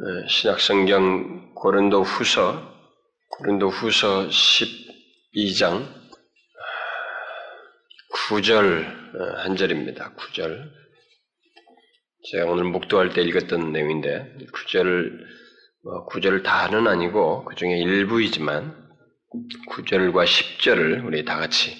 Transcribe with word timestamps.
네, 0.00 0.28
신약성경 0.28 1.54
고린도 1.56 2.04
후서, 2.04 2.72
고린도 3.30 3.68
후서 3.68 4.28
12장 4.28 5.88
9절 8.28 8.84
어, 8.84 9.38
한 9.38 9.56
절입니다. 9.56 10.14
9절. 10.14 10.70
제가 12.30 12.44
오늘 12.48 12.62
목도할 12.62 13.12
때 13.12 13.22
읽었던 13.22 13.72
내용인데, 13.72 14.36
9절, 14.54 15.18
뭐 15.82 16.06
9절 16.06 16.44
다는 16.44 16.86
아니고, 16.86 17.44
그 17.44 17.56
중에 17.56 17.76
일부이지만, 17.78 18.76
9절과 19.70 20.26
10절을 20.26 21.04
우리 21.06 21.24
다 21.24 21.38
같이 21.38 21.76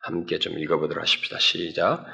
함께 0.00 0.38
좀 0.38 0.58
읽어보도록 0.58 1.02
하십시다. 1.02 1.38
시작. 1.38 2.06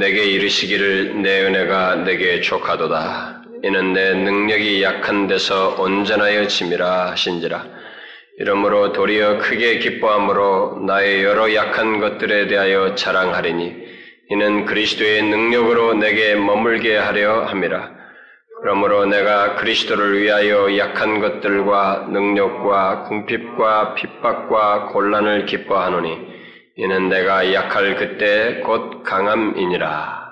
내게 0.00 0.24
이르시기를 0.24 1.20
내 1.20 1.44
은혜가 1.44 1.96
내게 1.96 2.40
족하도다. 2.40 3.43
이는 3.64 3.94
내 3.94 4.12
능력이 4.12 4.82
약한 4.82 5.26
데서 5.26 5.80
온전하여 5.80 6.48
짐이라 6.48 7.12
하신지라. 7.12 7.64
이러므로 8.36 8.92
도리어 8.92 9.38
크게 9.38 9.78
기뻐함으로 9.78 10.82
나의 10.86 11.24
여러 11.24 11.54
약한 11.54 11.98
것들에 11.98 12.46
대하여 12.46 12.94
자랑하리니 12.94 13.74
이는 14.28 14.66
그리스도의 14.66 15.22
능력으로 15.22 15.94
내게 15.94 16.34
머물게 16.34 16.94
하려 16.94 17.46
함이라. 17.46 17.90
그러므로 18.60 19.06
내가 19.06 19.54
그리스도를 19.54 20.20
위하여 20.20 20.76
약한 20.76 21.20
것들과 21.20 22.08
능력과 22.10 23.04
궁핍과 23.04 23.94
핍박과 23.94 24.88
곤란을 24.88 25.46
기뻐하노니 25.46 26.18
이는 26.76 27.08
내가 27.08 27.50
약할 27.54 27.96
그때 27.96 28.60
곧 28.60 29.02
강함이니라. 29.04 30.22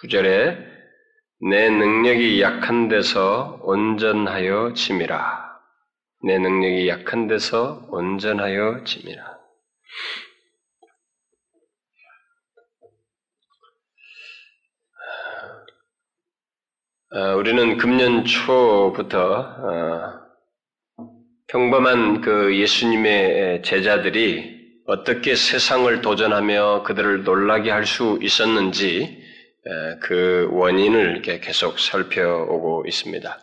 구절에 0.00 0.71
내 1.44 1.68
능력이 1.70 2.40
약한 2.40 2.88
데서 2.88 3.58
온전하여 3.62 4.74
짐이라. 4.74 5.58
내 6.24 6.38
능력이 6.38 6.88
약한 6.88 7.26
데서 7.26 7.84
온전하여 7.90 8.84
짐이라. 8.84 9.38
어, 17.14 17.36
우리는 17.36 17.76
금년 17.76 18.24
초부터 18.24 19.40
어, 19.40 20.20
평범한 21.48 22.20
그 22.20 22.56
예수님의 22.56 23.64
제자들이 23.64 24.62
어떻게 24.86 25.34
세상을 25.34 26.00
도전하며 26.02 26.84
그들을 26.84 27.24
놀라게 27.24 27.72
할 27.72 27.84
수 27.84 28.20
있었는지 28.22 29.21
그 30.00 30.48
원인을 30.50 31.12
이렇게 31.12 31.38
계속 31.38 31.78
살펴오고 31.78 32.84
있습니다. 32.86 33.38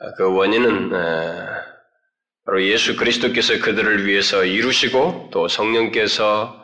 어, 0.00 0.14
그 0.16 0.32
원인은 0.32 0.90
바로 2.46 2.62
예수 2.62 2.96
그리스도께서 2.96 3.58
그들을 3.60 4.06
위해서 4.06 4.44
이루시고 4.44 5.30
또 5.32 5.48
성령께서 5.48 6.62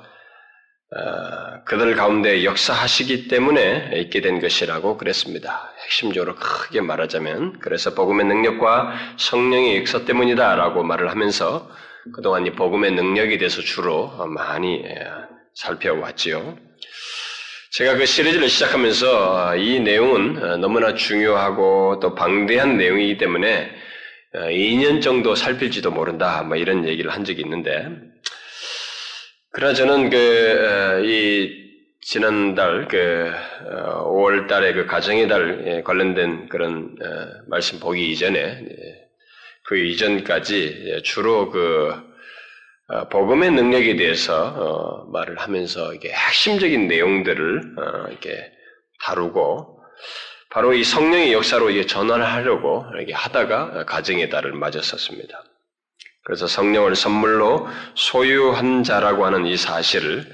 어, 0.93 1.65
그들 1.65 1.95
가운데 1.95 2.45
역사하시기 2.45 3.29
때문에 3.29 3.93
있게 3.95 4.21
된 4.21 4.41
것이라고 4.41 4.99
그랬습니다. 4.99 5.73
핵심적으로 5.85 6.35
크게 6.35 6.81
말하자면 6.81 7.61
그래서 7.61 7.95
복음의 7.95 8.27
능력과 8.27 8.93
성령의 9.17 9.79
역사 9.79 10.05
때문이다라고 10.05 10.83
말을 10.83 11.11
하면서 11.11 11.71
그동안 12.13 12.47
이 12.47 12.53
복음의 12.53 12.93
능력에 12.93 13.39
대해서 13.39 13.61
주로 13.63 14.09
많이 14.27 14.85
살펴왔지요. 15.55 16.70
제가 17.73 17.95
그 17.95 18.05
시리즈를 18.05 18.49
시작하면서 18.49 19.57
이 19.59 19.79
내용은 19.79 20.61
너무나 20.61 20.95
중요하고 20.95 22.01
또 22.01 22.17
방대한 22.17 22.77
내용이기 22.77 23.17
때문에 23.17 23.71
2년 24.35 25.01
정도 25.01 25.37
살필지도 25.37 25.93
모른다, 25.93 26.43
뭐 26.43 26.57
이런 26.57 26.89
얘기를 26.89 27.13
한 27.13 27.25
적이 27.25 27.43
있는데, 27.43 27.89
그러나 29.53 29.73
저는 29.73 30.11
그, 30.11 31.03
이, 31.05 31.71
지난달, 32.01 32.89
그, 32.89 33.31
5월 34.05 34.49
달에 34.49 34.73
그 34.73 34.87
가정의 34.87 35.29
달 35.29 35.85
관련된 35.85 36.49
그런 36.49 36.97
말씀 37.47 37.79
보기 37.79 38.11
이전에, 38.11 38.65
그 39.63 39.79
이전까지 39.79 41.03
주로 41.05 41.51
그, 41.51 41.95
어, 41.95 42.10
복음의 43.11 43.53
능력에 43.53 43.97
대해서 43.97 44.47
어, 44.49 45.05
말을 45.11 45.39
하면서 45.39 45.95
이게 45.95 46.11
핵심적인 46.11 46.89
내용들을 46.89 47.75
어, 47.79 48.09
이렇게 48.09 48.53
다루고 49.05 49.81
바로 50.51 50.75
이 50.75 50.83
성령의 50.83 51.33
역사로 51.33 51.71
이게 51.71 51.87
전환을 51.87 52.27
하려고 52.27 52.85
이렇게 52.95 53.13
하다가 53.13 53.85
가정의 53.85 54.29
달을 54.31 54.53
맞았었습니다. 54.53 55.45
그래서 56.25 56.49
성령을 56.49 56.97
선물로 56.97 57.69
소유한 57.95 58.83
자라고 58.83 59.25
하는 59.25 59.47
이 59.47 59.57
사실을 59.57 60.27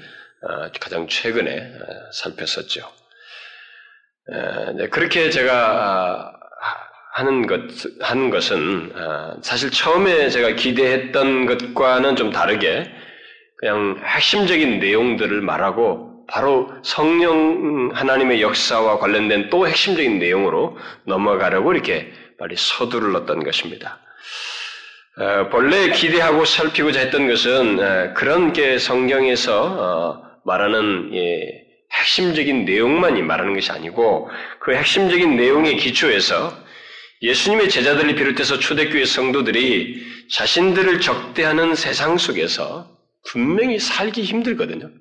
가장 0.79 1.07
최근에 1.07 1.71
살폈었죠. 2.13 2.91
그렇게 4.89 5.29
제가 5.29 6.36
하는 7.17 7.47
것, 7.47 7.61
하는 7.99 8.29
것은, 8.29 8.91
아, 8.95 9.37
사실 9.41 9.71
처음에 9.71 10.29
제가 10.29 10.51
기대했던 10.51 11.47
것과는 11.47 12.15
좀 12.15 12.31
다르게, 12.31 12.91
그냥 13.57 13.99
핵심적인 14.05 14.77
내용들을 14.77 15.41
말하고, 15.41 16.25
바로 16.27 16.71
성령 16.83 17.89
하나님의 17.93 18.41
역사와 18.41 18.99
관련된 18.99 19.49
또 19.49 19.67
핵심적인 19.67 20.19
내용으로 20.19 20.77
넘어가려고 21.05 21.73
이렇게 21.73 22.11
빨리 22.37 22.55
서두를렀던 22.55 23.43
것입니다. 23.43 23.99
어, 25.17 25.49
본래 25.49 25.89
기대하고 25.89 26.45
살피고자 26.45 26.99
했던 26.99 27.27
것은 27.27 27.79
어, 27.79 28.13
그런 28.13 28.53
게 28.53 28.77
성경에서 28.77 29.63
어, 29.63 30.23
말하는 30.43 31.11
예, 31.15 31.63
핵심적인 31.93 32.65
내용만이 32.65 33.23
말하는 33.23 33.55
것이 33.55 33.71
아니고 33.71 34.29
그 34.59 34.75
핵심적인 34.75 35.35
내용의 35.37 35.77
기초에서 35.77 36.66
예수님의 37.21 37.69
제자들을 37.69 38.15
비롯해서 38.15 38.59
초대교회 38.59 39.05
성도들이 39.05 40.05
자신들을 40.31 41.01
적대하는 41.01 41.75
세상 41.75 42.17
속에서 42.17 42.97
분명히 43.29 43.79
살기 43.79 44.21
힘들거든요. 44.23 44.91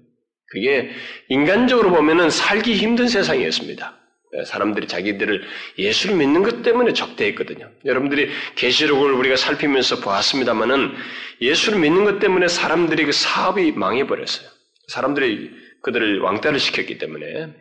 그게 0.49 0.91
인간적으로 1.29 1.91
보면은 1.91 2.31
살기 2.31 2.75
힘든 2.75 3.09
세상이었습니다. 3.09 3.97
사람들이 4.45 4.87
자기들을 4.87 5.43
예수를 5.79 6.17
믿는 6.17 6.43
것 6.43 6.63
때문에 6.63 6.93
적대했거든요. 6.93 7.71
여러분들이 7.85 8.31
계시록을 8.57 9.13
우리가 9.13 9.37
살피면서 9.37 10.01
보았습니다만은 10.01 10.95
예수를 11.41 11.79
믿는 11.79 12.05
것 12.05 12.19
때문에 12.19 12.49
사람들이 12.49 13.05
그 13.07 13.13
사업이 13.13 13.73
망해버렸어요. 13.73 14.49
사람들이 14.89 15.51
그들을 15.83 16.21
왕따를 16.21 16.59
시켰기 16.59 16.99
때문에 16.99 17.55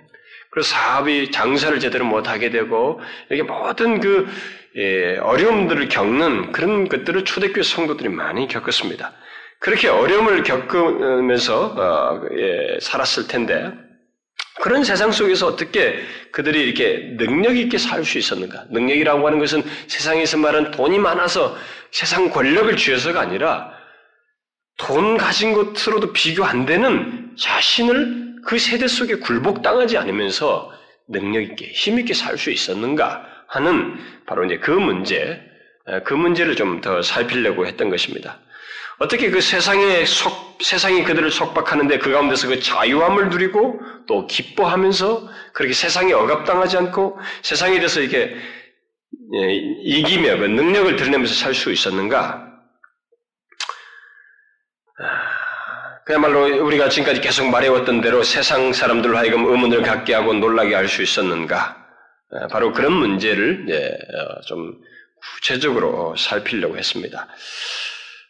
그래서 0.56 0.70
사업이 0.70 1.32
장사를 1.32 1.78
제대로 1.82 2.06
못하게 2.06 2.50
되고 2.50 3.02
이렇게 3.30 3.44
모든 3.44 4.00
그 4.00 4.26
예, 4.78 5.18
어려움들을 5.18 5.90
겪는 5.90 6.54
그런 6.54 6.88
것들을 6.88 7.26
초대교회 7.26 7.62
성도들이 7.62 8.08
많이 8.08 8.48
겪었습니다. 8.48 9.12
그렇게 9.60 9.90
어려움을 9.90 10.44
겪으면서 10.44 11.66
어, 11.76 12.22
예, 12.38 12.78
살았을 12.80 13.28
텐데 13.28 13.70
그런 14.62 14.86
세상 14.86 15.12
속에서 15.12 15.48
어떻게 15.48 16.00
그들이 16.32 16.62
이렇게 16.62 17.18
능력 17.18 17.58
있게 17.58 17.78
살 17.78 18.06
수 18.06 18.18
있었는가? 18.18 18.68
능력이라고 18.70 19.28
하는 19.28 19.40
것은 19.40 19.62
세상에서 19.88 20.38
말하는 20.38 20.72
돈이 20.72 21.00
많아서 21.00 21.58
세상 21.92 22.30
권력을 22.30 22.74
쥐어서가 22.78 23.20
아니라 23.20 23.72
돈 24.78 25.18
가진 25.18 25.52
것으로도 25.52 26.14
비교 26.14 26.46
안 26.46 26.66
되는 26.66 27.36
자신을 27.38 28.25
그 28.46 28.58
세대 28.60 28.88
속에 28.88 29.16
굴복당하지 29.16 29.98
않으면서 29.98 30.72
능력 31.08 31.42
있게 31.42 31.68
힘 31.68 32.00
있게 32.00 32.14
살 32.14 32.38
수 32.38 32.52
있었는가 32.52 33.26
하는 33.48 33.96
바로 34.26 34.46
이제 34.46 34.58
그 34.58 34.72
문제, 34.72 35.42
그 36.06 36.14
문제를 36.14 36.56
좀 36.56 36.82
더 36.82 37.02
살피려고 37.02 37.66
했던 37.68 37.90
것입니다. 37.90 38.40
어떻게 38.98 39.30
그 39.30 39.42
세상에 39.42 40.06
속, 40.06 40.58
세상이 40.62 41.04
그들을 41.04 41.30
속박하는데 41.32 41.98
그 42.00 42.12
가운데서 42.12 42.48
그 42.48 42.60
자유함을 42.60 43.30
누리고 43.30 43.80
또 44.08 44.26
기뻐하면서 44.28 45.30
그렇게 45.54 45.74
세상에 45.74 46.14
억압당하지 46.14 46.78
않고 46.78 47.20
세상에 47.42 47.76
대해서 47.76 48.00
이렇게 48.00 48.36
예, 49.34 49.54
이기며 49.84 50.38
그 50.38 50.46
능력을 50.46 50.96
드러내면서 50.96 51.34
살 51.34 51.54
수 51.54 51.72
있었는가? 51.72 52.46
그야말로 56.06 56.64
우리가 56.66 56.90
지금까지 56.90 57.20
계속 57.20 57.50
말해왔던 57.50 58.02
대로 58.02 58.22
세상 58.22 58.72
사람들로 58.74 59.18
하여금 59.18 59.46
의문을 59.46 59.82
갖게 59.82 60.14
하고 60.14 60.34
놀라게 60.34 60.76
할 60.76 60.88
수 60.88 61.02
있었는가? 61.02 61.84
바로 62.52 62.72
그런 62.74 62.94
문제를 62.94 63.66
어, 64.14 64.42
좀 64.42 64.76
구체적으로 65.36 66.16
살피려고 66.18 66.78
했습니다. 66.78 67.28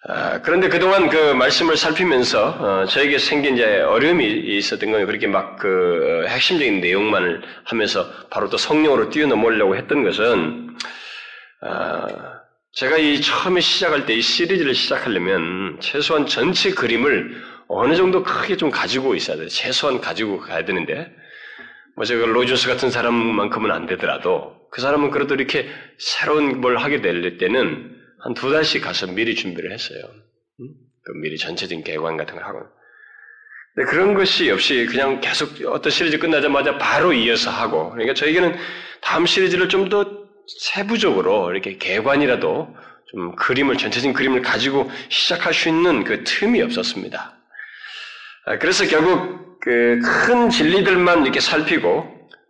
아, 0.08 0.40
그런데 0.42 0.70
그동안 0.70 1.10
그 1.10 1.34
말씀을 1.34 1.76
살피면서 1.76 2.48
어, 2.60 2.86
저에게 2.86 3.18
생긴 3.18 3.56
이제 3.56 3.82
어려움이 3.82 4.26
있었던 4.26 4.92
거예요. 4.92 5.06
그렇게 5.08 5.28
막 5.28 5.58
그 5.58 6.26
핵심적인 6.30 6.80
내용만을 6.80 7.42
하면서 7.66 8.08
바로 8.30 8.50
또 8.50 8.58
성령으로 8.58 9.10
뛰어넘으려고 9.10 9.76
했던 9.76 10.04
것은 10.04 10.78
어, 11.62 12.08
제가 12.74 12.98
이 12.98 13.20
처음에 13.22 13.60
시작할 13.62 14.06
때 14.06 14.14
이 14.16 14.22
시리즈를 14.22 14.76
시작하려면 14.76 15.78
최소한 15.82 16.28
전체 16.28 16.72
그림을 16.72 17.55
어느 17.68 17.96
정도 17.96 18.24
크게 18.24 18.58
좀 18.58 18.70
가지고 18.70 19.16
있어야 19.16 19.38
돼요. 19.38 19.48
최소한 19.48 20.00
가지고 20.02 20.40
가야 20.40 20.66
되는데, 20.66 21.12
뭐 21.96 22.06
제가 22.06 22.26
로준스 22.26 22.68
같은 22.68 22.92
사람만큼은 22.92 23.72
안 23.72 23.86
되더라도 23.88 24.56
그 24.72 24.82
사람은 24.82 25.12
그래도 25.12 25.36
이렇게 25.36 25.68
새로운 25.98 26.60
뭘 26.62 26.78
하게 26.78 27.02
될 27.02 27.38
때는 27.38 27.92
한 28.24 28.34
두 28.34 28.52
달씩 28.52 28.84
가서 28.84 29.08
미리 29.08 29.36
준비를 29.36 29.72
했어요. 29.72 30.00
그 30.58 31.12
미리 31.22 31.38
전체적인 31.38 31.84
개관 31.84 32.18
같은 32.18 32.36
걸 32.36 32.44
하고. 32.44 32.60
근데 33.76 33.90
그런 33.92 34.14
것이 34.16 34.50
없이 34.50 34.86
그냥 34.88 35.22
계속 35.22 35.50
어떤 35.68 35.92
시리즈 35.92 36.18
끝나자마자 36.18 36.78
바로 36.78 37.14
이어서 37.14 37.52
하고, 37.52 37.92
그러니까 37.92 38.14
저에게는 38.16 38.56
다음 39.02 39.26
시리즈를 39.26 39.70
좀 39.70 39.90
더 39.90 40.26
세부적으로 40.60 41.52
이렇게 41.52 41.78
개관이라도 41.78 42.76
좀 43.12 43.36
그림을, 43.36 43.78
전체적인 43.78 44.14
그림을 44.14 44.42
가지고 44.42 44.90
시작할 45.10 45.54
수 45.54 45.70
있는 45.70 46.04
그 46.04 46.24
틈이 46.24 46.62
없었습니다. 46.62 47.36
아, 48.46 48.58
그래서 48.58 48.86
결국 48.86 49.60
그 49.60 50.00
큰 50.26 50.50
진리들만 50.50 51.24
이렇게 51.24 51.40
살피고 51.40 52.06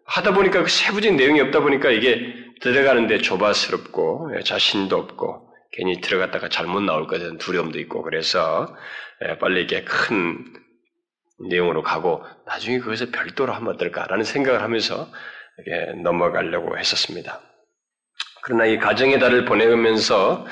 하다 0.06 0.34
보니까 0.34 0.64
그 0.64 0.70
세부적인 0.70 1.16
내용이 1.16 1.40
없다 1.42 1.62
보니까 1.62 1.90
이게 1.90 2.34
들어가는데 2.62 3.20
조바스럽고 3.20 4.32
자신도 4.44 4.98
없고 4.98 5.50
괜히 5.72 6.02
들어갔다가 6.02 6.50
잘못 6.50 6.82
나올 6.82 7.08
것에 7.08 7.24
대한 7.24 7.38
두려움도 7.38 7.80
있고 7.80 8.02
그래서 8.04 8.76
예, 9.24 9.38
빨리 9.38 9.62
이렇게 9.62 9.84
큰 9.86 10.46
내용으로 11.50 11.84
가고 11.84 12.24
나중에 12.46 12.80
그것을 12.80 13.12
별도로 13.12 13.54
하면 13.54 13.74
어떨까라는 13.76 14.24
생각을 14.26 14.62
하면서 14.62 15.10
이렇게 15.66 16.02
넘어가려고 16.02 16.78
했었습니다. 16.78 17.42
그러나 18.44 18.66
이 18.66 18.78
가정의 18.78 19.20
달을 19.20 19.46
보내면서 19.46 20.46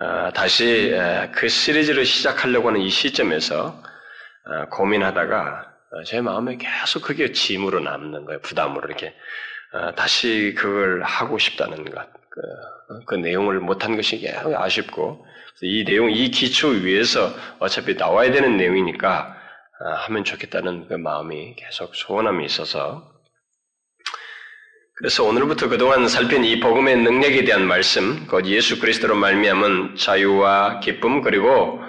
어, 0.00 0.32
다시 0.34 0.94
그 1.32 1.48
시리즈를 1.48 2.04
시작하려고 2.04 2.68
하는 2.68 2.80
이 2.80 2.90
시점에서 2.90 3.66
어, 3.66 3.87
고민하다가 4.70 5.72
어, 5.90 6.02
제 6.04 6.20
마음에 6.20 6.56
계속 6.56 7.02
그게 7.02 7.32
짐으로 7.32 7.80
남는 7.80 8.24
거예요. 8.24 8.40
부담으로 8.40 8.86
이렇게 8.88 9.14
다시 9.96 10.54
그걸 10.56 11.02
하고 11.02 11.38
싶다는 11.38 11.84
것. 11.84 12.06
그, 12.30 12.40
그 13.06 13.14
내용을 13.16 13.60
못한 13.60 13.96
것이 13.96 14.22
아쉽고 14.56 15.26
이 15.62 15.84
내용, 15.84 16.10
이 16.10 16.30
기초 16.30 16.68
위에서 16.68 17.34
어차피 17.58 17.94
나와야 17.94 18.30
되는 18.30 18.56
내용이니까 18.56 19.36
하면 20.06 20.24
좋겠다는 20.24 20.88
그 20.88 20.94
마음이 20.94 21.56
계속 21.56 21.94
소원함이 21.94 22.44
있어서 22.44 23.12
그래서 24.94 25.22
오늘부터 25.24 25.68
그동안 25.68 26.08
살핀 26.08 26.44
이 26.44 26.58
복음의 26.58 26.96
능력에 26.96 27.44
대한 27.44 27.64
말씀, 27.64 28.26
곧 28.26 28.46
예수 28.46 28.80
그리스도로 28.80 29.14
말미암은 29.14 29.94
자유와 29.94 30.80
기쁨 30.80 31.22
그리고 31.22 31.80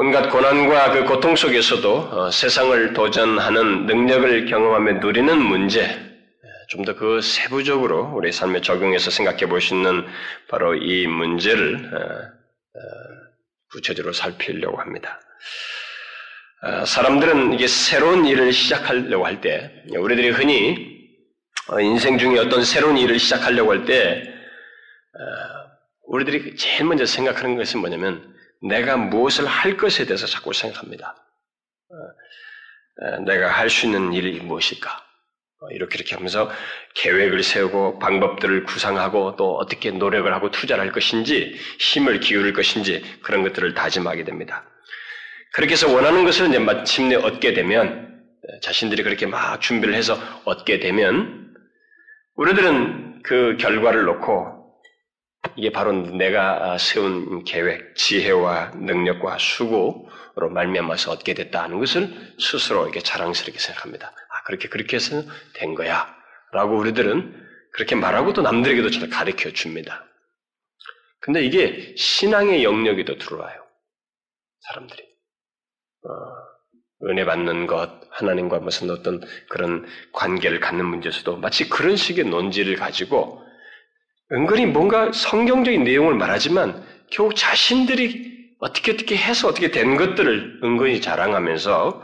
온갖 0.00 0.30
고난과 0.30 0.92
그 0.92 1.04
고통 1.06 1.34
속에서도 1.34 1.96
어, 1.96 2.30
세상을 2.30 2.92
도전하는 2.92 3.84
능력을 3.86 4.46
경험하며 4.46 5.00
누리는 5.00 5.42
문제, 5.42 5.88
좀 6.68 6.84
더 6.84 6.94
그 6.94 7.20
세부적으로 7.20 8.12
우리 8.14 8.30
삶에 8.30 8.60
적용해서 8.60 9.10
생각해 9.10 9.46
볼 9.48 9.60
수 9.60 9.74
있는 9.74 10.06
바로 10.48 10.76
이 10.76 11.08
문제를 11.08 11.90
어, 11.92 11.98
어, 11.98 12.80
구체적으로 13.72 14.12
살피려고 14.12 14.76
합니다. 14.80 15.20
사람들은 16.86 17.54
이게 17.54 17.66
새로운 17.66 18.24
일을 18.24 18.52
시작하려고 18.52 19.26
할 19.26 19.40
때, 19.40 19.82
우리들이 19.96 20.30
흔히 20.30 20.96
어, 21.72 21.80
인생 21.80 22.18
중에 22.18 22.38
어떤 22.38 22.62
새로운 22.62 22.96
일을 22.98 23.18
시작하려고 23.18 23.72
할 23.72 23.84
때, 23.84 24.22
어, 24.22 25.22
우리들이 26.06 26.54
제일 26.54 26.84
먼저 26.84 27.04
생각하는 27.04 27.56
것은 27.56 27.80
뭐냐면, 27.80 28.37
내가 28.62 28.96
무엇을 28.96 29.46
할 29.46 29.76
것에 29.76 30.06
대해서 30.06 30.26
자꾸 30.26 30.52
생각합니다. 30.52 31.14
어, 33.00 33.16
내가 33.26 33.48
할 33.50 33.70
수 33.70 33.86
있는 33.86 34.12
일이 34.12 34.40
무엇일까? 34.40 35.04
이렇게 35.72 35.96
이렇게 35.98 36.14
하면서 36.14 36.50
계획을 36.94 37.42
세우고 37.42 37.98
방법들을 37.98 38.62
구상하고 38.64 39.34
또 39.36 39.56
어떻게 39.56 39.90
노력을 39.90 40.32
하고 40.32 40.52
투자를 40.52 40.84
할 40.84 40.92
것인지 40.92 41.58
힘을 41.80 42.20
기울일 42.20 42.52
것인지 42.52 43.02
그런 43.22 43.42
것들을 43.42 43.74
다짐하게 43.74 44.22
됩니다. 44.24 44.64
그렇게 45.52 45.72
해서 45.72 45.92
원하는 45.92 46.24
것을 46.24 46.48
이제 46.48 46.60
마침내 46.60 47.16
얻게 47.16 47.54
되면 47.54 48.22
자신들이 48.62 49.02
그렇게 49.02 49.26
막 49.26 49.60
준비를 49.60 49.94
해서 49.94 50.16
얻게 50.44 50.78
되면 50.78 51.52
우리들은 52.36 53.22
그 53.24 53.56
결과를 53.58 54.04
놓고 54.04 54.57
이게 55.56 55.70
바로 55.70 55.92
내가 55.92 56.78
세운 56.78 57.44
계획, 57.44 57.94
지혜와 57.96 58.72
능력과 58.76 59.38
수고로 59.38 60.50
말미암아서 60.50 61.12
얻게 61.12 61.34
됐다는 61.34 61.78
것을 61.78 62.34
스스로 62.38 62.84
이렇게 62.84 63.00
자랑스럽게 63.00 63.58
생각합니다. 63.58 64.08
아 64.08 64.42
그렇게 64.44 64.68
그렇게 64.68 64.96
해서 64.96 65.22
된 65.54 65.74
거야라고 65.74 66.76
우리들은 66.78 67.46
그렇게 67.72 67.94
말하고 67.94 68.32
또 68.32 68.42
남들에게도 68.42 68.90
잘 68.90 69.08
가르쳐 69.08 69.52
줍니다. 69.52 70.04
근데 71.20 71.44
이게 71.44 71.94
신앙의 71.96 72.64
영역에도 72.64 73.18
들어와요. 73.18 73.64
사람들이. 74.60 75.02
어, 76.04 77.08
은혜 77.08 77.24
받는 77.24 77.66
것, 77.66 77.90
하나님과 78.10 78.60
무슨 78.60 78.90
어떤 78.90 79.20
그런 79.48 79.86
관계를 80.12 80.60
갖는 80.60 80.84
문제에서도 80.84 81.36
마치 81.36 81.68
그런 81.68 81.96
식의 81.96 82.24
논지를 82.24 82.76
가지고 82.76 83.44
은근히 84.32 84.66
뭔가 84.66 85.10
성경적인 85.12 85.84
내용을 85.84 86.14
말하지만 86.14 86.86
결국 87.10 87.34
자신들이 87.34 88.56
어떻게 88.60 88.92
어떻게 88.92 89.16
해서 89.16 89.48
어떻게 89.48 89.70
된 89.70 89.96
것들을 89.96 90.60
은근히 90.62 91.00
자랑하면서 91.00 92.02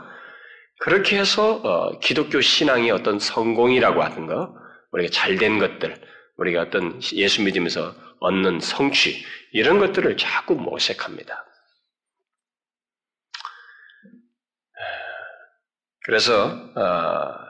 그렇게 0.79 1.17
해서 1.19 1.55
어, 1.63 1.99
기독교 1.99 2.41
신앙의 2.41 2.91
어떤 2.91 3.19
성공이라고 3.19 4.03
하는 4.03 4.27
거, 4.27 4.55
우리가 4.91 5.09
잘 5.11 5.37
된 5.37 5.59
것들, 5.59 5.95
우리가 6.37 6.61
어떤 6.61 6.99
예수 7.13 7.43
믿으면서 7.43 7.93
얻는 8.19 8.59
성취 8.59 9.23
이런 9.51 9.79
것들을 9.79 10.17
자꾸 10.17 10.55
모색합니다. 10.55 11.45
그래서 16.05 16.47
어, 16.75 17.44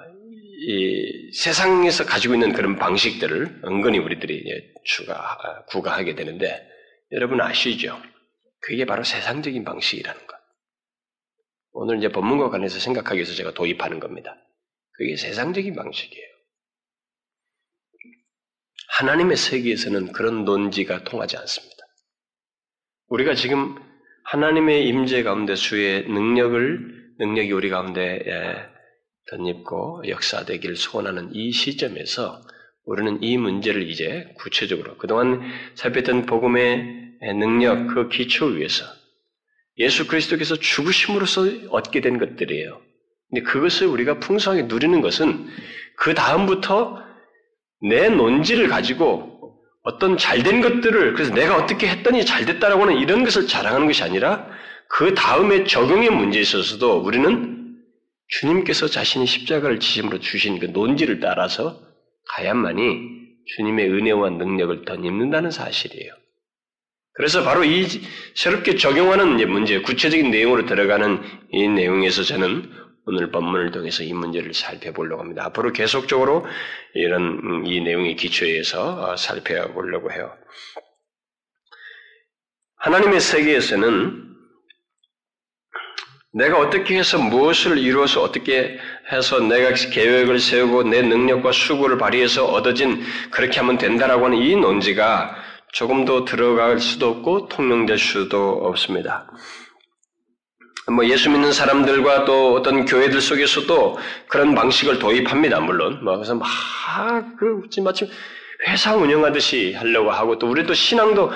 이 0.68 1.32
세상에서 1.32 2.06
가지고 2.06 2.34
있는 2.34 2.52
그런 2.54 2.76
방식들을 2.76 3.62
은근히 3.66 4.00
우리들이 4.00 4.74
추가 4.84 5.64
구가하게 5.68 6.16
되는데 6.16 6.68
여러분 7.12 7.40
아시죠? 7.40 8.02
그게 8.62 8.86
바로 8.86 9.04
세상적인 9.04 9.64
방식이라는 9.64 10.26
것. 10.26 10.36
오늘 11.72 12.00
이제 12.00 12.10
법문과 12.10 12.50
관해서 12.50 12.80
생각하기 12.80 13.18
위해서 13.18 13.36
제가 13.36 13.54
도입하는 13.54 14.00
겁니다. 14.00 14.36
그게 14.94 15.16
세상적인 15.16 15.76
방식이에요. 15.76 16.28
하나님의 18.98 19.38
세계에서는 19.38 20.14
그런 20.14 20.46
논지가 20.46 21.04
통하지 21.04 21.38
않습니다. 21.38 21.76
우리가 23.10 23.36
지금 23.36 23.76
하나님의 24.24 24.88
임재 24.88 25.22
가운데 25.22 25.56
수의 25.56 26.08
능력을 26.08 27.14
능력이 27.20 27.52
우리 27.52 27.70
가운데 27.70 28.20
예, 28.26 28.75
덧입고 29.30 30.04
역사되기를 30.08 30.76
소원하는 30.76 31.30
이 31.34 31.52
시점에서 31.52 32.42
우리는 32.86 33.22
이 33.24 33.38
문제를 33.38 33.90
이제 33.90 34.28
구체적으로 34.38 34.98
그동안 34.98 35.42
살폈던 35.74 36.28
복음의 36.28 37.06
능력 37.40 37.88
그 37.88 38.10
기초 38.10 38.46
위에서 38.46 38.86
예수 39.78 40.08
그리스도께서 40.08 40.56
죽으심으로써 40.56 41.46
얻게 41.70 42.02
된 42.02 42.20
것들이에요. 42.20 42.80
근데 43.30 43.42
그것을 43.44 43.88
우리가 43.88 44.20
풍성하게 44.20 44.64
누리는 44.64 45.02
것은 45.02 45.48
그 45.98 46.14
다음부터 46.14 47.04
내 47.82 48.10
논지를 48.10 48.68
가지고 48.68 49.60
어떤 49.82 50.18
잘된 50.18 50.62
것들을 50.62 51.14
그래서 51.14 51.34
내가 51.34 51.58
어떻게 51.58 51.88
했더니 51.88 52.26
잘 52.26 52.46
됐다라고 52.46 52.84
하는 52.84 52.98
이런 52.98 53.24
것을 53.24 53.48
자랑하는 53.48 53.88
것이 53.88 54.04
아니라 54.04 54.48
그 54.88 55.14
다음에 55.14 55.64
적용의 55.64 56.10
문제에 56.12 56.42
있어서도 56.42 57.00
우리는 57.00 57.65
주님께서 58.28 58.88
자신이 58.88 59.26
십자가를 59.26 59.80
지심으로 59.80 60.20
주신 60.20 60.60
그 60.60 60.66
논지를 60.66 61.20
따라서 61.20 61.82
가야만이 62.30 63.26
주님의 63.56 63.90
은혜와 63.92 64.32
능력을 64.32 64.86
덧입는다는 64.86 65.52
사실이에요. 65.52 66.14
그래서 67.14 67.44
바로 67.44 67.64
이 67.64 67.86
새롭게 68.36 68.76
적용하는 68.76 69.38
문제, 69.50 69.80
구체적인 69.82 70.32
내용으로 70.32 70.66
들어가는 70.66 71.22
이 71.52 71.68
내용에서 71.68 72.24
저는 72.24 72.70
오늘 73.06 73.32
본문을 73.32 73.72
통해서 73.72 74.04
이 74.04 74.12
문제를 74.14 74.54
살펴보려고 74.54 75.22
합니다. 75.22 75.46
앞으로 75.46 75.72
계속적으로 75.72 76.46
이런 76.96 77.64
이 77.66 77.80
내용의 77.80 78.16
기초에서 78.16 79.16
살펴보려고 79.16 80.12
해요. 80.12 80.36
하나님의 82.78 83.22
세계에서는 83.22 84.25
내가 86.36 86.60
어떻게 86.60 86.98
해서 86.98 87.18
무엇을 87.18 87.78
이루어서 87.78 88.22
어떻게 88.22 88.78
해서 89.10 89.40
내가 89.40 89.72
계획을 89.74 90.40
세우고 90.40 90.84
내 90.84 91.02
능력과 91.02 91.54
수고를 91.54 91.98
발휘해서 91.98 92.46
얻어진 92.46 93.02
그렇게 93.32 93.62
하면 93.62 93.78
된다라고 93.78 94.26
하는 94.26 94.38
이 94.40 94.54
논지가 94.58 95.34
조금도 95.72 96.26
들어갈 96.26 96.80
수도 96.80 97.08
없고 97.10 97.48
통용될 97.48 97.98
수도 97.98 98.50
없습니다. 98.66 99.32
뭐 100.92 101.06
예수 101.08 101.30
믿는 101.30 101.54
사람들과 101.54 102.26
또 102.26 102.54
어떤 102.54 102.84
교회들 102.84 103.22
속에서도 103.22 103.98
그런 104.28 104.56
방식을 104.56 105.00
도입합니다. 105.00 105.62
물론 105.62 106.04
뭐 106.04 106.18
그래서 106.18 106.36
막그 106.36 107.70
마침 107.82 108.08
회사 108.68 108.94
운영하듯이 108.94 109.74
하려고 109.74 110.12
하고 110.12 110.38
또 110.38 110.50
우리 110.50 110.66
도 110.66 110.74
신앙도 110.74 111.28
막 111.28 111.36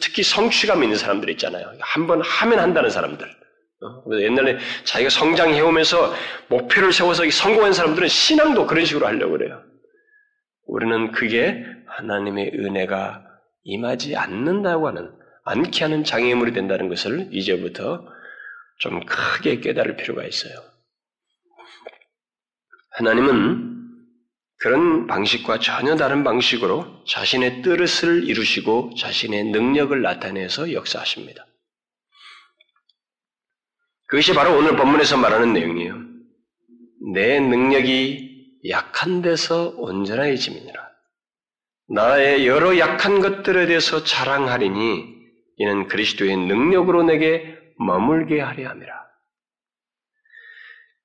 특히 0.00 0.22
성취감 0.22 0.82
있는 0.82 0.98
사람들 0.98 1.30
있잖아요. 1.30 1.72
한번 1.80 2.20
하면 2.20 2.58
한다는 2.58 2.90
사람들. 2.90 3.39
어? 3.82 4.04
옛날에 4.18 4.58
자기가 4.84 5.10
성장해오면서 5.10 6.14
목표를 6.48 6.92
세워서 6.92 7.28
성공한 7.30 7.72
사람들은 7.72 8.08
신앙도 8.08 8.66
그런 8.66 8.84
식으로 8.84 9.06
하려고 9.06 9.32
그래요. 9.32 9.62
우리는 10.66 11.12
그게 11.12 11.64
하나님의 11.86 12.52
은혜가 12.54 13.24
임하지 13.64 14.16
않는다고 14.16 14.88
하는, 14.88 15.10
않게 15.44 15.84
하는 15.84 16.04
장애물이 16.04 16.52
된다는 16.52 16.88
것을 16.88 17.28
이제부터 17.32 18.06
좀 18.78 19.04
크게 19.04 19.60
깨달을 19.60 19.96
필요가 19.96 20.24
있어요. 20.24 20.52
하나님은 22.92 23.70
그런 24.58 25.06
방식과 25.06 25.58
전혀 25.58 25.96
다른 25.96 26.22
방식으로 26.22 27.04
자신의 27.06 27.62
뜻을 27.62 28.28
이루시고 28.28 28.92
자신의 28.98 29.44
능력을 29.44 30.00
나타내서 30.02 30.72
역사하십니다. 30.74 31.46
그것이 34.10 34.34
바로 34.34 34.56
오늘 34.56 34.76
본문에서 34.76 35.16
말하는 35.16 35.52
내용이에요. 35.52 35.94
내 37.14 37.38
능력이 37.38 38.58
약한 38.68 39.22
데서 39.22 39.72
온전해짐이니라. 39.76 40.90
나의 41.94 42.46
여러 42.46 42.76
약한 42.78 43.20
것들에 43.20 43.66
대해서 43.66 44.02
자랑하리니 44.02 45.04
이는 45.58 45.86
그리스도의 45.86 46.36
능력으로 46.36 47.04
내게 47.04 47.56
머물게 47.78 48.40
하려 48.40 48.70
함이라. 48.70 49.00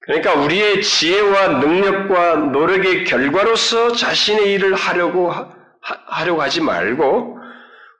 그러니까 0.02 0.34
우리의 0.36 0.82
지혜와 0.82 1.60
능력과 1.60 2.36
노력의 2.36 3.06
결과로서 3.06 3.94
자신의 3.94 4.54
일을 4.54 4.74
하려고 4.74 5.30
하, 5.30 6.26
려고 6.26 6.42
하지 6.42 6.60
말고 6.62 7.38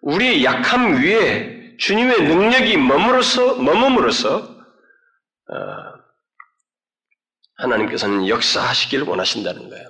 우리의 0.02 0.44
약함 0.44 0.96
위에 0.96 1.76
주님의 1.78 2.24
능력이 2.24 2.78
머물어서 2.78 3.62
머물어서 3.62 4.38
어, 4.38 4.55
하나님께서는 7.58 8.28
역사하시기를 8.28 9.06
원하신다는 9.06 9.70
거예요. 9.70 9.90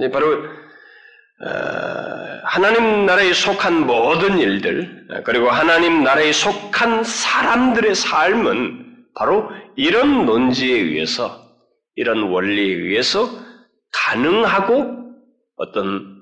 네, 0.00 0.10
바로 0.10 0.44
어, 1.40 2.40
하나님 2.44 3.06
나라에 3.06 3.32
속한 3.32 3.86
모든 3.86 4.38
일들 4.38 5.22
그리고 5.24 5.50
하나님 5.50 6.02
나라에 6.02 6.32
속한 6.32 7.04
사람들의 7.04 7.94
삶은 7.94 9.06
바로 9.14 9.48
이런 9.76 10.26
논지에 10.26 10.74
의해서 10.80 11.48
이런 11.94 12.30
원리에 12.30 12.74
의해서 12.74 13.28
가능하고 13.92 15.12
어떤 15.56 16.17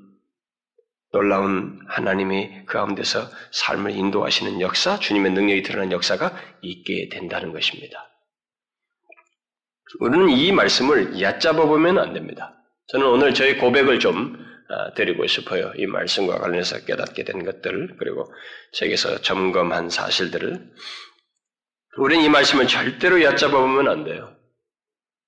놀라운 1.12 1.78
하나님이 1.88 2.64
그 2.66 2.72
가운데서 2.74 3.28
삶을 3.52 3.92
인도하시는 3.92 4.60
역사, 4.60 4.98
주님의 4.98 5.32
능력이 5.32 5.62
드러난 5.62 5.92
역사가 5.92 6.36
있게 6.62 7.08
된다는 7.10 7.52
것입니다. 7.52 8.10
우리는 10.00 10.28
이 10.30 10.52
말씀을 10.52 11.20
얕잡아 11.20 11.64
보면 11.66 11.98
안 11.98 12.12
됩니다. 12.12 12.54
저는 12.88 13.06
오늘 13.06 13.34
저희 13.34 13.56
고백을 13.56 14.00
좀 14.00 14.44
아, 14.68 14.92
드리고 14.94 15.26
싶어요. 15.28 15.72
이 15.76 15.86
말씀과 15.86 16.38
관련해서 16.38 16.84
깨닫게 16.84 17.22
된 17.22 17.44
것들, 17.44 17.96
그리고 17.98 18.32
책에서 18.72 19.20
점검한 19.20 19.90
사실들을. 19.90 20.72
우리는 21.98 22.24
이 22.24 22.28
말씀을 22.28 22.66
절대로 22.66 23.22
얕잡아 23.22 23.52
보면 23.52 23.88
안 23.88 24.04
돼요. 24.04 24.34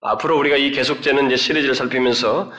앞으로 0.00 0.36
우리가 0.38 0.56
이 0.56 0.72
계속되는 0.72 1.34
시리즈를 1.36 1.74
살피면서 1.74 2.40
어, 2.40 2.52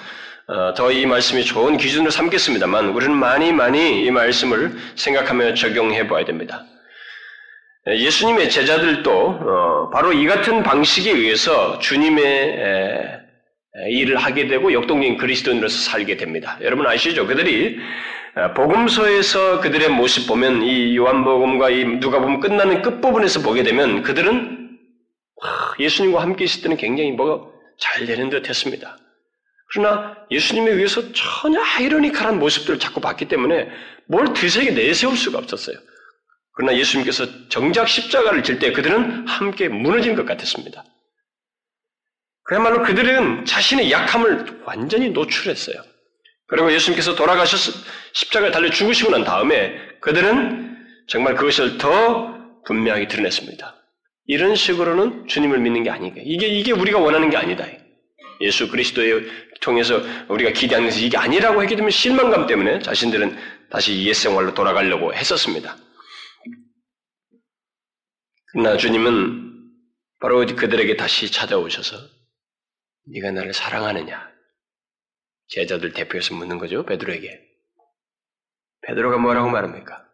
더 0.75 0.91
이 0.91 1.05
말씀이 1.05 1.43
좋은 1.43 1.77
기준으로 1.77 2.09
삼겠습니다만 2.09 2.89
우리는 2.89 3.15
많이 3.15 3.53
많이 3.53 4.03
이 4.03 4.09
말씀을 4.09 4.71
생각하며 4.95 5.53
적용해 5.53 6.07
봐야 6.07 6.25
됩니다. 6.25 6.65
예수님의 7.87 8.49
제자들도 8.49 9.11
어, 9.11 9.89
바로 9.91 10.11
이 10.11 10.25
같은 10.25 10.63
방식에 10.63 11.11
의해서 11.11 11.77
주님의 11.79 13.19
일을 13.89 14.17
하게 14.17 14.47
되고 14.47 14.73
역동적인 14.73 15.17
그리스도인으로서 15.17 15.89
살게 15.91 16.17
됩니다. 16.17 16.57
여러분 16.61 16.85
아시죠? 16.87 17.27
그들이 17.27 17.77
어, 18.35 18.53
복음서에서 18.53 19.59
그들의 19.61 19.89
모습 19.89 20.27
보면 20.27 20.63
이 20.63 20.95
요한복음과 20.97 21.69
이 21.69 21.85
누가복음 21.85 22.39
끝나는 22.39 22.81
끝부분에서 22.81 23.41
보게 23.41 23.63
되면 23.63 24.01
그들은 24.01 24.77
예수님과 25.79 26.21
함께 26.21 26.43
있을 26.43 26.63
때는 26.63 26.77
굉장히 26.77 27.11
뭐가 27.11 27.45
잘 27.79 28.05
되는 28.05 28.29
듯 28.29 28.49
했습니다. 28.49 28.97
그러나 29.71 30.17
예수님에 30.31 30.71
의해서 30.71 31.01
전혀 31.13 31.61
아이러니컬한 31.61 32.39
모습들을 32.39 32.79
자꾸 32.79 32.99
봤기 33.01 33.27
때문에 33.27 33.69
뭘 34.07 34.33
드세게 34.33 34.71
내세울 34.71 35.15
수가 35.15 35.37
없었어요. 35.37 35.77
그러나 36.53 36.75
예수님께서 36.77 37.47
정작 37.49 37.87
십자가를 37.87 38.43
질 38.43 38.59
때 38.59 38.71
그들은 38.71 39.27
함께 39.27 39.69
무너진 39.69 40.15
것 40.15 40.25
같았습니다. 40.25 40.83
그야말로 42.43 42.81
그들은 42.83 43.45
자신의 43.45 43.91
약함을 43.91 44.61
완전히 44.65 45.09
노출했어요. 45.11 45.81
그리고 46.47 46.73
예수님께서 46.73 47.15
돌아가셔서 47.15 47.71
십자가에 48.13 48.49
달려 48.49 48.71
죽으시고 48.71 49.11
난 49.11 49.23
다음에 49.23 49.79
그들은 50.01 50.77
정말 51.07 51.35
그것을 51.35 51.77
더 51.77 52.35
분명히 52.65 53.07
드러냈습니다. 53.07 53.75
이런 54.25 54.55
식으로는 54.55 55.27
주님을 55.27 55.59
믿는 55.59 55.83
게 55.83 55.91
아니게 55.91 56.23
이게 56.25 56.47
이게 56.47 56.71
우리가 56.71 56.97
원하는 56.97 57.29
게 57.29 57.37
아니다. 57.37 57.65
예수 58.41 58.69
그리스도의 58.69 59.25
통해서 59.61 60.01
우리가 60.29 60.51
기대하는 60.51 60.89
것이 60.89 61.05
이게 61.05 61.17
아니라고 61.17 61.61
하게 61.61 61.75
되면 61.75 61.91
실망감 61.91 62.47
때문에 62.47 62.79
자신들은 62.79 63.37
다시 63.69 64.05
옛생활로 64.05 64.53
돌아가려고 64.53 65.13
했었습니다. 65.13 65.77
그러나 68.51 68.77
주님은 68.77 69.49
바로 70.19 70.45
그들에게 70.45 70.95
다시 70.95 71.31
찾아오셔서 71.31 71.97
네가 73.11 73.31
나를 73.31 73.53
사랑하느냐? 73.53 74.29
제자들 75.47 75.93
대표에서 75.93 76.35
묻는 76.35 76.57
거죠. 76.57 76.85
베드로에게. 76.85 77.47
베드로가 78.81 79.17
뭐라고 79.17 79.49
말합니까? 79.49 80.05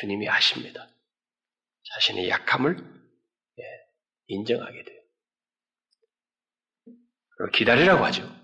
주님이 0.00 0.28
아십니다. 0.28 0.88
자신의 1.94 2.28
약함을 2.28 2.76
예, 2.78 3.62
인정하게 4.26 4.84
돼요. 4.84 4.98
기다리라고 7.52 8.04
하죠. 8.06 8.37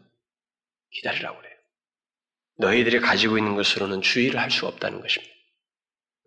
기다리라고 0.94 1.38
그래요. 1.38 1.54
너희들이 2.58 3.00
가지고 3.00 3.38
있는 3.38 3.54
것으로는 3.56 4.00
주의를 4.02 4.40
할 4.40 4.50
수 4.50 4.66
없다는 4.66 5.00
것입니다. 5.00 5.34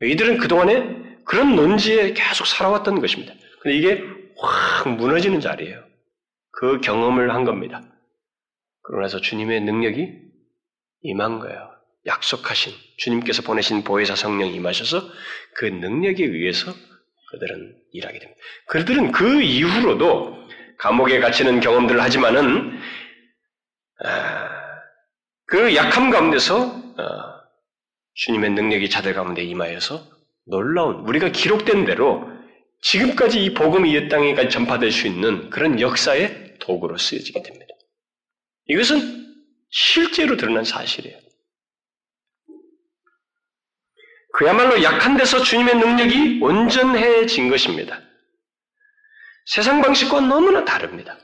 이들은 0.02 0.38
그동안에 0.38 1.18
그런 1.26 1.56
논지에 1.56 2.14
계속 2.14 2.46
살아왔던 2.46 3.00
것입니다. 3.02 3.34
근데 3.62 3.78
이게 3.78 4.04
확 4.38 4.90
무너지는 4.90 5.40
자리예요. 5.40 5.84
그 6.52 6.80
경험을 6.82 7.34
한 7.34 7.44
겁니다. 7.46 7.84
그러고 8.84 9.02
나서 9.02 9.20
주님의 9.20 9.62
능력이 9.62 10.08
임한 11.02 11.40
거예요. 11.40 11.72
약속하신 12.06 12.74
주님께서 12.98 13.42
보내신 13.42 13.84
보혜사 13.84 14.16
성령이 14.16 14.54
임하셔서 14.56 15.02
그 15.56 15.66
능력에 15.66 16.24
의해서 16.24 16.74
그들은 17.32 17.76
일하게 17.92 18.20
됩니다. 18.20 18.42
그들은 18.68 19.12
그 19.12 19.42
이후로도 19.42 20.48
감옥에 20.78 21.20
갇히는 21.20 21.60
경험들을 21.60 22.00
하지만은 22.00 22.80
아, 24.06 24.47
그 25.48 25.76
약함 25.76 26.10
가운데서 26.10 26.66
어, 26.66 27.38
주님의 28.14 28.52
능력이 28.52 28.90
자들 28.90 29.14
가운데 29.14 29.44
임하여서 29.44 30.06
놀라운 30.46 31.08
우리가 31.08 31.30
기록된 31.30 31.86
대로 31.86 32.30
지금까지 32.82 33.44
이 33.44 33.54
복음이 33.54 33.92
이 33.92 34.10
땅에까지 34.10 34.50
전파될 34.50 34.92
수 34.92 35.08
있는 35.08 35.50
그런 35.50 35.80
역사의 35.80 36.60
도구로 36.60 36.98
쓰여지게 36.98 37.42
됩니다. 37.44 37.66
이것은 38.68 39.26
실제로 39.70 40.38
드러난 40.38 40.64
사실이에요. 40.64 41.18
그야말로 44.34 44.84
약한 44.84 45.18
데서 45.18 45.42
주님의 45.42 45.78
능력이 45.78 46.40
온전해진 46.42 47.50
것입니다. 47.50 48.02
세상 49.46 49.82
방식과 49.82 50.22
너무나 50.22 50.64
다릅니다. 50.64 51.18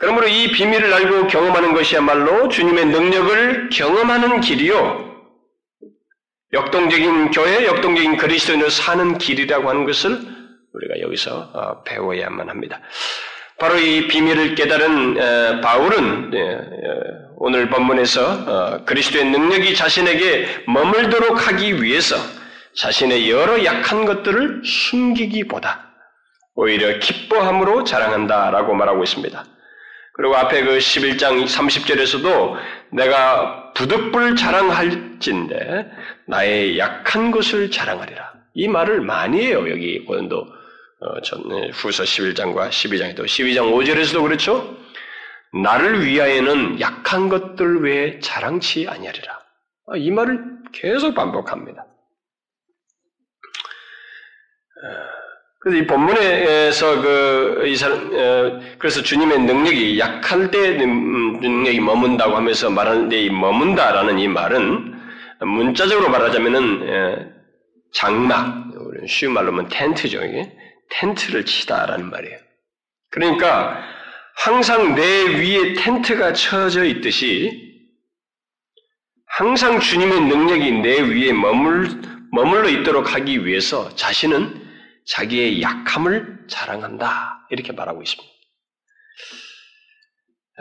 그러므로 0.00 0.26
이 0.28 0.50
비밀을 0.50 0.92
알고 0.92 1.26
경험하는 1.26 1.74
것이야말로 1.74 2.48
주님의 2.48 2.86
능력을 2.86 3.68
경험하는 3.68 4.40
길이요. 4.40 5.10
역동적인 6.54 7.30
교회, 7.30 7.66
역동적인 7.66 8.16
그리스도인으로 8.16 8.70
사는 8.70 9.18
길이라고 9.18 9.68
하는 9.68 9.84
것을 9.84 10.18
우리가 10.72 11.00
여기서 11.02 11.50
어, 11.52 11.82
배워야만 11.82 12.48
합니다. 12.48 12.80
바로 13.58 13.78
이 13.78 14.08
비밀을 14.08 14.54
깨달은 14.54 15.60
바울은 15.60 16.30
예, 16.32 16.58
오늘 17.36 17.68
본문에서 17.68 18.86
그리스도의 18.86 19.26
능력이 19.26 19.74
자신에게 19.74 20.64
머물도록 20.66 21.46
하기 21.46 21.82
위해서 21.82 22.16
자신의 22.74 23.30
여러 23.30 23.62
약한 23.66 24.06
것들을 24.06 24.62
숨기기보다 24.64 25.90
오히려 26.54 26.98
기뻐함으로 26.98 27.84
자랑한다라고 27.84 28.72
말하고 28.74 29.02
있습니다. 29.02 29.44
그리고 30.20 30.36
앞에 30.36 30.62
그 30.64 30.76
11장 30.76 31.46
30절에서도 31.46 32.56
내가 32.92 33.72
부득불 33.72 34.36
자랑할진데 34.36 35.90
나의 36.26 36.78
약한 36.78 37.30
것을 37.30 37.70
자랑하리라. 37.70 38.34
이 38.52 38.68
말을 38.68 39.00
많이 39.00 39.40
해요. 39.40 39.70
여기 39.70 40.04
고린도 40.04 40.36
어, 40.36 41.20
전, 41.22 41.40
후서 41.72 42.02
11장과 42.02 42.68
12장에도 42.68 43.20
12장 43.24 43.72
5절에서도 43.72 44.22
그렇죠. 44.22 44.76
나를 45.54 46.04
위하여는 46.04 46.78
약한 46.80 47.30
것들 47.30 47.80
외에 47.80 48.20
자랑치 48.20 48.88
아니하리라. 48.88 49.38
아, 49.86 49.96
이 49.96 50.10
말을 50.10 50.44
계속 50.72 51.14
반복합니다. 51.14 51.86
그래서 55.60 55.82
이 55.82 55.86
본문에서 55.86 57.02
그, 57.02 57.64
이 57.66 57.76
사람, 57.76 58.10
어, 58.14 58.60
그래서 58.78 59.02
주님의 59.02 59.40
능력이 59.40 59.98
약할 59.98 60.50
때 60.50 60.70
능력이 60.72 61.80
머문다고 61.80 62.34
하면서 62.34 62.70
말하는데 62.70 63.24
이 63.24 63.30
머문다라는 63.30 64.18
이 64.18 64.26
말은 64.26 64.98
문자적으로 65.40 66.08
말하자면은 66.08 67.32
장막, 67.92 68.70
쉬운 69.06 69.34
말로 69.34 69.52
하면 69.52 69.68
텐트죠, 69.68 70.24
이게. 70.24 70.50
텐트를 70.90 71.44
치다라는 71.44 72.10
말이에요. 72.10 72.38
그러니까 73.10 73.82
항상 74.36 74.94
내 74.94 75.02
위에 75.02 75.74
텐트가 75.74 76.32
쳐져 76.32 76.84
있듯이 76.84 77.68
항상 79.26 79.78
주님의 79.78 80.22
능력이 80.22 80.72
내 80.80 81.00
위에 81.00 81.32
머물, 81.32 81.88
머물러 82.32 82.68
있도록 82.68 83.14
하기 83.14 83.44
위해서 83.44 83.94
자신은 83.94 84.69
자기의 85.06 85.62
약함을 85.62 86.46
자랑한다. 86.48 87.46
이렇게 87.50 87.72
말하고 87.72 88.02
있습니다. 88.02 88.30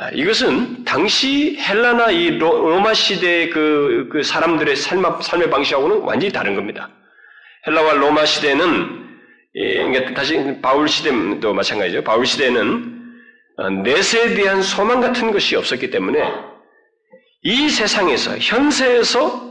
아, 0.02 0.10
이것은 0.12 0.86
당시 0.86 1.58
헬라나 1.60 2.12
이 2.12 2.38
로마 2.38 2.94
시대의 2.94 3.50
그, 3.50 4.08
그 4.12 4.24
사람들의 4.24 4.76
삶, 4.78 5.04
삶의 5.22 5.50
방식하고는 5.50 5.98
완전히 6.00 6.32
다른 6.32 6.56
겁니다. 6.56 6.90
헬라와 7.68 7.94
로마 7.94 8.26
시대는, 8.26 9.10
그러니까 9.54 10.14
다시 10.14 10.58
바울 10.62 10.88
시대도 10.88 11.54
마찬가지죠. 11.54 12.04
바울 12.04 12.26
시대는 12.26 12.98
어, 13.58 13.70
내세에 13.70 14.36
대한 14.36 14.62
소망 14.62 15.02
같은 15.02 15.32
것이 15.32 15.58
없었기 15.58 15.90
때문에 15.90 16.32
이 17.42 17.68
세상에서, 17.68 18.38
현세에서 18.38 19.50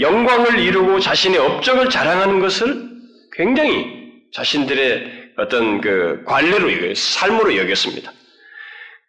영광을 0.00 0.58
이루고 0.58 0.98
자신의 0.98 1.38
업적을 1.38 1.88
자랑하는 1.88 2.40
것을 2.40 2.95
굉장히 3.36 4.22
자신들의 4.32 5.32
어떤 5.36 5.80
그 5.80 6.24
관례로 6.24 6.94
삶으로 6.94 7.56
여겼습니다. 7.56 8.12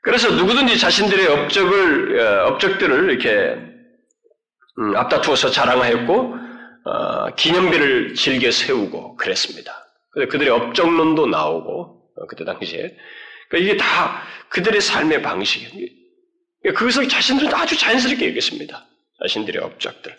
그래서 0.02 0.30
누구든지 0.32 0.78
자신들의 0.78 1.28
업적을, 1.28 2.20
어, 2.20 2.48
업적들을 2.48 3.10
이렇게 3.10 3.58
음, 4.80 4.96
앞다투어서 4.96 5.50
자랑하였고, 5.50 6.36
어, 6.86 7.36
기념비를 7.36 8.14
즐겨 8.14 8.52
세우고 8.52 9.16
그랬습니다. 9.16 9.86
그들의 10.12 10.50
업적론도 10.50 11.28
나오고, 11.28 12.12
어, 12.16 12.28
그때 12.28 12.46
당시에. 12.46 12.96
그러니까 13.50 13.58
이게 13.58 13.78
다 13.78 14.24
그들의 14.50 14.80
삶의 14.82 15.22
방식이에요. 15.22 15.90
그것을 16.76 17.08
자신들은 17.08 17.54
아주 17.54 17.78
자연스럽게 17.78 18.30
여겼습니다. 18.30 18.86
자신들의 19.24 19.62
업적들. 19.64 20.16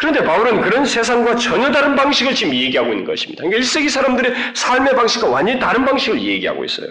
그런데 0.00 0.24
바울은 0.24 0.62
그런 0.62 0.86
세상과 0.86 1.36
전혀 1.36 1.70
다른 1.70 1.94
방식을 1.94 2.34
지금 2.34 2.54
얘기하고 2.54 2.88
있는 2.88 3.04
것입니다. 3.04 3.42
그러니까 3.42 3.62
1세기 3.62 3.90
사람들의 3.90 4.34
삶의 4.54 4.96
방식과 4.96 5.28
완전히 5.28 5.60
다른 5.60 5.84
방식을 5.84 6.22
얘기하고 6.22 6.64
있어요. 6.64 6.88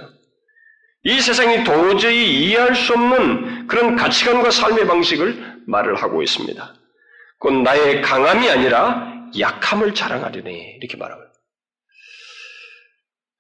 이 1.05 1.19
세상이 1.19 1.63
도저히 1.63 2.43
이해할 2.43 2.75
수 2.75 2.93
없는 2.93 3.65
그런 3.67 3.95
가치관과 3.95 4.51
삶의 4.51 4.85
방식을 4.85 5.61
말을 5.65 5.95
하고 5.95 6.21
있습니다. 6.21 6.75
곧 7.39 7.51
나의 7.63 8.03
강함이 8.03 8.47
아니라 8.47 9.11
약함을 9.39 9.95
자랑하려니 9.95 10.75
이렇게 10.79 10.95
말하고 10.95 11.23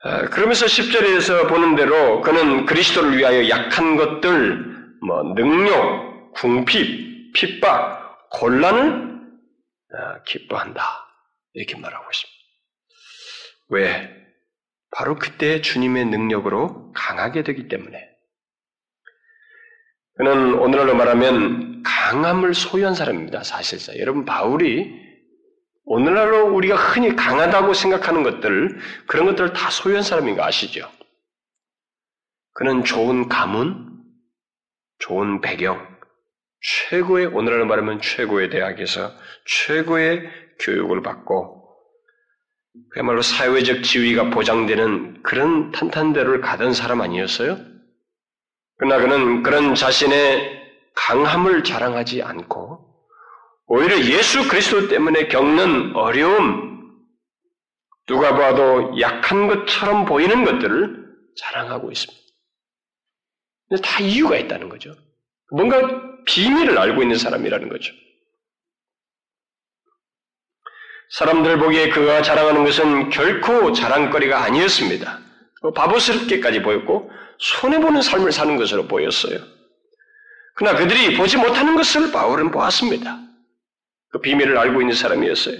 아, 0.01 0.21
그러면서 0.29 0.65
10절에서 0.65 1.47
보는 1.47 1.75
대로 1.75 2.21
그는 2.21 2.65
그리스도를 2.65 3.15
위하여 3.17 3.47
약한 3.49 3.97
것들, 3.97 4.65
뭐 5.05 5.21
능력, 5.35 6.33
궁핍, 6.33 7.33
핍박, 7.33 8.29
곤란을 8.31 9.08
아, 9.08 9.08
기뻐한다. 10.25 10.83
이렇게 11.53 11.77
말하고 11.77 12.05
있습니다. 12.09 12.39
왜? 13.69 14.15
바로 14.91 15.15
그때 15.15 15.61
주님의 15.61 16.05
능력으로 16.05 16.91
강하게 16.93 17.43
되기 17.43 17.67
때문에. 17.67 18.09
그는 20.15 20.55
오늘날로 20.55 20.95
말하면 20.95 21.83
강함을 21.83 22.53
소유한 22.53 22.93
사람입니다. 22.93 23.43
사실상. 23.43 23.97
여러분, 23.97 24.25
바울이 24.25 25.09
오늘날로 25.85 26.53
우리가 26.53 26.75
흔히 26.75 27.15
강하다고 27.15 27.73
생각하는 27.73 28.23
것들, 28.23 28.79
그런 29.07 29.25
것들을 29.27 29.53
다 29.53 29.69
소유한 29.69 30.03
사람인 30.03 30.35
거 30.35 30.43
아시죠? 30.43 30.91
그는 32.53 32.83
좋은 32.83 33.29
가문, 33.29 34.03
좋은 34.99 35.41
배경, 35.41 35.98
최고의, 36.61 37.27
오늘날로 37.27 37.65
말하면 37.65 38.01
최고의 38.01 38.49
대학에서 38.49 39.11
최고의 39.45 40.29
교육을 40.59 41.01
받고, 41.01 41.57
그야말로 42.91 43.21
사회적 43.21 43.83
지위가 43.83 44.29
보장되는 44.29 45.23
그런 45.23 45.71
탄탄대로를 45.71 46.41
가던 46.41 46.73
사람 46.73 47.01
아니었어요? 47.01 47.57
그러나 48.77 49.01
그는 49.01 49.43
그런 49.43 49.75
자신의 49.75 50.59
강함을 50.95 51.63
자랑하지 51.63 52.23
않고, 52.23 52.85
오히려 53.67 53.99
예수 53.99 54.47
그리스도 54.47 54.87
때문에 54.87 55.27
겪는 55.27 55.95
어려움, 55.95 56.69
누가 58.07 58.35
봐도 58.35 58.99
약한 58.99 59.47
것처럼 59.47 60.05
보이는 60.05 60.43
것들을 60.43 61.07
자랑하고 61.37 61.91
있습니다. 61.91 62.19
다 63.83 63.99
이유가 63.99 64.35
있다는 64.35 64.67
거죠. 64.67 64.95
뭔가 65.51 65.79
비밀을 66.25 66.77
알고 66.77 67.01
있는 67.01 67.17
사람이라는 67.17 67.69
거죠. 67.69 67.93
사람들 71.11 71.57
보기에 71.57 71.89
그가 71.89 72.21
자랑하는 72.21 72.63
것은 72.65 73.09
결코 73.09 73.73
자랑거리가 73.73 74.43
아니었습니다. 74.43 75.19
바보스럽게까지 75.75 76.61
보였고 76.61 77.11
손해보는 77.39 78.01
삶을 78.01 78.31
사는 78.31 78.55
것으로 78.57 78.87
보였어요. 78.87 79.39
그러나 80.55 80.77
그들이 80.77 81.17
보지 81.17 81.37
못하는 81.37 81.75
것을 81.75 82.11
바울은 82.11 82.51
보았습니다. 82.51 83.17
그 84.11 84.19
비밀을 84.19 84.57
알고 84.57 84.81
있는 84.81 84.93
사람이었어요. 84.95 85.57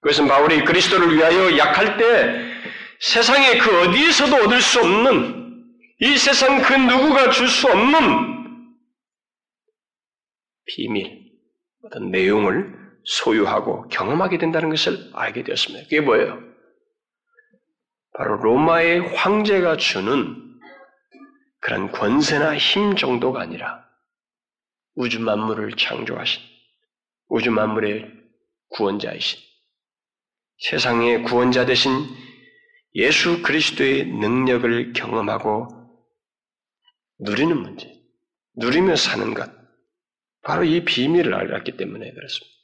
그것은 0.00 0.28
바울이 0.28 0.64
그리스도를 0.64 1.14
위하여 1.16 1.58
약할 1.58 1.96
때 1.96 2.52
세상에 3.00 3.58
그 3.58 3.80
어디에서도 3.82 4.36
얻을 4.36 4.60
수 4.60 4.80
없는 4.80 5.64
이 6.00 6.16
세상 6.16 6.62
그 6.62 6.72
누구가 6.74 7.30
줄 7.30 7.48
수 7.48 7.68
없는 7.68 8.37
비밀, 10.68 11.32
어떤 11.82 12.10
내용을 12.10 12.76
소유하고 13.04 13.88
경험하게 13.88 14.38
된다는 14.38 14.68
것을 14.68 15.10
알게 15.14 15.42
되었습니다. 15.42 15.84
그게 15.84 16.00
뭐예요? 16.00 16.40
바로 18.14 18.36
로마의 18.36 19.14
황제가 19.16 19.76
주는 19.76 20.36
그런 21.60 21.90
권세나 21.90 22.56
힘 22.56 22.96
정도가 22.96 23.40
아니라 23.40 23.84
우주 24.94 25.20
만물을 25.20 25.72
창조하신 25.72 26.42
우주 27.28 27.50
만물의 27.50 28.10
구원자이신 28.70 29.40
세상의 30.58 31.22
구원자 31.22 31.66
되신 31.66 31.92
예수 32.94 33.42
그리스도의 33.42 34.06
능력을 34.06 34.92
경험하고 34.92 35.68
누리는 37.20 37.56
문제, 37.56 37.92
누리며 38.56 38.96
사는 38.96 39.34
것, 39.34 39.57
바로 40.42 40.64
이 40.64 40.84
비밀을 40.84 41.34
알았기 41.34 41.76
때문에 41.76 42.12
그렇습니다. 42.12 42.58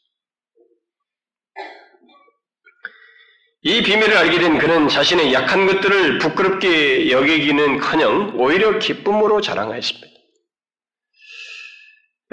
이 3.66 3.82
비밀을 3.82 4.14
알게 4.14 4.38
된 4.40 4.58
그는 4.58 4.88
자신의 4.88 5.32
약한 5.32 5.66
것들을 5.66 6.18
부끄럽게 6.18 7.10
여기기는 7.10 7.78
커녕 7.78 8.38
오히려 8.38 8.78
기쁨으로 8.78 9.40
자랑하였습니다. 9.40 10.14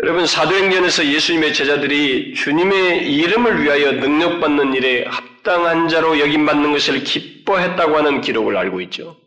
여러분, 0.04 0.26
사도행전에서 0.26 1.06
예수님의 1.06 1.54
제자들이 1.54 2.34
주님의 2.34 3.14
이름을 3.14 3.64
위하여 3.64 3.94
능력받는 3.94 4.74
일에 4.74 5.06
합당한 5.06 5.88
자로 5.88 6.20
여김받는 6.20 6.74
것을 6.74 7.04
기뻐했다고 7.04 7.96
하는 7.96 8.20
기록을 8.20 8.58
알고 8.58 8.82
있죠. 8.82 9.18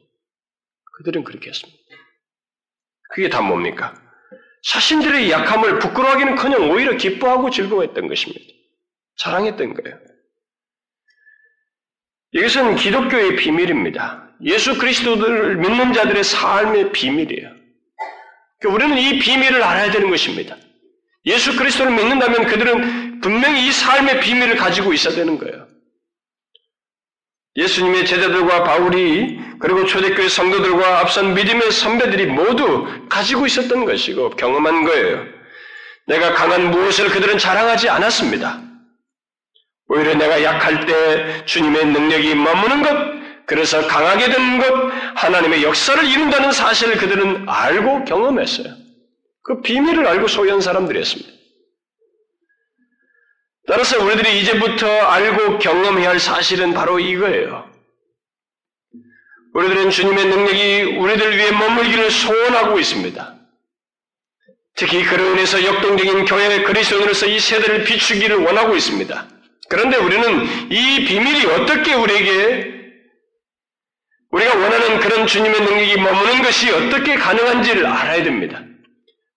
그들은 0.98 1.24
그렇게 1.24 1.50
했습니다. 1.50 1.78
그게 3.14 3.30
다 3.30 3.40
뭡니까? 3.40 3.94
자신들의 4.64 5.30
약함을 5.30 5.78
부끄러워하기는커녕 5.78 6.70
오히려 6.70 6.96
기뻐하고 6.96 7.50
즐거워했던 7.50 8.08
것입니다. 8.08 8.44
자랑했던 9.16 9.74
거예요. 9.74 9.98
이것은 12.32 12.76
기독교의 12.76 13.36
비밀입니다. 13.36 14.30
예수 14.42 14.76
그리스도를 14.76 15.56
믿는 15.56 15.92
자들의 15.92 16.24
삶의 16.24 16.92
비밀이에요. 16.92 17.54
그러니까 18.58 18.74
우리는 18.74 18.98
이 18.98 19.18
비밀을 19.20 19.62
알아야 19.62 19.90
되는 19.90 20.10
것입니다. 20.10 20.56
예수 21.26 21.56
그리스도를 21.56 21.92
믿는다면 21.92 22.46
그들은 22.46 23.20
분명히 23.20 23.68
이 23.68 23.72
삶의 23.72 24.20
비밀을 24.20 24.56
가지고 24.56 24.92
있어야 24.92 25.14
되는 25.14 25.38
거예요. 25.38 25.63
예수님의 27.56 28.04
제자들과 28.04 28.64
바울이 28.64 29.38
그리고 29.60 29.86
초대교회 29.86 30.28
성도들과 30.28 31.00
앞선 31.00 31.34
믿음의 31.34 31.70
선배들이 31.70 32.26
모두 32.26 32.86
가지고 33.08 33.46
있었던 33.46 33.84
것이고 33.84 34.30
경험한 34.30 34.84
거예요. 34.84 35.24
내가 36.06 36.34
강한 36.34 36.70
무엇을 36.70 37.08
그들은 37.08 37.38
자랑하지 37.38 37.88
않았습니다. 37.88 38.60
오히려 39.88 40.14
내가 40.14 40.42
약할 40.42 40.86
때 40.86 41.44
주님의 41.44 41.86
능력이 41.86 42.34
머무는 42.34 42.82
것, 42.82 43.14
그래서 43.46 43.86
강하게 43.86 44.30
된 44.30 44.58
것, 44.58 44.66
하나님의 45.16 45.62
역사를 45.62 46.02
이룬다는 46.02 46.50
사실을 46.50 46.96
그들은 46.96 47.48
알고 47.48 48.04
경험했어요. 48.04 48.74
그 49.42 49.60
비밀을 49.60 50.06
알고 50.06 50.26
소유한 50.26 50.60
사람들이었습니다. 50.60 51.33
따라서 53.66 54.04
우리들이 54.04 54.40
이제부터 54.40 54.86
알고 54.86 55.58
경험해야 55.58 56.10
할 56.10 56.20
사실은 56.20 56.74
바로 56.74 56.98
이거예요. 57.00 57.70
우리들은 59.54 59.90
주님의 59.90 60.24
능력이 60.26 60.82
우리들 60.98 61.36
위해 61.36 61.50
머물기를 61.52 62.10
소원하고 62.10 62.78
있습니다. 62.78 63.34
특히 64.76 65.04
그로 65.04 65.30
인해서 65.30 65.64
역동적인 65.64 66.24
교회 66.24 66.62
그리스도인으로서 66.62 67.26
이 67.26 67.38
세대를 67.38 67.84
비추기를 67.84 68.36
원하고 68.38 68.74
있습니다. 68.74 69.28
그런데 69.68 69.96
우리는 69.96 70.70
이 70.70 71.04
비밀이 71.06 71.46
어떻게 71.46 71.94
우리에게 71.94 72.74
우리가 74.30 74.54
원하는 74.56 74.98
그런 74.98 75.26
주님의 75.28 75.60
능력이 75.60 75.96
머무는 76.00 76.42
것이 76.42 76.70
어떻게 76.70 77.14
가능한지를 77.14 77.86
알아야 77.86 78.24
됩니다. 78.24 78.62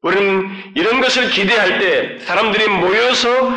우리는 0.01 0.73
이런 0.75 0.99
것을 1.01 1.29
기대할 1.29 1.79
때 1.79 2.25
사람들이 2.25 2.67
모여서 2.67 3.51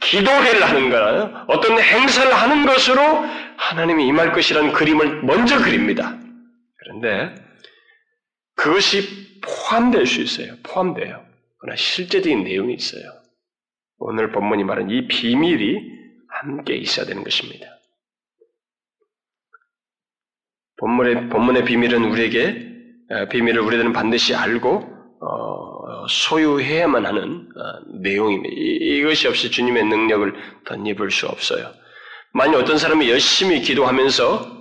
기도회를 0.00 0.62
하는 0.62 0.90
거나 0.90 1.44
어떤 1.48 1.80
행사를 1.80 2.32
하는 2.32 2.66
것으로 2.66 3.02
하나님이 3.56 4.06
임할 4.06 4.32
것이라는 4.32 4.72
그림을 4.72 5.22
먼저 5.22 5.58
그립니다. 5.58 6.18
그런데 6.76 7.34
그것이 8.54 9.40
포함될 9.40 10.06
수 10.06 10.20
있어요. 10.20 10.54
포함돼요. 10.62 11.24
그러나 11.58 11.76
실제적인 11.76 12.44
내용이 12.44 12.74
있어요. 12.74 13.02
오늘 13.98 14.30
본문이 14.30 14.64
말한 14.64 14.90
이 14.90 15.08
비밀이 15.08 15.76
함께 16.28 16.76
있어야 16.76 17.06
되는 17.06 17.24
것입니다. 17.24 17.66
본문의, 20.78 21.28
본문의 21.28 21.64
비밀은 21.64 22.04
우리에게, 22.04 22.68
비밀을 23.30 23.60
우리들은 23.60 23.92
반드시 23.92 24.34
알고, 24.34 24.68
어, 25.20 25.77
소유해야만 26.08 27.06
하는 27.06 27.48
어, 27.56 27.80
내용입니다. 28.00 28.54
이것이 28.54 29.28
없이 29.28 29.50
주님의 29.50 29.84
능력을 29.84 30.34
덧입을 30.64 31.10
수 31.10 31.26
없어요. 31.26 31.72
만약 32.32 32.58
어떤 32.58 32.78
사람이 32.78 33.08
열심히 33.10 33.60
기도하면서 33.62 34.58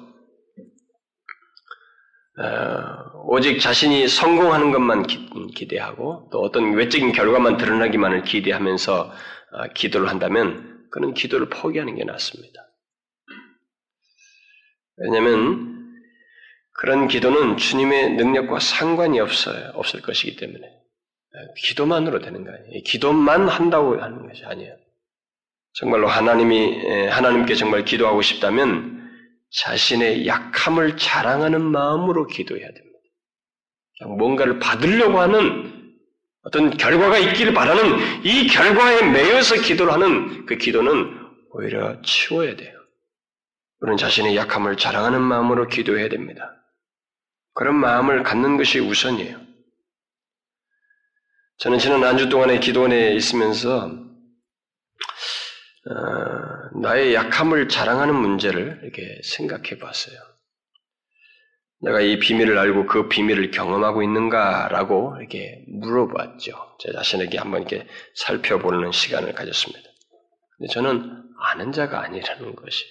어, 2.39 3.23
오직 3.25 3.59
자신이 3.59 4.07
성공하는 4.07 4.71
것만 4.71 5.07
기, 5.07 5.67
대하고또 5.67 6.39
어떤 6.39 6.73
외적인 6.73 7.11
결과만 7.11 7.57
드러나기만을 7.57 8.23
기대하면서 8.23 9.11
기도를 9.73 10.07
한다면 10.07 10.87
그는 10.91 11.13
기도를 11.13 11.49
포기하는 11.49 11.95
게 11.95 12.03
낫습니다. 12.03 12.61
왜냐하면 14.97 15.77
그런 16.73 17.07
기도는 17.07 17.57
주님의 17.57 18.11
능력과 18.13 18.59
상관이 18.59 19.19
없어요. 19.19 19.71
없을 19.73 20.01
것이기 20.01 20.37
때문에. 20.37 20.76
기도만으로 21.57 22.19
되는 22.19 22.43
거 22.43 22.51
아니에요. 22.51 22.83
기도만 22.85 23.47
한다고 23.47 24.01
하는 24.01 24.27
것이 24.27 24.43
아니에요. 24.45 24.75
정말로 25.73 26.07
하나님이, 26.07 27.07
하나님께 27.09 27.55
정말 27.55 27.85
기도하고 27.85 28.21
싶다면 28.21 29.09
자신의 29.51 30.27
약함을 30.27 30.97
자랑하는 30.97 31.61
마음으로 31.61 32.27
기도해야 32.27 32.67
됩니다. 32.67 32.97
뭔가를 34.17 34.59
받으려고 34.59 35.19
하는 35.19 35.93
어떤 36.43 36.69
결과가 36.71 37.17
있기를 37.17 37.53
바라는 37.53 38.23
이 38.23 38.47
결과에 38.47 39.01
매여서 39.11 39.61
기도를 39.61 39.93
하는 39.93 40.45
그 40.45 40.57
기도는 40.57 41.17
오히려 41.51 42.01
치워야 42.01 42.55
돼요. 42.55 42.73
우리는 43.81 43.97
자신의 43.97 44.35
약함을 44.35 44.77
자랑하는 44.77 45.21
마음으로 45.21 45.67
기도해야 45.67 46.09
됩니다. 46.09 46.53
그런 47.53 47.75
마음을 47.75 48.23
갖는 48.23 48.57
것이 48.57 48.79
우선이에요. 48.79 49.46
저는 51.59 51.79
지난 51.79 52.03
한 52.03 52.17
주 52.17 52.29
동안에 52.29 52.59
기도원에 52.59 53.15
있으면서 53.15 53.85
어, 55.89 56.79
나의 56.81 57.15
약함을 57.15 57.67
자랑하는 57.67 58.13
문제를 58.15 58.81
이렇게 58.83 59.19
생각해 59.23 59.79
봤어요. 59.79 60.15
내가 61.81 62.01
이 62.01 62.19
비밀을 62.19 62.57
알고 62.57 62.85
그 62.85 63.07
비밀을 63.07 63.51
경험하고 63.51 64.03
있는가라고 64.03 65.15
이렇게 65.19 65.63
물어봤죠. 65.67 66.77
제 66.79 66.91
자신에게 66.91 67.37
한번 67.39 67.61
이렇게 67.61 67.87
살펴보는 68.15 68.91
시간을 68.91 69.33
가졌습니다. 69.33 69.89
근데 70.57 70.71
저는 70.73 71.23
아는 71.39 71.71
자가 71.71 72.01
아니라는 72.03 72.55
것이 72.55 72.83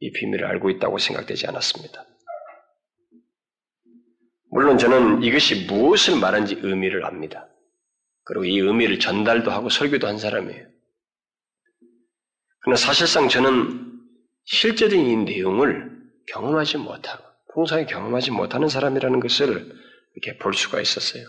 이 0.00 0.12
비밀을 0.12 0.46
알고 0.46 0.70
있다고 0.70 0.98
생각되지 0.98 1.46
않았습니다. 1.46 2.06
물론 4.50 4.76
저는 4.78 5.22
이것이 5.22 5.66
무엇을 5.66 6.16
말하는지 6.20 6.58
의미를 6.62 7.04
압니다. 7.06 7.48
그리고 8.24 8.44
이 8.44 8.58
의미를 8.58 8.98
전달도 8.98 9.50
하고 9.50 9.68
설교도 9.68 10.06
한 10.06 10.18
사람이에요. 10.18 10.66
그러나 12.60 12.76
사실상 12.76 13.28
저는 13.28 13.92
실제적인 14.44 15.06
이 15.06 15.16
내용을 15.16 15.90
경험하지 16.28 16.78
못하고, 16.78 17.24
통상에 17.54 17.84
경험하지 17.86 18.30
못하는 18.30 18.68
사람이라는 18.68 19.20
것을 19.20 19.72
이렇게 20.14 20.38
볼 20.38 20.54
수가 20.54 20.80
있었어요. 20.80 21.24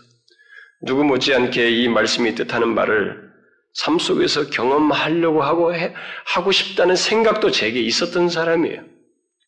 누구 0.82 1.04
못지않게 1.04 1.70
이 1.70 1.88
말씀이 1.88 2.34
뜻하는 2.34 2.74
말을 2.74 3.32
삶 3.72 3.98
속에서 3.98 4.50
경험하려고 4.50 5.42
하고 5.42 5.74
해, 5.74 5.92
하고 6.26 6.52
싶다는 6.52 6.94
생각도 6.94 7.50
제게 7.50 7.80
있었던 7.80 8.28
사람이에요. 8.28 8.84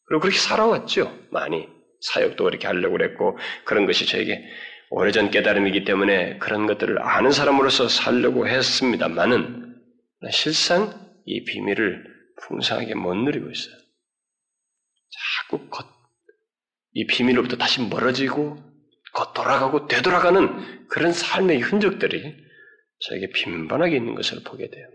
그리고 0.07 0.21
그렇게 0.21 0.39
살아왔죠, 0.39 1.17
많이. 1.31 1.69
사역도 2.01 2.45
그렇게 2.45 2.67
하려고 2.67 2.97
그랬고 2.97 3.39
그런 3.65 3.87
것이 3.87 4.07
저에게 4.07 4.45
오래전 4.91 5.31
깨달음이기 5.31 5.85
때문에 5.85 6.39
그런 6.39 6.67
것들을 6.67 7.03
아는 7.03 7.33
사람으로서 7.33 7.89
살려고 7.89 8.47
했습니다만은 8.47 9.77
실상 10.31 10.93
이 11.25 11.45
비밀을 11.45 12.05
풍성하게 12.43 12.95
못 12.95 13.15
누리고 13.15 13.51
있어요. 13.51 13.75
자꾸 15.49 15.69
겉, 15.69 15.87
이 16.93 17.07
비밀로부터 17.07 17.57
다시 17.57 17.81
멀어지고 17.83 18.59
겉 19.13 19.33
돌아가고 19.35 19.89
되돌아가는 19.89 20.89
그런 20.89 21.13
삶의 21.13 21.61
흔적들이 21.61 22.37
저에게 23.01 23.31
빈번하게 23.31 23.97
있는 23.97 24.15
것을 24.15 24.43
보게 24.45 24.71
돼요. 24.71 24.87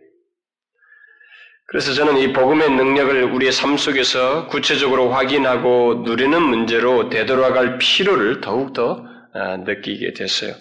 그래서 1.67 1.93
저는 1.93 2.17
이 2.17 2.33
복음의 2.33 2.69
능력을 2.71 3.23
우리의 3.23 3.51
삶 3.51 3.77
속에서 3.77 4.47
구체적으로 4.47 5.09
확인하고 5.09 6.03
누리는 6.05 6.41
문제로 6.41 7.09
되돌아갈 7.09 7.77
필요를 7.77 8.41
더욱더 8.41 9.05
아, 9.05 9.10
느끼게 9.33 10.13
됐어요. 10.13 10.53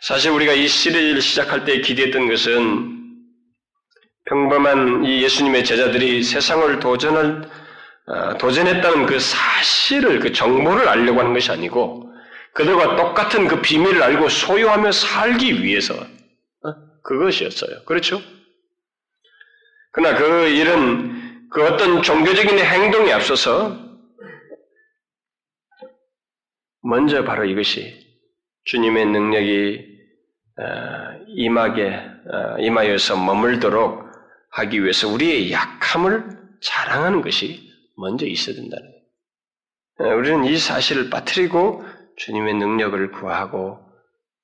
사실 0.00 0.30
우리가 0.30 0.52
이 0.52 0.68
시리즈를 0.68 1.20
시작할 1.20 1.64
때 1.64 1.80
기대했던 1.80 2.28
것은 2.28 2.98
평범한 4.26 5.04
이 5.04 5.22
예수님의 5.22 5.64
제자들이 5.64 6.22
세상을 6.22 6.78
도전을 6.78 7.48
아, 8.10 8.38
도전했다는 8.38 9.06
그 9.06 9.18
사실을 9.18 10.20
그 10.20 10.32
정보를 10.32 10.88
알려고 10.88 11.20
하는 11.20 11.34
것이 11.34 11.50
아니고 11.50 12.10
그들과 12.54 12.96
똑같은 12.96 13.46
그 13.48 13.60
비밀을 13.60 14.02
알고 14.02 14.28
소유하며 14.28 14.92
살기 14.92 15.62
위해서 15.62 15.94
어? 15.94 16.74
그것이었어요. 17.04 17.84
그렇죠? 17.84 18.22
그러나 19.92 20.16
그 20.16 20.48
일은 20.48 21.48
그 21.50 21.64
어떤 21.66 22.02
종교적인 22.02 22.58
행동에 22.58 23.12
앞서서 23.12 23.87
먼저 26.82 27.24
바로 27.24 27.44
이것이 27.44 28.06
주님의 28.64 29.06
능력이 29.06 29.98
어, 30.58 31.24
임하게 31.28 31.94
어, 31.94 32.58
임하여서 32.58 33.16
머물도록 33.24 34.08
하기 34.50 34.82
위해서 34.82 35.08
우리의 35.08 35.52
약함을 35.52 36.38
자랑하는 36.60 37.22
것이 37.22 37.70
먼저 37.96 38.26
있어야 38.26 38.56
된다는 38.56 38.90
거예요. 39.98 40.16
우리는 40.16 40.44
이 40.44 40.56
사실을 40.56 41.10
빠뜨리고 41.10 41.84
주님의 42.16 42.54
능력을 42.54 43.10
구하고 43.12 43.80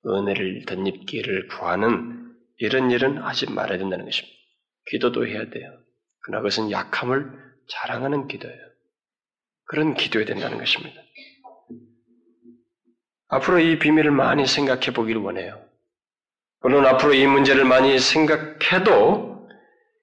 은혜를 0.06 0.64
덧입기를 0.66 1.48
구하는 1.48 2.32
이런 2.58 2.90
일은 2.90 3.18
하지 3.18 3.50
말아야 3.50 3.78
된다는 3.78 4.04
것입니다. 4.04 4.34
기도도 4.86 5.26
해야 5.26 5.48
돼요. 5.50 5.72
그러나 6.20 6.42
그것은 6.42 6.70
약함을 6.70 7.30
자랑하는 7.68 8.28
기도예요. 8.28 8.58
그런 9.66 9.94
기도해야 9.94 10.26
된다는 10.26 10.58
것입니다. 10.58 11.03
앞으로 13.34 13.58
이 13.58 13.78
비밀을 13.78 14.10
많이 14.10 14.46
생각해 14.46 14.92
보기를 14.92 15.20
원해요. 15.20 15.60
물론 16.60 16.86
앞으로 16.86 17.14
이 17.14 17.26
문제를 17.26 17.64
많이 17.64 17.98
생각해도 17.98 19.48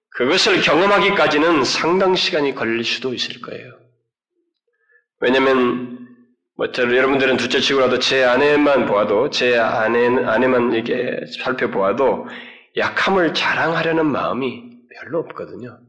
그것을 0.10 0.62
경험하기까지는 0.62 1.64
상당 1.64 2.16
시간이 2.16 2.54
걸릴 2.54 2.84
수도 2.84 3.14
있을 3.14 3.42
거예요. 3.42 3.80
왜냐하면 5.20 6.08
뭐 6.58 6.68
여러분들은 6.76 7.38
둘째 7.38 7.60
치고라도 7.60 8.00
제 8.00 8.24
아내만 8.24 8.86
보아도 8.86 9.30
제 9.30 9.58
아내 9.58 10.08
아내만 10.08 10.74
이렇게 10.74 11.26
살펴보아도 11.44 12.28
약함을 12.78 13.34
자랑하려는 13.34 14.06
마음이 14.06 14.78
별로 14.96 15.20
없거든요. 15.20 15.80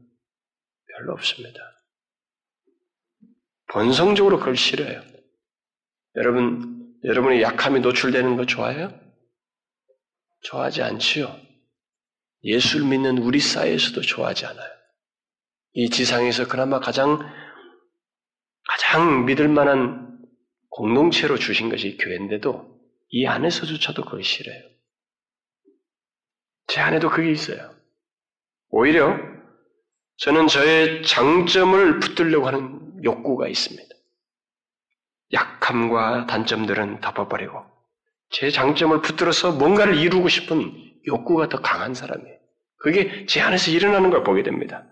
별로 0.95 1.13
없습니다. 1.13 1.59
본성적으로 3.67 4.39
그걸 4.39 4.55
싫어요. 4.55 5.01
여러분, 6.15 6.82
여러분의 7.03 7.41
약함이 7.41 7.81
노출되는 7.81 8.37
거 8.37 8.45
좋아해요? 8.45 8.97
좋아하지 10.41 10.83
않지요. 10.83 11.35
예수를 12.43 12.85
믿는 12.87 13.17
우리 13.19 13.39
사이에서도 13.39 14.01
좋아하지 14.01 14.45
않아요. 14.45 14.69
이 15.73 15.89
지상에서 15.89 16.47
그나마 16.47 16.79
가장 16.79 17.19
가장 18.67 19.25
믿을 19.25 19.47
만한 19.47 20.19
공동체로 20.69 21.37
주신 21.37 21.69
것이 21.69 21.97
교회인데도 21.97 22.79
이 23.09 23.25
안에서조차도 23.27 24.03
그걸 24.03 24.23
싫어요. 24.23 24.61
제 26.67 26.81
안에도 26.81 27.09
그게 27.09 27.31
있어요. 27.31 27.75
오히려 28.69 29.17
저는 30.17 30.47
저의 30.47 31.03
장점을 31.03 31.99
붙들려고 31.99 32.47
하는 32.47 33.03
욕구가 33.03 33.47
있습니다. 33.47 33.92
약함과 35.33 36.27
단점들은 36.27 37.01
덮어버리고 37.01 37.65
제 38.29 38.49
장점을 38.49 39.01
붙들어서 39.01 39.53
뭔가를 39.53 39.97
이루고 39.97 40.29
싶은 40.29 40.73
욕구가 41.07 41.49
더 41.49 41.59
강한 41.59 41.93
사람이에요. 41.93 42.37
그게 42.77 43.25
제 43.25 43.41
안에서 43.41 43.71
일어나는 43.71 44.09
걸 44.09 44.23
보게 44.23 44.43
됩니다. 44.43 44.85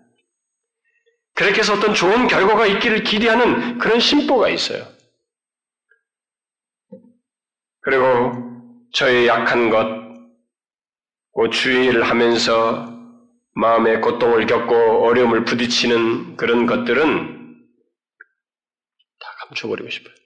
그렇게 1.34 1.60
해서 1.60 1.74
어떤 1.74 1.94
좋은 1.94 2.28
결과가 2.28 2.66
있기를 2.66 3.04
기대하는 3.04 3.78
그런 3.78 4.00
심보가 4.00 4.48
있어요. 4.48 4.86
그리고 7.80 8.32
저의 8.92 9.26
약한 9.26 9.70
것, 9.70 9.86
그 11.34 11.50
주의를 11.50 12.02
하면서 12.02 12.86
마음의 13.54 14.00
고통을 14.00 14.46
겪고 14.46 15.04
어려움을 15.04 15.44
부딪히는 15.44 16.36
그런 16.36 16.66
것들은 16.66 17.56
다 19.18 19.28
감춰버리고 19.40 19.90
싶어요. 19.90 20.21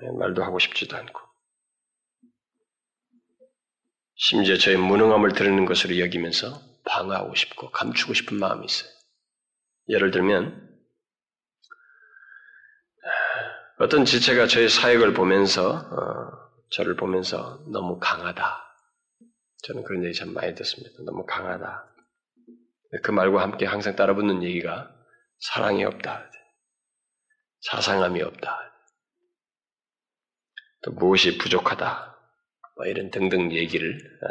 네, 0.00 0.10
말도 0.18 0.42
하고 0.42 0.58
싶지도 0.58 0.96
않고. 0.96 1.20
심지어 4.14 4.56
저의 4.56 4.76
무능함을 4.76 5.32
드러내는 5.32 5.64
것으로 5.64 5.98
여기면서 5.98 6.60
방어하고 6.84 7.34
싶고 7.34 7.70
감추고 7.70 8.14
싶은 8.14 8.38
마음이 8.38 8.64
있어요. 8.64 8.90
예를 9.88 10.10
들면 10.10 10.68
어떤 13.78 14.04
지체가 14.04 14.48
저의 14.48 14.68
사역을 14.68 15.14
보면서 15.14 15.70
어, 15.70 16.30
저를 16.70 16.96
보면서 16.96 17.64
너무 17.68 17.98
강하다. 18.00 18.64
저는 19.62 19.84
그런 19.84 20.04
얘기 20.04 20.14
참 20.14 20.34
많이 20.34 20.54
듣습니다. 20.54 20.96
너무 21.04 21.24
강하다. 21.24 21.94
그 23.02 23.10
말과 23.10 23.42
함께 23.42 23.66
항상 23.66 23.94
따라붙는 23.94 24.42
얘기가 24.42 24.92
사랑이 25.38 25.84
없다. 25.84 26.28
자상함이 27.70 28.22
없다. 28.22 28.67
또 30.82 30.92
무엇이 30.92 31.38
부족하다. 31.38 32.16
뭐 32.76 32.86
이런 32.86 33.10
등등 33.10 33.52
얘기를 33.52 33.96
어, 33.96 34.28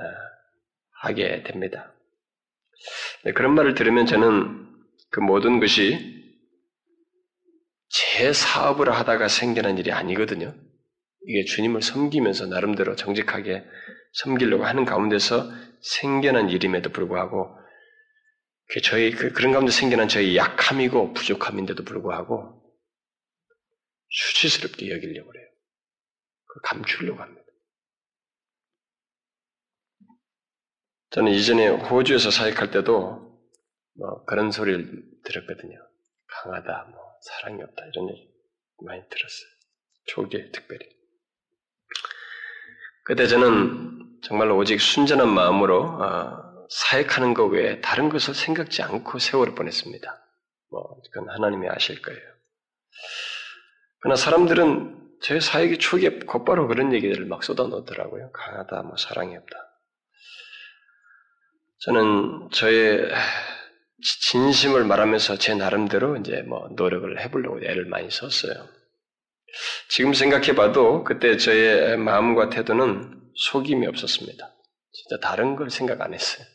하게 1.01 1.43
됩니다. 1.43 1.93
그런 3.36 3.55
말을 3.55 3.75
들으면 3.75 4.05
저는 4.05 4.67
그 5.10 5.19
모든 5.19 5.60
것이 5.60 6.15
제 7.89 8.33
사업을 8.33 8.91
하다가 8.91 9.27
생겨난 9.27 9.77
일이 9.77 9.91
아니거든요. 9.91 10.55
이게 11.27 11.43
주님을 11.43 11.81
섬기면서 11.81 12.47
나름대로 12.47 12.95
정직하게 12.95 13.65
섬기려고 14.13 14.65
하는 14.65 14.86
가운데서 14.86 15.51
생겨난 15.81 16.49
일임에도 16.49 16.89
불구하고 16.91 17.57
그 18.69 18.81
저희 18.81 19.12
그, 19.12 19.31
그런 19.31 19.51
가운데 19.51 19.71
생겨난 19.71 20.07
저희 20.07 20.36
약함이고 20.36 21.13
부족함인데도 21.13 21.83
불구하고 21.83 22.62
수치스럽게 24.10 24.89
여기려고 24.89 25.29
그래요. 25.29 25.46
그 26.58 26.62
감추려고 26.63 27.22
합니다. 27.22 27.46
저는 31.12 31.32
이전에 31.32 31.67
호주에서 31.67 32.32
사역할 32.32 32.72
때도 32.72 33.28
뭐 33.98 34.26
그런 34.26 34.52
소리를 34.52 35.04
들었거든요. 35.24 35.78
강하다, 36.28 36.89
뭐 36.91 37.00
사랑이 37.22 37.62
없다 37.62 37.86
이런 37.93 38.10
얘기 38.10 38.30
많이 38.84 39.02
들었어요. 39.10 39.50
초기에 40.08 40.52
특별히. 40.52 40.86
그때 43.06 43.26
저는 43.28 44.20
정말로 44.24 44.58
오직 44.58 44.82
순전한 44.82 45.30
마음으로 45.30 45.84
어, 45.84 46.67
사역하는 46.70 47.34
것 47.34 47.46
외에 47.46 47.80
다른 47.82 48.10
것을 48.10 48.36
생각지 48.36 48.82
않고 48.82 49.20
세월을 49.20 49.56
보냈습니다. 49.56 50.26
뭐 50.70 51.02
그건 51.13 51.30
하나님이 51.30 51.70
아실 51.70 52.02
거예요. 52.02 52.20
그러나 54.02 54.17
사람들은 54.17 55.07
제 55.21 55.39
사역이 55.39 55.77
초기에 55.80 56.19
곧바로 56.19 56.67
그런 56.67 56.93
얘기들을 56.93 57.25
막 57.25 57.43
쏟아놓더라고요. 57.43 58.32
강하다, 58.32 58.84
뭐 58.84 58.97
사랑이 58.97 59.36
없다. 59.36 59.58
저는 61.80 62.49
저의 62.51 63.12
진심을 64.01 64.86
말하면서 64.86 65.38
제 65.38 65.56
나름대로 65.56 66.17
이제 66.17 66.43
뭐 66.43 66.69
노력을 66.75 67.19
해보려고 67.19 67.60
애를 67.63 67.86
많이 67.86 68.10
썼어요. 68.10 68.67
지금 69.89 70.13
생각해봐도 70.13 71.03
그때 71.03 71.38
저의 71.38 71.97
마음과 71.97 72.49
태도는 72.49 73.21
속임이 73.36 73.88
없었습니다. 73.88 74.53
진짜 74.91 75.19
다른 75.21 75.56
걸 75.56 75.69
생각 75.69 76.01
안 76.01 76.13
했어요. 76.13 76.45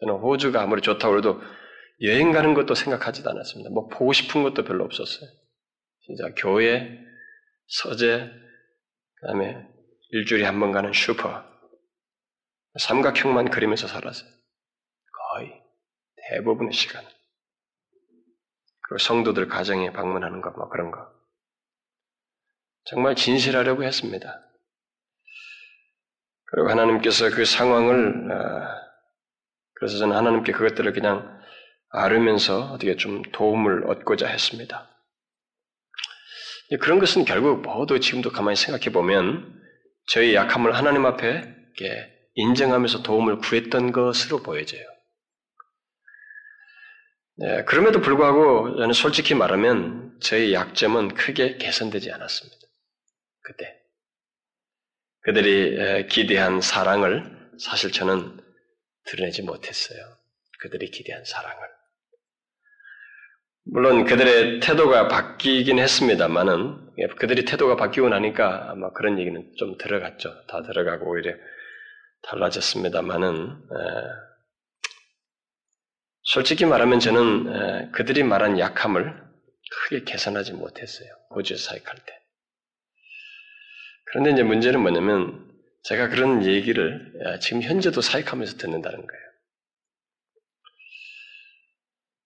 저는 0.00 0.14
호주가 0.14 0.62
아무리 0.62 0.82
좋다고 0.82 1.18
해도 1.18 1.40
여행 2.02 2.32
가는 2.32 2.54
것도 2.54 2.74
생각하지도 2.74 3.30
않았습니다. 3.30 3.70
뭐 3.70 3.88
보고 3.88 4.12
싶은 4.12 4.42
것도 4.42 4.64
별로 4.64 4.84
없었어요. 4.84 5.28
진짜 6.06 6.28
교회, 6.36 6.98
서재, 7.66 8.30
그 9.14 9.26
다음에 9.26 9.66
일주일에 10.10 10.44
한 10.44 10.60
번 10.60 10.72
가는 10.72 10.92
슈퍼, 10.92 11.44
삼각형만 12.78 13.50
그리면서 13.50 13.86
살았어요. 13.86 14.28
거의 15.34 15.62
대부분의 16.28 16.72
시간. 16.72 17.04
그리고 18.82 18.98
성도들 18.98 19.48
가정에 19.48 19.92
방문하는 19.92 20.40
것, 20.40 20.56
뭐 20.56 20.68
그런 20.68 20.90
거. 20.90 21.12
정말 22.84 23.16
진실하려고 23.16 23.82
했습니다. 23.84 24.40
그리고 26.46 26.68
하나님께서 26.70 27.30
그 27.30 27.44
상황을, 27.44 28.30
아, 28.32 28.80
그래서 29.74 29.98
저는 29.98 30.14
하나님께 30.14 30.52
그것들을 30.52 30.92
그냥 30.92 31.40
아르면서 31.88 32.72
어떻게 32.72 32.96
좀 32.96 33.22
도움을 33.32 33.88
얻고자 33.90 34.26
했습니다. 34.26 34.93
그런 36.80 36.98
것은 36.98 37.24
결국 37.24 37.62
모두 37.62 38.00
지금도 38.00 38.30
가만히 38.30 38.56
생각해 38.56 38.90
보면 38.90 39.62
저희 40.06 40.34
약함을 40.34 40.74
하나님 40.74 41.06
앞에 41.06 41.54
인정하면서 42.34 43.02
도움을 43.02 43.38
구했던 43.38 43.92
것으로 43.92 44.42
보여져요. 44.42 44.82
네, 47.36 47.64
그럼에도 47.64 48.00
불구하고 48.00 48.76
저는 48.76 48.92
솔직히 48.92 49.34
말하면 49.34 50.18
저희 50.20 50.52
약점은 50.52 51.14
크게 51.14 51.58
개선되지 51.58 52.12
않았습니다. 52.12 52.56
그때. 53.42 53.80
그들이 55.22 56.06
기대한 56.08 56.60
사랑을 56.60 57.50
사실 57.58 57.90
저는 57.92 58.40
드러내지 59.06 59.42
못했어요. 59.42 59.98
그들이 60.60 60.90
기대한 60.90 61.24
사랑을. 61.24 61.73
물론 63.66 64.04
그들의 64.04 64.60
태도가 64.60 65.08
바뀌긴 65.08 65.78
했습니다만은 65.78 66.94
그들이 67.16 67.44
태도가 67.44 67.76
바뀌고 67.76 68.08
나니까 68.08 68.70
아마 68.70 68.92
그런 68.92 69.18
얘기는 69.18 69.52
좀 69.56 69.76
들어갔죠. 69.78 70.46
다 70.46 70.62
들어가고 70.62 71.10
오히려 71.10 71.34
달라졌습니다만은 72.22 73.56
솔직히 76.22 76.66
말하면 76.66 77.00
저는 77.00 77.92
그들이 77.92 78.22
말한 78.22 78.58
약함을 78.58 79.24
크게 79.88 80.04
개선하지 80.04 80.52
못했어요. 80.52 81.08
호주 81.30 81.56
사역할 81.56 81.96
때. 82.06 82.20
그런데 84.06 84.30
이제 84.32 84.42
문제는 84.42 84.80
뭐냐면 84.80 85.50
제가 85.84 86.08
그런 86.08 86.44
얘기를 86.44 87.12
지금 87.40 87.62
현재도 87.62 88.00
사역하면서 88.02 88.58
듣는다는 88.58 89.06
거예요. 89.06 89.23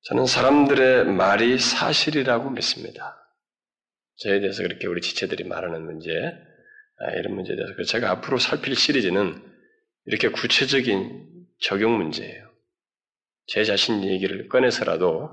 저는 0.09 0.25
사람들의 0.25 1.05
말이 1.05 1.59
사실이라고 1.59 2.49
믿습니다. 2.49 3.31
저에 4.17 4.41
대해서 4.41 4.63
그렇게 4.63 4.87
우리 4.87 5.03
지체들이 5.03 5.45
말하는 5.45 5.85
문제, 5.85 6.11
아, 6.99 7.11
이런 7.17 7.35
문제에 7.35 7.55
대해서 7.57 7.83
제가 7.83 8.11
앞으로 8.13 8.39
살필 8.39 8.75
시리즈는 8.75 9.43
이렇게 10.07 10.31
구체적인 10.31 11.47
적용 11.61 11.99
문제예요. 11.99 12.51
제 13.49 13.65
자신 13.65 14.03
얘기를 14.03 14.49
꺼내서라도 14.49 15.29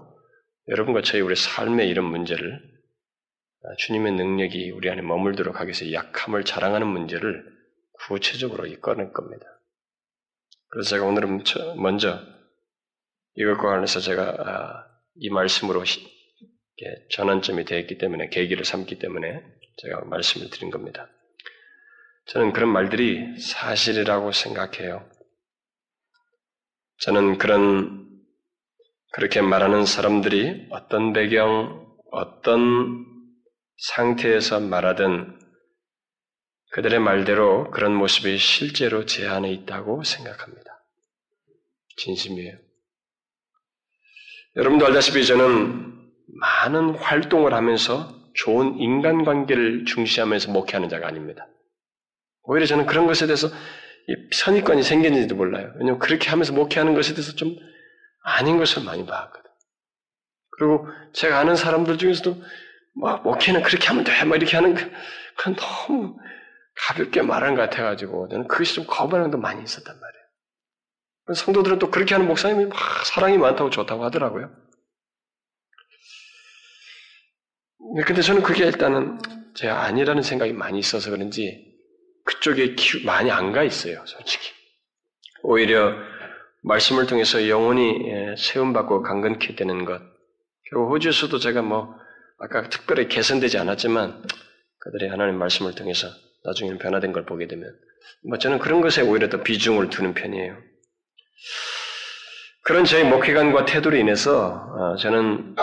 여러분과 0.68 1.04
저희 1.04 1.22
우리 1.22 1.38
삶의 1.38 1.88
이런 1.88 2.04
문제를 2.04 2.62
아, 3.64 3.76
주님의 3.78 4.12
능력이 4.12 4.72
우리 4.72 4.90
안에 4.90 5.02
머물도록 5.04 5.58
하기 5.58 5.68
위해서 5.68 5.90
약함을 5.94 6.44
자랑하는 6.44 6.86
문제를 6.86 7.46
구체적으로 7.94 8.70
꺼낼 8.82 9.14
겁니다. 9.14 9.46
그래서 10.68 10.90
제가 10.90 11.06
오늘은 11.06 11.46
먼저 11.78 12.35
이것과 13.36 13.62
관련해서 13.62 14.00
제가 14.00 14.24
아, 14.40 14.86
이 15.16 15.30
말씀으로 15.30 15.84
전환점이 17.12 17.66
되었기 17.66 17.98
때문에 17.98 18.30
계기를 18.30 18.66
삼기 18.66 19.00
때문에 19.00 19.42
제가 19.78 20.06
말씀을 20.06 20.50
드린 20.50 20.72
겁니다. 20.72 21.10
저는 22.28 22.54
그런 22.54 22.70
말들이 22.70 23.40
사실이라고 23.40 24.32
생각해요. 24.32 25.08
저는 27.00 27.38
그런 27.38 28.06
그렇게 29.12 29.42
말하는 29.42 29.86
사람들이 29.86 30.68
어떤 30.72 31.14
배경, 31.14 31.86
어떤 32.12 33.06
상태에서 33.78 34.60
말하든 34.60 35.40
그들의 36.72 37.00
말대로 37.00 37.70
그런 37.72 37.94
모습이 37.94 38.38
실제로 38.38 39.06
제 39.06 39.28
안에 39.28 39.52
있다고 39.52 40.04
생각합니다. 40.04 40.84
진심이에요. 41.98 42.65
여러분도 44.56 44.86
알다시피 44.86 45.26
저는 45.26 45.94
많은 46.28 46.96
활동을 46.96 47.54
하면서 47.54 48.14
좋은 48.36 48.78
인간관계를 48.80 49.86
중시하면서 49.86 50.52
목회하는 50.52 50.90
자가 50.90 51.08
아닙니다. 51.08 51.48
오히려 52.44 52.66
저는 52.66 52.86
그런 52.86 53.08
것에 53.08 53.26
대해서 53.26 53.50
선입관이 54.34 54.84
생겼는지도 54.84 55.36
몰라요. 55.36 55.72
왜냐하면 55.76 56.00
그렇게 56.00 56.30
하면서 56.30 56.54
목회하는 56.54 56.94
것에 56.94 57.14
대해서 57.14 57.34
좀 57.34 57.56
아닌 58.24 58.58
것을 58.58 58.84
많이 58.84 59.06
봤거든. 59.06 59.50
그리고 60.58 60.88
제가 61.14 61.40
아는 61.40 61.56
사람들 61.56 61.98
중에서도 61.98 62.42
뭐 62.98 63.18
목회는 63.18 63.62
그렇게 63.62 63.88
하면 63.88 64.04
돼, 64.04 64.24
뭐 64.24 64.38
이렇게 64.38 64.56
하는 64.56 64.76
그건 65.36 65.56
너무 65.56 66.18
가볍게 66.76 67.22
말하는 67.22 67.56
것 67.56 67.64
같아가지고 67.64 68.30
저는 68.30 68.48
그것이 68.48 68.76
좀 68.76 68.86
거부하는 68.88 69.32
것도 69.32 69.42
많이 69.42 69.62
있었단 69.64 70.00
말이에요. 70.00 70.15
성도들은 71.34 71.80
또 71.80 71.90
그렇게 71.90 72.14
하는 72.14 72.28
목사님이 72.28 72.66
막 72.66 72.78
사랑이 73.06 73.38
많다고 73.38 73.70
좋다고 73.70 74.04
하더라고요. 74.06 74.52
근데 78.06 78.22
저는 78.22 78.44
그게 78.44 78.66
일단은 78.66 79.20
제가 79.56 79.84
아니라는 79.84 80.22
생각이 80.22 80.54
많이 80.54 80.80
있어서 80.80 81.10
그런지 81.12 81.74
그쪽에 82.26 82.76
많이 83.06 83.32
안 83.32 83.52
가 83.54 83.64
있어요, 83.64 84.04
솔직히. 84.06 84.52
오히려 85.44 85.94
말씀을 86.64 87.06
통해서 87.06 87.48
영혼이 87.48 88.10
예, 88.10 88.36
세움받고 88.38 89.04
강건케 89.04 89.56
되는 89.56 89.86
것. 89.86 90.02
결국 90.70 90.92
호주에서도 90.92 91.38
제가 91.38 91.62
뭐 91.62 91.96
아까 92.40 92.68
특별히 92.70 93.08
개선되지 93.08 93.58
않았지만 93.60 94.24
그들의 94.80 95.10
하나님 95.10 95.38
말씀을 95.38 95.76
통해서 95.76 96.08
나중에는 96.44 96.80
변화된 96.80 97.14
걸 97.14 97.26
보게 97.26 97.48
되면 97.48 97.72
뭐 98.28 98.38
저는 98.40 98.58
그런 98.60 98.82
것에 98.82 99.02
오히려 99.04 99.30
더 99.30 99.44
비중을 99.44 99.90
두는 99.90 100.16
편이에요. 100.16 100.58
그런 102.62 102.86
저희 102.86 103.04
목회관과 103.04 103.66
태도로 103.66 103.96
인해서 103.96 104.72
어, 104.76 104.96
저는 104.98 105.56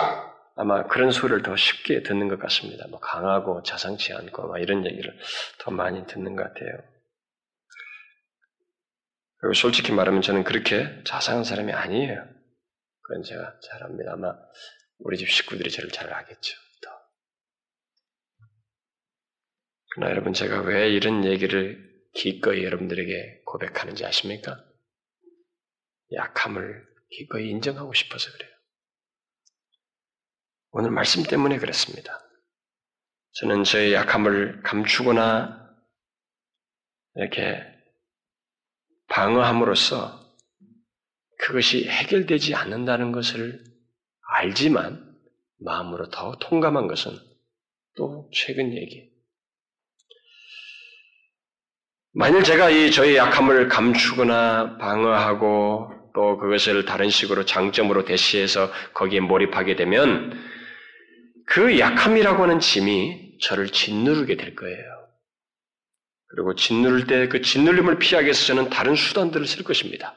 아마 0.55 0.87
그런 0.87 1.11
소리를 1.11 1.41
더 1.41 1.55
쉽게 1.55 2.03
듣는 2.03 2.27
것 2.27 2.39
같습니다. 2.39 2.85
뭐 2.87 2.99
강하고 2.99 3.63
자상치 3.63 4.13
않고 4.13 4.47
막 4.47 4.59
이런 4.59 4.85
얘기를 4.85 5.17
더 5.59 5.71
많이 5.71 6.05
듣는 6.05 6.35
것 6.35 6.43
같아요. 6.43 6.71
그리고 9.39 9.53
솔직히 9.53 9.91
말하면 9.91 10.21
저는 10.21 10.43
그렇게 10.45 10.87
자상한 11.03 11.43
사람이 11.43 11.73
아니에요. 11.73 12.25
그건 13.01 13.23
제가 13.23 13.59
잘 13.59 13.83
압니다. 13.83 14.13
아마 14.13 14.33
우리 14.99 15.17
집 15.17 15.29
식구들이 15.29 15.69
저를 15.71 15.89
잘 15.89 16.13
알겠죠. 16.13 16.55
더. 16.81 16.89
그러나 19.89 20.11
여러분 20.11 20.31
제가 20.31 20.61
왜 20.61 20.89
이런 20.89 21.25
얘기를 21.25 21.91
기꺼이 22.13 22.63
여러분들에게 22.63 23.41
고백하는지 23.45 24.05
아십니까? 24.05 24.63
약함을 26.13 26.85
기꺼이 27.09 27.49
인정하고 27.49 27.93
싶어서 27.93 28.31
그래요. 28.31 28.51
오늘 30.71 30.91
말씀 30.91 31.23
때문에 31.23 31.59
그렇습니다. 31.59 32.19
저는 33.33 33.63
저의 33.63 33.93
약함을 33.93 34.63
감추거나 34.63 35.63
이렇게 37.15 37.61
방어함으로써 39.07 40.23
그것이 41.39 41.87
해결되지 41.87 42.55
않는다는 42.55 43.11
것을 43.11 43.63
알지만 44.35 45.15
마음으로 45.59 46.09
더 46.09 46.37
통감한 46.39 46.87
것은 46.87 47.11
또 47.95 48.29
최근 48.33 48.75
얘기. 48.75 49.11
만일 52.13 52.43
제가 52.43 52.69
이 52.69 52.91
저의 52.91 53.15
약함을 53.17 53.67
감추거나 53.67 54.77
방어하고 54.77 56.02
또 56.13 56.37
그것을 56.37 56.85
다른 56.85 57.09
식으로 57.09 57.45
장점으로 57.45 58.05
대시해서 58.05 58.71
거기에 58.93 59.19
몰입하게 59.19 59.75
되면 59.75 60.39
그 61.45 61.79
약함이라고 61.79 62.43
하는 62.43 62.59
짐이 62.59 63.39
저를 63.41 63.69
짓누르게 63.69 64.37
될 64.37 64.55
거예요. 64.55 65.03
그리고 66.27 66.55
짓누를 66.55 67.05
때 67.07 67.29
그 67.29 67.41
짓눌림을 67.41 67.99
피하기 67.99 68.25
위해서 68.25 68.45
저는 68.45 68.69
다른 68.69 68.95
수단들을 68.95 69.45
쓸 69.45 69.63
것입니다. 69.63 70.15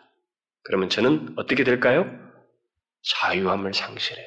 그러면 0.62 0.88
저는 0.88 1.34
어떻게 1.36 1.64
될까요? 1.64 2.06
자유함을 3.02 3.74
상실해요. 3.74 4.26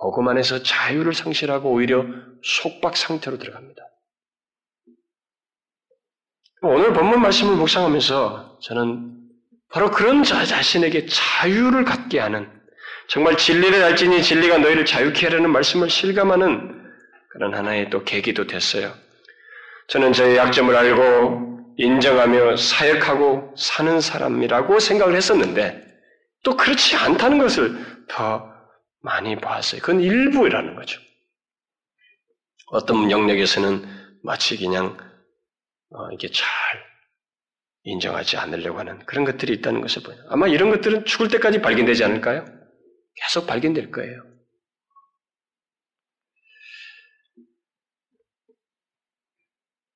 복음 0.00 0.28
안에서 0.28 0.62
자유를 0.62 1.12
상실하고 1.12 1.70
오히려 1.70 2.04
속박 2.42 2.96
상태로 2.96 3.38
들어갑니다. 3.38 3.82
오늘 6.62 6.92
본문 6.92 7.20
말씀을 7.20 7.56
묵상하면서 7.56 8.60
저는 8.62 9.27
바로 9.70 9.90
그런 9.90 10.24
자 10.24 10.44
자신에게 10.44 11.06
자유를 11.06 11.84
갖게 11.84 12.18
하는 12.18 12.50
정말 13.08 13.36
진리를 13.36 13.82
알지니 13.82 14.22
진리가 14.22 14.58
너희를 14.58 14.84
자유케 14.84 15.26
하려는 15.26 15.50
말씀을 15.50 15.90
실감하는 15.90 16.78
그런 17.30 17.54
하나의 17.54 17.90
또 17.90 18.04
계기도 18.04 18.46
됐어요. 18.46 18.92
저는 19.88 20.12
저의 20.12 20.36
약점을 20.36 20.74
알고 20.74 21.74
인정하며 21.78 22.56
사역하고 22.56 23.54
사는 23.56 24.00
사람이라고 24.00 24.80
생각을 24.80 25.14
했었는데 25.14 25.86
또 26.42 26.56
그렇지 26.56 26.96
않다는 26.96 27.38
것을 27.38 27.78
더 28.08 28.52
많이 29.00 29.36
봤어요. 29.36 29.80
그건 29.80 30.00
일부라는 30.00 30.74
거죠. 30.74 31.00
어떤 32.70 33.10
영역에서는 33.10 33.86
마치 34.22 34.58
그냥 34.58 34.98
어, 35.90 36.10
이게 36.12 36.28
잘 36.30 36.46
인정하지 37.88 38.36
않으려고 38.36 38.78
하는 38.78 38.98
그런 39.06 39.24
것들이 39.24 39.54
있다는 39.54 39.80
것을 39.80 40.02
보여요. 40.02 40.20
아마 40.28 40.46
이런 40.46 40.70
것들은 40.70 41.04
죽을 41.06 41.28
때까지 41.28 41.60
발견되지 41.60 42.04
않을까요? 42.04 42.44
계속 43.14 43.46
발견될 43.46 43.90
거예요. 43.90 44.22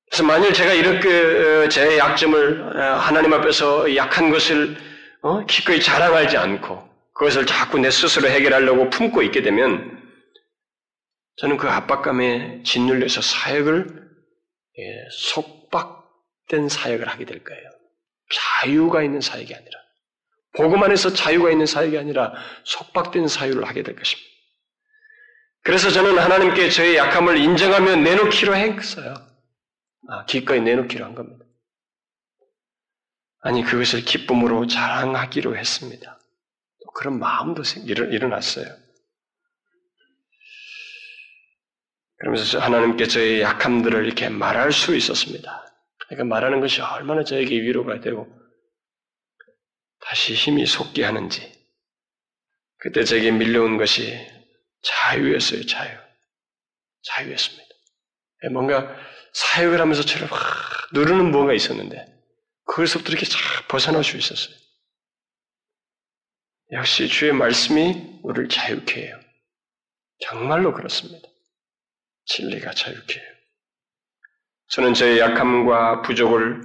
그래서 0.09 0.23
만일 0.25 0.53
제가 0.53 0.73
이렇게 0.73 1.09
어, 1.09 1.69
제 1.69 1.97
약점을 1.97 2.77
어, 2.77 2.97
하나님 2.97 3.33
앞에서 3.33 3.95
약한 3.95 4.29
것을 4.29 4.75
어, 5.21 5.45
기꺼이 5.45 5.81
자랑하지 5.81 6.37
않고 6.37 6.87
그것을 7.13 7.45
자꾸 7.45 7.79
내 7.79 7.89
스스로 7.89 8.27
해결하려고 8.27 8.89
품고 8.89 9.21
있게 9.23 9.41
되면 9.41 10.03
저는 11.37 11.57
그 11.57 11.67
압박감에 11.67 12.61
짓눌려서 12.63 13.21
사역을 13.21 14.03
예, 14.79 14.83
속박된 15.11 16.69
사역을 16.69 17.07
하게 17.07 17.25
될 17.25 17.43
거예요. 17.43 17.72
자유가 18.33 19.03
있는 19.03 19.21
사역이 19.21 19.53
아니라. 19.53 19.79
복음 20.55 20.83
안에서 20.83 21.13
자유가 21.13 21.49
있는 21.49 21.65
사역이 21.65 21.97
아니라 21.97 22.33
속박된 22.63 23.27
사유를 23.27 23.67
하게 23.67 23.83
될 23.83 23.95
것입니다. 23.95 24.29
그래서 25.63 25.89
저는 25.89 26.19
하나님께 26.19 26.69
저의 26.69 26.97
약함을 26.97 27.37
인정하며 27.37 27.95
내놓기로 27.97 28.55
했어요. 28.55 29.15
아, 30.09 30.25
기꺼이 30.25 30.59
내놓기로 30.61 31.05
한 31.05 31.15
겁니다. 31.15 31.45
아니, 33.39 33.63
그것을 33.63 34.01
기쁨으로 34.01 34.67
자랑하기로 34.67 35.57
했습니다. 35.57 36.19
그런 36.93 37.19
마음도 37.19 37.63
일어났어요. 37.85 38.65
그러면서 42.19 42.59
하나님께 42.59 43.07
저의 43.07 43.41
약함들을 43.41 44.05
이렇게 44.05 44.29
말할 44.29 44.71
수 44.71 44.95
있었습니다. 44.95 45.72
그러니까 46.13 46.23
말하는 46.35 46.59
것이 46.59 46.81
얼마나 46.81 47.23
저에게 47.23 47.61
위로가 47.61 47.99
되고 47.99 48.27
다시 49.99 50.33
힘이 50.33 50.65
솟게 50.65 51.03
하는지 51.03 51.51
그때 52.77 53.03
제게 53.03 53.31
밀려온 53.31 53.77
것이 53.77 54.17
자유였어요. 54.81 55.65
자유. 55.65 55.97
자유였습니다. 57.03 57.69
예, 58.43 58.49
뭔가 58.49 58.95
사역을 59.33 59.79
하면서 59.79 60.03
저를 60.03 60.27
막 60.27 60.39
누르는 60.93 61.31
무언가 61.31 61.53
있었는데 61.53 62.05
그것부터 62.65 63.11
이렇게 63.11 63.25
쫙 63.25 63.67
벗어날 63.67 64.03
수 64.03 64.17
있었어요. 64.17 64.55
역시 66.73 67.07
주의 67.07 67.31
말씀이 67.31 68.19
우리를 68.23 68.49
자유케 68.49 69.01
해요. 69.05 69.19
정말로 70.19 70.73
그렇습니다. 70.73 71.27
진리가 72.25 72.71
자유케 72.73 73.19
해요. 73.19 73.33
저는 74.73 74.95
저의 74.95 75.19
약함과 75.19 76.01
부족을 76.01 76.61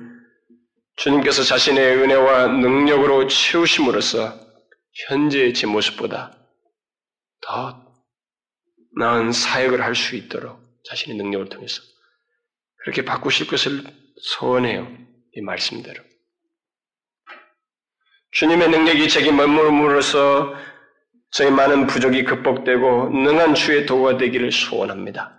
주님께서 0.96 1.42
자신의 1.42 1.98
은혜와 1.98 2.46
능력으로 2.46 3.26
채우심으로써 3.26 4.32
현재의 5.06 5.52
제 5.52 5.66
모습보다 5.66 6.34
더 7.42 7.94
나은 8.98 9.32
사역을 9.32 9.82
할 9.82 9.94
수 9.94 10.16
있도록 10.16 10.58
자신의 10.84 11.18
능력을 11.18 11.50
통해서 11.50 11.82
그렇게 12.78 13.04
바꾸실 13.04 13.46
것을 13.46 13.84
소원해요. 14.22 14.88
이 15.34 15.42
말씀대로. 15.42 16.02
주님의 18.30 18.70
능력이 18.70 19.10
제게 19.10 19.30
머무름으로써 19.30 20.54
저희 21.30 21.50
많은 21.50 21.86
부족이 21.86 22.24
극복되고 22.24 23.10
능한 23.10 23.54
주의 23.54 23.84
도가 23.84 24.16
되기를 24.16 24.50
소원합니다. 24.50 25.38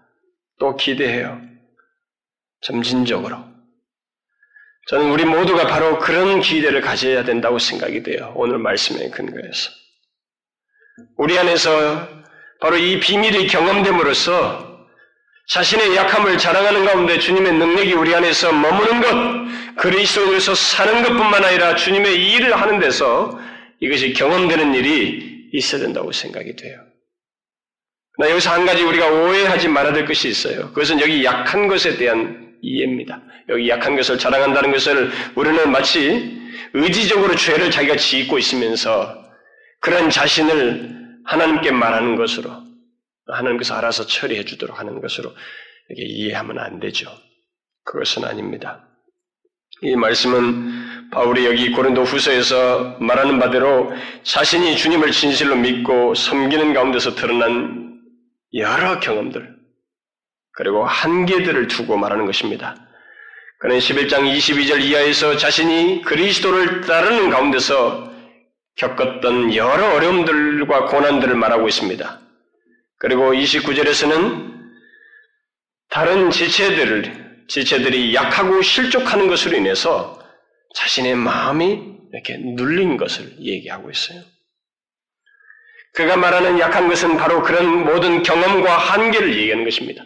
또 0.60 0.76
기대해요. 0.76 1.49
점진적으로. 2.62 3.38
저는 4.88 5.12
우리 5.12 5.24
모두가 5.24 5.68
바로 5.68 6.00
그런 6.00 6.42
기대를 6.42 6.82
가져야 6.82 7.24
된다고 7.24 7.60
생각이 7.60 8.02
돼요. 8.04 8.34
오늘 8.36 8.58
말씀에 8.58 9.10
근거해서. 9.10 9.70
우리 11.18 11.38
안에서 11.38 12.08
바로 12.60 12.78
이 12.78 13.00
비밀이 13.00 13.48
경험됨으로써 13.48 14.88
자신의 15.48 15.96
약함을 15.96 16.38
자랑하는 16.38 16.86
가운데 16.86 17.18
주님의 17.20 17.54
능력이 17.54 17.94
우리 17.94 18.14
안에서 18.14 18.52
머무는 18.52 19.02
것, 19.02 19.76
그리스도에서 19.78 20.54
사는 20.54 21.04
것뿐만 21.04 21.44
아니라 21.44 21.76
주님의 21.76 22.32
일을 22.34 22.60
하는 22.60 22.80
데서 22.80 23.40
이것이 23.80 24.14
경험되는 24.14 24.74
일이 24.76 25.50
있어야 25.54 25.82
된다고 25.82 26.12
생각이 26.12 26.56
돼요. 26.56 26.84
나 28.18 28.30
여기서 28.30 28.52
한 28.52 28.66
가지 28.66 28.84
우리가 28.84 29.08
오해하지 29.08 29.70
말아야 29.70 29.94
될 29.94 30.06
것이 30.06 30.28
있어요. 30.28 30.70
그것은 30.70 31.00
여기 31.00 31.24
약한 31.24 31.68
것에 31.68 31.98
대한 31.98 32.49
이해입니다. 32.62 33.22
여기 33.50 33.70
약한 33.70 33.96
것을 33.96 34.18
자랑한다는 34.18 34.72
것을 34.72 35.12
우리는 35.36 35.72
마치 35.72 36.40
의지적으로 36.74 37.36
죄를 37.36 37.72
자기가 37.72 37.96
짓고 37.96 38.38
있으면서 38.38 39.24
그런 39.82 40.10
자신을 40.10 41.00
하나님께 41.26 41.72
말하는 41.72 42.16
것으로 42.16 42.52
하나님께서 43.28 43.76
알아서 43.76 44.06
처리해 44.06 44.46
주도록 44.46 44.80
하는 44.80 45.02
것으로 45.02 45.32
이렇게 45.90 46.04
이해하면 46.06 46.60
안 46.60 46.80
되죠. 46.80 47.10
그것은 47.86 48.26
아닙니다. 48.26 48.88
이 49.82 49.96
말씀은 49.96 51.10
바울이 51.12 51.46
여기 51.46 51.72
고린도 51.72 52.04
후서에서 52.04 52.98
말하는 53.00 53.40
바대로 53.40 53.92
자신이 54.24 54.78
주님을 54.78 55.12
진실로 55.12 55.56
믿고 55.56 56.14
섬기는 56.14 56.74
가운데서 56.74 57.16
드러난 57.16 58.00
여러 58.54 59.00
경험들, 59.00 59.56
그리고 60.60 60.84
한계들을 60.84 61.70
두고 61.70 61.96
말하는 61.96 62.26
것입니다. 62.26 62.76
그는 63.60 63.80
11장 63.80 64.30
22절 64.30 64.82
이하에서 64.82 65.38
자신이 65.38 66.02
그리스도를 66.02 66.82
따르는 66.82 67.30
가운데서 67.30 68.12
겪었던 68.76 69.56
여러 69.56 69.94
어려움들과 69.94 70.88
고난들을 70.88 71.34
말하고 71.34 71.70
있습니다. 71.70 72.20
그리고 72.98 73.34
29절에서는 73.34 74.52
다른 75.90 76.30
지체들을, 76.30 77.46
지체들이 77.48 78.14
약하고 78.14 78.62
실족하는 78.62 79.30
것으로 79.30 79.56
인해서 79.56 80.22
자신의 80.76 81.16
마음이 81.16 81.82
이렇게 82.12 82.36
눌린 82.38 82.98
것을 82.98 83.32
얘기하고 83.40 83.90
있어요. 83.90 84.24
그가 85.94 86.18
말하는 86.18 86.60
약한 86.60 86.90
것은 86.90 87.16
바로 87.16 87.44
그런 87.44 87.86
모든 87.86 88.24
경험과 88.24 88.78
한계를 88.78 89.34
얘기하는 89.38 89.64
것입니다. 89.64 90.04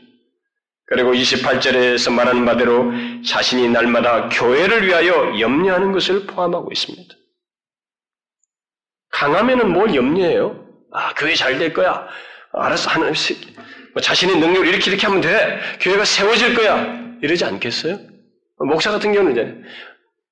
그리고 0.94 1.12
28절에서 1.12 2.14
말하는 2.14 2.46
바대로 2.46 2.92
자신이 3.26 3.68
날마다 3.70 4.30
교회를 4.30 4.86
위하여 4.86 5.40
염려하는 5.40 5.92
것을 5.92 6.28
포함하고 6.28 6.72
있습니다. 6.72 7.16
강하면은 9.10 9.72
뭘 9.74 9.96
염려해요? 9.96 10.68
아, 10.92 11.12
교회 11.16 11.34
잘 11.34 11.58
될 11.58 11.74
거야. 11.74 12.08
알았어, 12.52 12.92
하나님, 12.92 13.16
뭐 13.94 14.02
자신의 14.04 14.38
능력을 14.38 14.68
이렇게 14.68 14.92
이렇게 14.92 15.08
하면 15.08 15.22
돼. 15.22 15.60
교회가 15.82 16.06
세워질 16.06 16.54
거야. 16.54 16.96
이러지 17.24 17.44
않겠어요? 17.44 17.98
목사 18.60 18.92
같은 18.92 19.14
경우는 19.14 19.32
이제, 19.32 19.42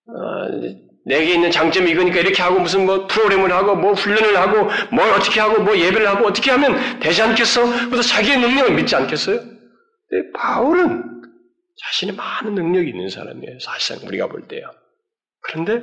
어, 0.09 0.77
내게 1.07 1.33
있는 1.33 1.49
장점이 1.49 1.89
이거니까 1.89 2.19
이렇게 2.19 2.39
하고 2.43 2.59
무슨 2.59 2.85
뭐 2.85 3.07
프로그램을 3.07 3.51
하고 3.51 3.75
뭐 3.75 3.93
훈련을 3.93 4.37
하고 4.37 4.69
뭘 4.91 5.09
어떻게 5.09 5.39
하고 5.39 5.63
뭐 5.63 5.75
예배를 5.75 6.07
하고 6.07 6.27
어떻게 6.27 6.51
하면 6.51 6.99
되지 6.99 7.19
않겠어? 7.23 7.89
그래서 7.89 8.03
자기의 8.03 8.37
능력을 8.37 8.75
믿지 8.75 8.95
않겠어요? 8.95 9.50
근데 10.11 10.29
바울은 10.33 11.21
자신의 11.77 12.15
많은 12.15 12.53
능력이 12.53 12.89
있는 12.89 13.09
사람이에요. 13.09 13.59
사실상 13.59 14.05
우리가 14.05 14.27
볼 14.27 14.47
때요. 14.47 14.69
그런데 15.41 15.81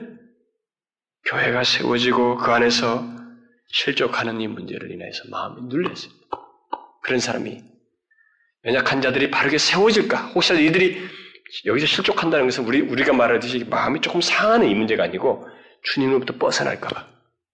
교회가 1.25 1.65
세워지고 1.65 2.37
그 2.37 2.51
안에서 2.51 3.03
실족하는 3.69 4.41
이 4.41 4.47
문제를 4.47 4.93
인해서 4.93 5.25
마음이 5.31 5.63
눌렸어요. 5.63 6.13
그런 7.03 7.21
사람이 7.21 7.63
연약한 8.67 9.01
자들이 9.01 9.31
바르게 9.31 9.57
세워질까? 9.57 10.29
혹시라도 10.29 10.63
이들이 10.63 11.09
여기서 11.65 11.87
실족한다는 11.87 12.47
것은 12.47 12.67
우리, 12.67 12.83
우리가 12.83 13.15
말하듯이 13.15 13.65
마음이 13.65 14.03
조금 14.03 14.21
상하는 14.21 14.69
이 14.69 14.75
문제가 14.75 15.05
아니고 15.05 15.49
주님으로부터 15.85 16.37
벗어날까봐. 16.39 17.09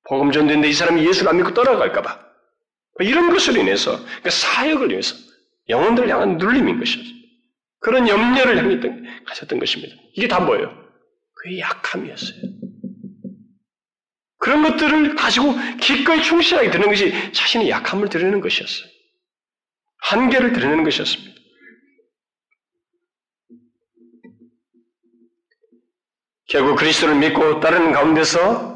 복음 0.08 0.32
전도인데 0.32 0.68
이 0.68 0.72
사람이 0.72 1.06
예수를 1.06 1.30
안 1.30 1.36
믿고 1.36 1.54
떠나갈까봐. 1.54 2.24
뭐 2.98 3.08
이런 3.08 3.30
것으로 3.30 3.60
인해서, 3.60 3.96
그러니까 3.96 4.30
사역을 4.30 4.90
위해서 4.90 5.16
영혼들을 5.68 6.08
향한 6.08 6.36
눌림인 6.38 6.78
것이었어요. 6.78 7.14
그런 7.80 8.08
염려를 8.08 8.58
향했던, 8.58 9.24
가졌던 9.26 9.58
것입니다. 9.58 9.94
이게 10.14 10.28
다 10.28 10.40
뭐예요? 10.40 10.74
그의 11.34 11.60
약함이었어요. 11.60 12.40
그런 14.38 14.62
것들을 14.62 15.14
가지고 15.16 15.54
기꺼이 15.80 16.22
충실하게 16.22 16.70
드는 16.70 16.88
것이 16.88 17.12
자신의 17.32 17.70
약함을 17.70 18.08
드리는 18.08 18.40
것이었어요. 18.40 18.90
한계를 20.02 20.52
드러내는 20.52 20.84
것이었습니다. 20.84 21.34
결국 26.46 26.76
그리스도를 26.76 27.16
믿고 27.16 27.60
따르는 27.60 27.92
가운데서 27.92 28.74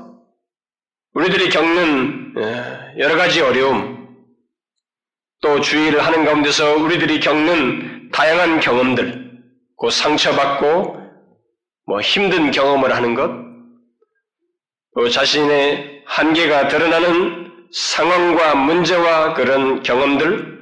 우리들이 1.13 1.51
겪는 1.51 2.35
예, 2.39 3.03
여러 3.03 3.17
가지 3.17 3.41
어려움, 3.41 3.98
또 5.41 5.61
주의를 5.61 6.05
하는 6.05 6.25
가운데서 6.25 6.77
우리들이 6.77 7.21
겪는 7.21 8.11
다양한 8.11 8.61
경험들, 8.61 9.41
그 9.79 9.91
상처받고 9.91 10.97
뭐 11.87 12.01
힘든 12.01 12.51
경험을 12.51 12.95
하는 12.95 13.15
것, 13.15 13.31
또 14.95 15.09
자신의 15.09 16.03
한계가 16.07 16.69
드러나는 16.69 17.53
상황과 17.73 18.57
문제와 18.57 19.35
그런 19.35 19.83
경험들, 19.83 20.59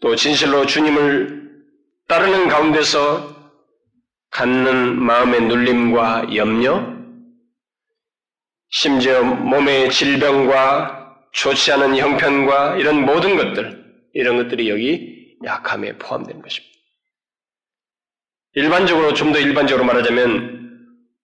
또 0.00 0.14
진실로 0.14 0.64
주님을 0.66 1.40
따르는 2.06 2.48
가운데서 2.48 3.34
갖는 4.30 5.02
마음의 5.02 5.42
눌림과 5.42 6.34
염려, 6.36 6.86
심지어 8.68 9.24
몸의 9.24 9.90
질병과 9.90 10.99
좋지 11.32 11.72
않은 11.72 11.96
형편과 11.96 12.76
이런 12.76 13.04
모든 13.04 13.36
것들, 13.36 13.84
이런 14.14 14.36
것들이 14.36 14.68
여기 14.68 15.36
약함에 15.44 15.96
포함되는 15.98 16.42
것입니다. 16.42 16.70
일반적으로, 18.54 19.14
좀 19.14 19.32
더 19.32 19.38
일반적으로 19.38 19.84
말하자면, 19.86 20.60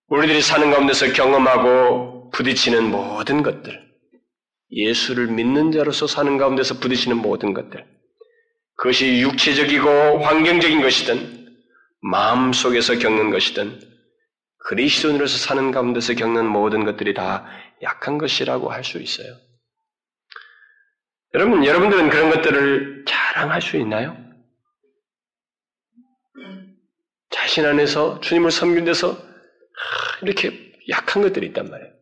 우리들이 0.09 0.40
사는 0.40 0.70
가운데서 0.70 1.12
경험하고 1.12 2.30
부딪히는 2.30 2.90
모든 2.90 3.42
것들, 3.42 3.84
예수를 4.70 5.26
믿는 5.28 5.72
자로서 5.72 6.07
사는 6.07 6.38
가운데서 6.38 6.78
부딪히는 6.78 7.16
모든 7.16 7.52
것들, 7.52 7.84
그것이 8.76 9.20
육체적이고 9.22 10.18
환경적인 10.18 10.82
것이든 10.82 11.57
마음 12.02 12.52
속에서 12.52 12.98
겪는 12.98 13.30
것이든 13.30 13.80
그리스도인으로서 14.68 15.38
사는 15.38 15.70
가운데서 15.70 16.14
겪는 16.14 16.46
모든 16.46 16.84
것들이 16.84 17.14
다 17.14 17.46
약한 17.82 18.18
것이라고 18.18 18.70
할 18.70 18.84
수 18.84 18.98
있어요. 18.98 19.36
여러분, 21.37 21.66
여러분들은 21.66 22.09
그런 22.09 22.30
것들을 22.30 23.05
자랑할 23.07 23.61
수 23.61 23.76
있나요? 23.76 24.16
자신 27.28 27.66
안에서 27.66 28.20
주님을 28.20 28.51
섬긴 28.51 28.87
데서 28.87 29.18
이렇게 30.22 30.72
약한 30.89 31.22
것들이 31.22 31.49
있단 31.49 31.68
말이에요. 31.68 31.93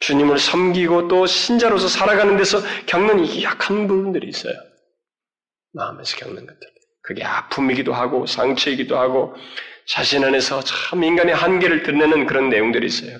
주님을 0.00 0.38
섬기고 0.38 1.08
또 1.08 1.24
신자로서 1.24 1.88
살아가는 1.88 2.36
데서 2.36 2.58
겪는 2.84 3.24
이 3.24 3.44
약한 3.44 3.86
부분들이 3.86 4.28
있어요. 4.28 4.52
마음에서 5.72 6.14
겪는 6.18 6.46
것들. 6.46 6.60
그게 7.00 7.24
아픔이기도 7.24 7.94
하고 7.94 8.26
상처이기도 8.26 8.98
하고 8.98 9.34
자신 9.88 10.22
안에서 10.22 10.60
참 10.60 11.02
인간의 11.02 11.34
한계를 11.34 11.82
드러내는 11.82 12.26
그런 12.26 12.50
내용들이 12.50 12.86
있어요. 12.86 13.16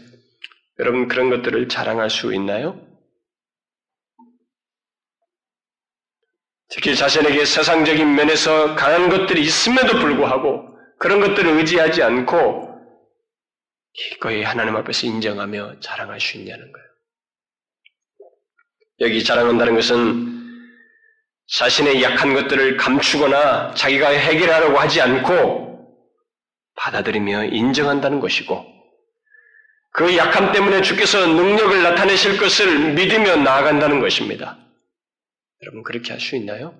여러분 0.81 1.09
그런 1.09 1.31
것들을 1.31 1.69
자랑할 1.69 2.11
수 2.11 2.35
있나요? 2.35 2.92
특히 6.75 6.97
자신에게 6.97 7.45
세상적인 7.45 8.15
면에서 8.15 8.75
강한 8.75 9.11
것들이 9.11 9.43
있음에도 9.43 9.99
불구하고 9.99 10.69
그런 10.99 11.21
것들을 11.21 11.59
의지하지 11.59 12.03
않고 12.03 12.73
기꺼이 13.93 14.43
하나님 14.43 14.75
앞에서 14.77 15.07
인정하며 15.07 15.81
자랑할 15.81 16.19
수 16.19 16.39
있냐는 16.39 16.73
거예요. 16.73 16.87
여기 19.01 19.23
자랑한다는 19.23 19.75
것은 19.75 20.33
자신의 21.49 22.03
약한 22.03 22.33
것들을 22.33 22.79
감추거나 22.79 23.75
자기가 23.75 24.09
해결하려고 24.09 24.79
하지 24.79 25.03
않고 25.03 25.99
받아들이며 26.77 27.47
인정한다는 27.47 28.21
것이고 28.21 28.65
그 29.93 30.17
약함 30.17 30.53
때문에 30.53 30.81
주께서 30.81 31.27
능력을 31.27 31.83
나타내실 31.83 32.39
것을 32.39 32.95
믿으며 32.95 33.37
나아간다는 33.37 34.01
것입니다. 34.01 34.62
여러분 35.63 35.83
그렇게 35.83 36.13
할 36.13 36.21
수 36.21 36.37
있나요? 36.37 36.77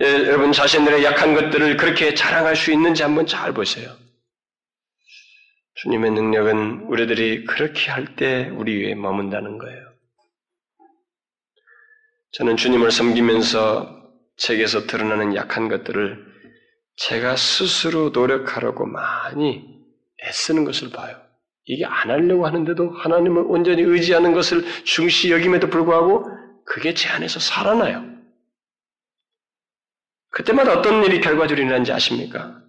예, 0.00 0.06
여러분 0.06 0.52
자신들의 0.52 1.02
약한 1.04 1.34
것들을 1.34 1.76
그렇게 1.76 2.14
자랑할 2.14 2.54
수 2.54 2.70
있는지 2.70 3.02
한번 3.02 3.26
잘 3.26 3.52
보세요. 3.52 3.96
주님의 5.74 6.10
능력은 6.12 6.82
우리들이 6.82 7.44
그렇게 7.44 7.90
할 7.90 8.14
때 8.16 8.48
우리 8.50 8.82
위에 8.82 8.94
머문다는 8.94 9.58
거예요. 9.58 9.92
저는 12.32 12.56
주님을 12.56 12.90
섬기면서 12.90 13.96
제게서 14.36 14.86
드러나는 14.86 15.34
약한 15.34 15.68
것들을 15.68 16.26
제가 16.96 17.36
스스로 17.36 18.10
노력하려고 18.10 18.86
많이 18.86 19.64
애쓰는 20.24 20.64
것을 20.64 20.90
봐요. 20.90 21.20
이게 21.68 21.84
안 21.84 22.10
하려고 22.10 22.46
하는데도 22.46 22.92
하나님을 22.92 23.44
온전히 23.46 23.82
의지하는 23.82 24.32
것을 24.32 24.64
중시 24.84 25.30
여김에도 25.30 25.68
불구하고 25.68 26.24
그게 26.64 26.94
제 26.94 27.10
안에서 27.10 27.40
살아나요. 27.40 28.08
그때마다 30.30 30.78
어떤 30.78 31.04
일이 31.04 31.20
결과적으로 31.20 31.60
일어나는지 31.60 31.92
아십니까? 31.92 32.62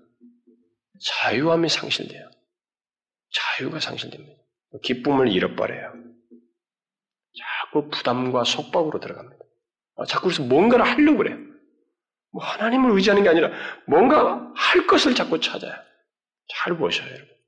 자유함이 1.02 1.70
상실돼요. 1.70 2.30
자유가 3.32 3.80
상실됩니다. 3.80 4.34
기쁨을 4.84 5.30
잃어버려요. 5.30 5.94
자꾸 7.38 7.90
부담과 7.90 8.44
속박으로 8.44 9.00
들어갑니다. 9.00 9.46
아, 9.96 10.06
자꾸 10.06 10.26
그래서 10.26 10.44
뭔가를 10.44 10.86
하려고 10.86 11.20
그래요. 11.20 11.38
뭐 12.34 12.44
하나님을 12.44 12.92
의지하는 12.92 13.24
게 13.24 13.30
아니라 13.30 13.50
뭔가 13.88 14.52
할 14.56 14.88
것을 14.88 15.16
자꾸 15.16 15.40
찾아요. 15.40 15.74
잘 16.50 16.78
보셔요, 16.78 17.08
여러분. 17.08 17.39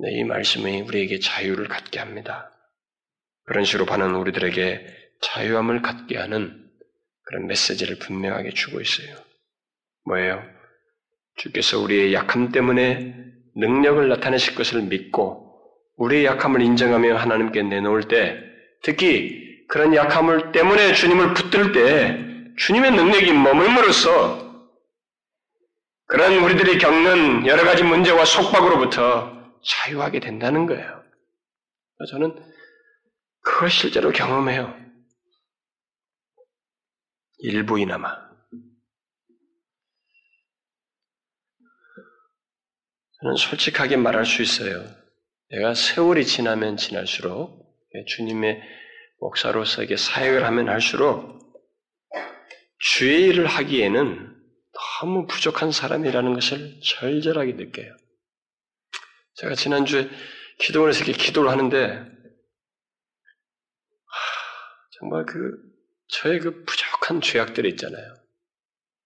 네, 0.00 0.12
이 0.12 0.22
말씀이 0.22 0.82
우리에게 0.82 1.18
자유를 1.18 1.66
갖게 1.66 1.98
합니다. 1.98 2.52
그런 3.46 3.64
식으로 3.64 3.84
반은 3.84 4.14
우리들에게 4.14 4.86
자유함을 5.20 5.82
갖게 5.82 6.16
하는 6.16 6.64
그런 7.24 7.48
메시지를 7.48 7.98
분명하게 7.98 8.50
주고 8.50 8.80
있어요. 8.80 9.16
뭐예요? 10.04 10.42
주께서 11.36 11.80
우리의 11.80 12.14
약함 12.14 12.52
때문에 12.52 13.12
능력을 13.56 14.08
나타내실 14.08 14.54
것을 14.54 14.82
믿고 14.82 15.48
우리의 15.96 16.26
약함을 16.26 16.62
인정하며 16.62 17.16
하나님께 17.16 17.64
내놓을 17.64 18.04
때 18.04 18.40
특히 18.84 19.66
그런 19.66 19.96
약함을 19.96 20.52
때문에 20.52 20.94
주님을 20.94 21.34
붙들 21.34 21.72
때 21.72 22.24
주님의 22.56 22.92
능력이 22.92 23.32
머물므로써 23.32 24.46
그런 26.06 26.38
우리들이 26.38 26.78
겪는 26.78 27.46
여러 27.46 27.64
가지 27.64 27.82
문제와 27.82 28.24
속박으로부터 28.24 29.37
자유하게 29.68 30.20
된다는 30.20 30.66
거예요. 30.66 31.04
저는 32.10 32.34
그걸 33.42 33.70
실제로 33.70 34.10
경험해요. 34.10 34.74
일부이나마. 37.38 38.28
저는 43.20 43.36
솔직하게 43.36 43.96
말할 43.96 44.24
수 44.26 44.42
있어요. 44.42 44.84
내가 45.50 45.74
세월이 45.74 46.24
지나면 46.24 46.76
지날수록 46.76 47.66
주님의 48.06 48.62
목사로서에게 49.20 49.96
사역을 49.96 50.44
하면 50.44 50.68
할수록 50.68 51.38
주의 52.78 53.22
일을 53.22 53.46
하기에는 53.46 54.36
너무 55.00 55.26
부족한 55.26 55.72
사람이라는 55.72 56.34
것을 56.34 56.80
절절하게 56.80 57.54
느껴요. 57.54 57.96
제가 59.38 59.54
지난주에 59.54 60.10
기도원에서 60.58 61.04
이렇게 61.04 61.12
기도를 61.12 61.50
하는데 61.50 62.04
정말 64.98 65.24
그 65.26 65.56
저의 66.08 66.40
그 66.40 66.64
부족한 66.64 67.20
죄악들이 67.20 67.68
있잖아요. 67.70 68.14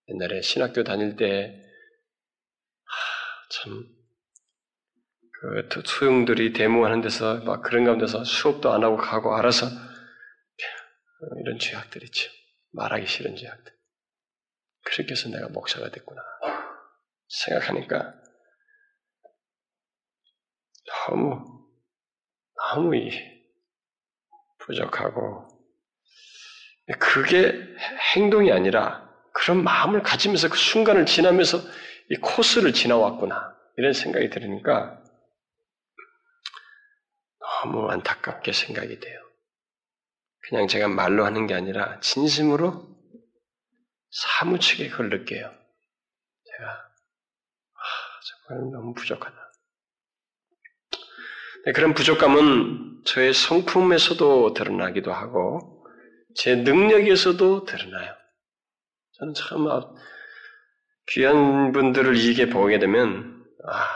옛날에 0.08 0.40
신학교 0.40 0.84
다닐 0.84 1.16
때참 1.16 1.46
그 5.40 5.68
소용들이 5.84 6.54
데모하는 6.54 7.02
데서 7.02 7.40
막 7.40 7.60
그런 7.62 7.84
가운데서 7.84 8.24
수업도 8.24 8.72
안 8.72 8.84
하고 8.84 8.96
가고 8.96 9.36
알아서 9.36 9.66
이런 11.44 11.58
죄악들 11.58 12.04
있죠. 12.04 12.30
말하기 12.70 13.06
싫은 13.06 13.36
죄악들. 13.36 13.72
그렇게 14.84 15.12
해서 15.12 15.28
내가 15.28 15.48
목사가 15.48 15.90
됐구나. 15.90 16.22
생각하니까 17.28 18.21
너무, 20.86 21.44
너무 22.56 22.92
부족하고, 24.58 25.48
그게 26.98 27.52
행동이 28.14 28.52
아니라 28.52 29.08
그런 29.32 29.62
마음을 29.64 30.02
가지면서 30.02 30.48
그 30.48 30.56
순간을 30.56 31.06
지나면서 31.06 31.58
이 32.10 32.16
코스를 32.16 32.72
지나왔구나. 32.72 33.56
이런 33.76 33.92
생각이 33.92 34.28
들으니까 34.30 35.02
너무 37.38 37.88
안타깝게 37.88 38.52
생각이 38.52 39.00
돼요. 39.00 39.20
그냥 40.48 40.68
제가 40.68 40.88
말로 40.88 41.24
하는 41.24 41.46
게 41.46 41.54
아니라 41.54 42.00
진심으로 42.00 42.92
사무치게 44.10 44.90
그걸 44.90 45.08
느껴요. 45.08 45.50
제가 46.44 46.70
아, 46.70 47.84
정말 48.48 48.70
너무 48.72 48.92
부족하다. 48.94 49.41
네, 51.64 51.72
그런 51.72 51.94
부족감은 51.94 53.02
저의 53.04 53.32
성품에서도 53.32 54.52
드러나기도 54.54 55.12
하고 55.12 55.86
제 56.34 56.56
능력에서도 56.56 57.64
드러나요. 57.66 58.14
저는 59.12 59.34
참 59.34 59.68
아, 59.68 59.94
귀한 61.10 61.70
분들을 61.70 62.16
이게 62.16 62.48
보게 62.48 62.80
되면 62.80 63.44
아, 63.68 63.88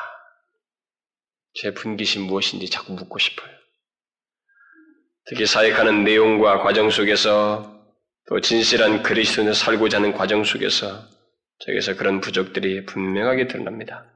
제 1.54 1.74
분기심 1.74 2.22
무엇인지 2.22 2.70
자꾸 2.70 2.92
묻고 2.92 3.18
싶어요. 3.18 3.50
특히 5.28 5.44
사역하는 5.44 6.04
내용과 6.04 6.62
과정 6.62 6.90
속에서 6.90 7.84
또 8.28 8.40
진실한 8.40 9.02
그리스도인을 9.02 9.54
살고자 9.54 9.96
하는 9.96 10.12
과정 10.12 10.44
속에서 10.44 11.02
저에게서 11.64 11.96
그런 11.96 12.20
부족들이 12.20 12.84
분명하게 12.84 13.48
드러납니다. 13.48 14.12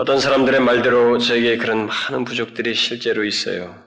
어떤 0.00 0.18
사람들의 0.18 0.60
말대로 0.60 1.18
저에게 1.18 1.58
그런 1.58 1.84
많은 1.84 2.24
부족들이 2.24 2.72
실제로 2.72 3.22
있어요. 3.22 3.86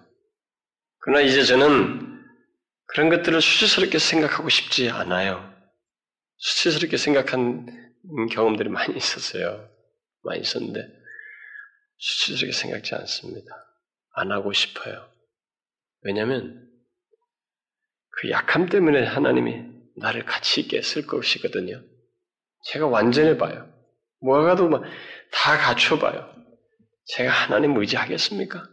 그러나 0.99 1.21
이제 1.21 1.43
저는 1.43 2.23
그런 2.85 3.09
것들을 3.09 3.41
수치스럽게 3.41 3.97
생각하고 3.97 4.47
싶지 4.47 4.91
않아요. 4.91 5.51
수치스럽게 6.37 6.97
생각한 6.97 7.65
경험들이 8.31 8.69
많이 8.69 8.95
있었어요. 8.95 9.67
많이 10.21 10.41
있었는데, 10.41 10.87
수치스럽게 11.97 12.51
생각지 12.51 12.93
않습니다. 12.93 13.49
안 14.13 14.31
하고 14.31 14.53
싶어요. 14.53 15.09
왜냐하면 16.03 16.63
그 18.09 18.29
약함 18.29 18.69
때문에 18.69 19.03
하나님이 19.03 19.63
나를 19.97 20.25
가치 20.25 20.61
있게 20.61 20.83
쓸 20.83 21.07
것이거든요. 21.07 21.81
제가 22.65 22.85
완전해봐요. 22.85 23.73
뭐가도 24.23 24.69
다 25.33 25.57
갖춰봐요. 25.57 26.31
제가 27.05 27.31
하나님 27.31 27.75
의지하겠습니까? 27.75 28.63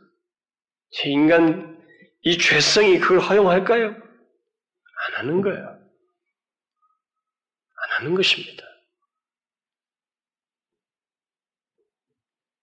제 0.92 1.08
인간, 1.08 1.80
이 2.22 2.38
죄성이 2.38 3.00
그걸 3.00 3.20
허용할까요? 3.20 3.88
안 3.88 5.14
하는 5.14 5.40
거예요. 5.40 5.58
안 5.58 5.80
하는 7.98 8.14
것입니다. 8.14 8.62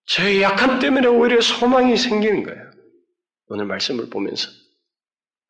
제 0.05 0.41
약함 0.41 0.79
때문에 0.79 1.07
오히려 1.07 1.41
소망이 1.41 1.97
생기는 1.97 2.43
거예요. 2.43 2.71
오늘 3.47 3.65
말씀을 3.65 4.09
보면서. 4.09 4.49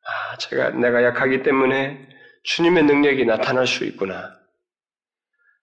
아, 0.04 0.36
제가, 0.38 0.70
내가 0.70 1.04
약하기 1.04 1.42
때문에 1.42 2.08
주님의 2.44 2.84
능력이 2.84 3.26
나타날 3.26 3.66
수 3.66 3.84
있구나. 3.84 4.37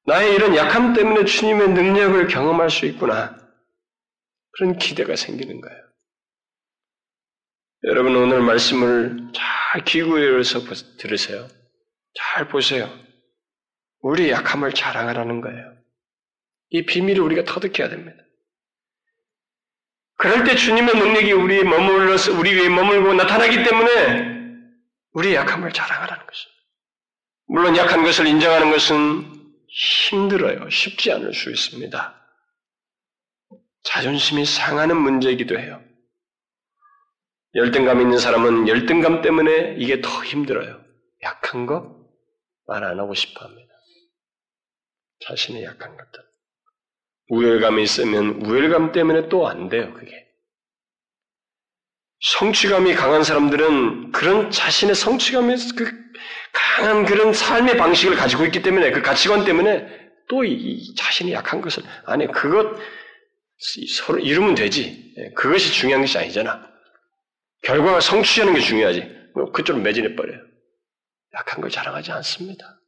나의 0.06 0.36
이런 0.36 0.56
약함 0.56 0.94
때문에 0.94 1.26
주님의 1.26 1.70
능력을 1.70 2.28
경험할 2.28 2.70
수 2.70 2.86
있구나. 2.86 3.36
그런 4.52 4.78
기대가 4.78 5.16
생기는 5.16 5.60
거예요. 5.60 5.86
여러분 7.84 8.16
오늘 8.16 8.42
말씀을 8.42 9.32
잘 9.34 9.84
기구에서 9.84 10.62
들으세요. 10.98 11.48
잘 12.14 12.48
보세요. 12.48 12.90
우리 14.02 14.30
약함을 14.30 14.74
자랑하라는 14.74 15.42
거예요. 15.42 15.76
이 16.70 16.86
비밀을 16.86 17.22
우리가 17.22 17.44
터득해야 17.44 17.90
됩니다. 17.90 18.18
그럴 20.18 20.44
때 20.44 20.56
주님의 20.56 20.96
능력이 20.96 21.34
우리에 21.34 21.64
머물러서 21.64 22.40
우리 22.40 22.54
위에 22.56 22.70
머물고 22.70 23.14
나타나기 23.14 23.64
때문에 23.64 24.36
우리 25.12 25.36
약함을 25.36 25.72
자랑하라는 25.74 26.26
것입니다. 26.26 26.56
물론 27.48 27.78
약한 27.78 28.04
것을 28.04 28.26
인정하는 28.28 28.72
것은 28.72 29.35
힘들어요. 29.76 30.70
쉽지 30.70 31.12
않을 31.12 31.34
수 31.34 31.52
있습니다. 31.52 32.22
자존심이 33.84 34.46
상하는 34.46 34.98
문제이기도 34.98 35.60
해요. 35.60 35.84
열등감 37.56 38.02
있는 38.02 38.18
사람은 38.18 38.68
열등감 38.68 39.22
때문에 39.22 39.76
이게 39.78 40.02
더 40.02 40.10
힘들어요. 40.24 40.84
약한 41.24 41.66
거 41.66 41.96
말 42.68 42.84
안 42.84 43.00
하고 43.00 43.14
싶어 43.14 43.46
합니다. 43.46 43.74
자신의 45.28 45.64
약한 45.64 45.96
것들. 45.98 46.24
우열감이 47.30 47.84
있으면 47.84 48.46
우열감 48.46 48.92
때문에 48.92 49.30
또 49.30 49.48
안 49.48 49.70
돼요, 49.70 49.94
그게. 49.94 50.12
성취감이 52.22 52.96
강한 52.96 53.24
사람들은 53.24 54.12
그런 54.12 54.50
자신의 54.50 54.96
성취감에 54.96 55.56
그 55.78 55.92
강한 56.56 57.06
그런 57.06 57.34
삶의 57.34 57.78
방식을 57.78 58.16
가지고 58.16 58.46
있기 58.46 58.62
때문에 58.62 58.92
그 58.92 59.02
가치관 59.02 59.44
때문에 59.46 59.88
또이 60.30 60.96
자신이 60.96 61.34
약한 61.34 61.62
것을 61.62 61.84
아니 62.06 62.28
그것 62.32 62.78
서로 63.98 64.20
이루면 64.20 64.56
되지. 64.56 65.14
예, 65.18 65.30
그것이 65.32 65.72
중요한 65.74 66.02
것이 66.02 66.18
아니잖아. 66.18 66.68
결과가 67.64 68.00
성취하는 68.00 68.54
게 68.54 68.62
중요하지. 68.62 69.02
뭐 69.36 69.52
그쪽으로 69.52 69.84
매진해 69.84 70.16
버려요. 70.16 70.42
약한 71.34 71.62
걸 71.62 71.70
자랑하지 71.70 72.12
않습니다. 72.14 72.80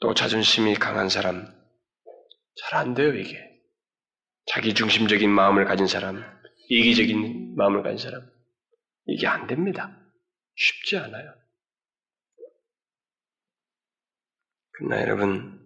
또 0.00 0.14
자존심이 0.14 0.74
강한 0.74 1.08
사람. 1.08 1.46
잘 2.60 2.80
안 2.80 2.94
돼요 2.94 3.14
이게. 3.14 3.38
자기 4.46 4.74
중심적인 4.74 5.30
마음을 5.30 5.64
가진 5.64 5.86
사람. 5.86 6.24
이기적인 6.68 7.56
마음을 7.56 7.82
가진 7.82 7.98
사람. 7.98 8.28
이게 9.06 9.26
안 9.26 9.46
됩니다 9.46 10.03
쉽지 10.56 10.96
않아요. 10.98 11.34
그러나 14.72 15.00
여러분, 15.02 15.60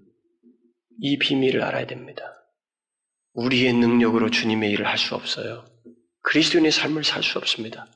이 1.01 1.18
비밀을 1.18 1.62
알아야 1.62 1.86
됩니다. 1.86 2.22
우리의 3.34 3.72
능력으로 3.72 4.30
주님의 4.30 4.70
일을 4.72 4.86
할 4.86 4.99
수 4.99 5.14
없어요. 5.14 5.64
그리스도인의 6.22 6.72
삶을 6.72 7.05
살 7.05 7.22
수 7.22 7.39
없습니다. 7.39 7.86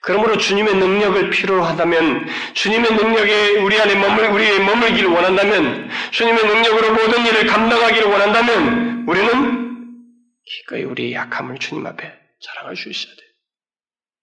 그러므로 0.00 0.36
주님의 0.36 0.74
능력을 0.76 1.30
필요로 1.30 1.64
한다면, 1.64 2.26
주님의 2.54 2.92
능력에 2.92 3.56
우리 3.58 3.80
안에 3.80 3.94
머물, 3.94 4.26
우리의 4.26 4.60
머물기를 4.64 5.08
원한다면, 5.10 5.88
주님의 6.12 6.46
능력으로 6.46 6.92
모든 6.94 7.26
일을 7.26 7.46
감당하기를 7.46 8.08
원한다면, 8.08 9.08
우리는 9.08 10.18
기꺼이 10.44 10.84
우리의 10.84 11.14
약함을 11.14 11.58
주님 11.58 11.86
앞에 11.86 12.12
자랑할 12.40 12.76
수 12.76 12.88
있어야 12.88 13.14
돼요. 13.14 13.28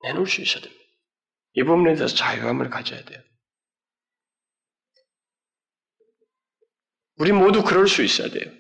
내놓을 0.04 0.28
수 0.28 0.42
있어야 0.42 0.62
됩니다. 0.62 0.85
이 1.56 1.64
부분에 1.64 1.96
대해서 1.96 2.14
자유함을 2.16 2.70
가져야 2.70 3.04
돼요. 3.04 3.22
우리 7.18 7.32
모두 7.32 7.64
그럴 7.64 7.88
수 7.88 8.04
있어야 8.04 8.30
돼요. 8.30 8.52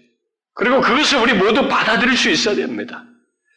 그리고 0.53 0.79
그것을 0.79 1.19
우리 1.19 1.33
모두 1.33 1.67
받아들일 1.67 2.17
수 2.17 2.29
있어야 2.29 2.55
됩니다. 2.55 3.05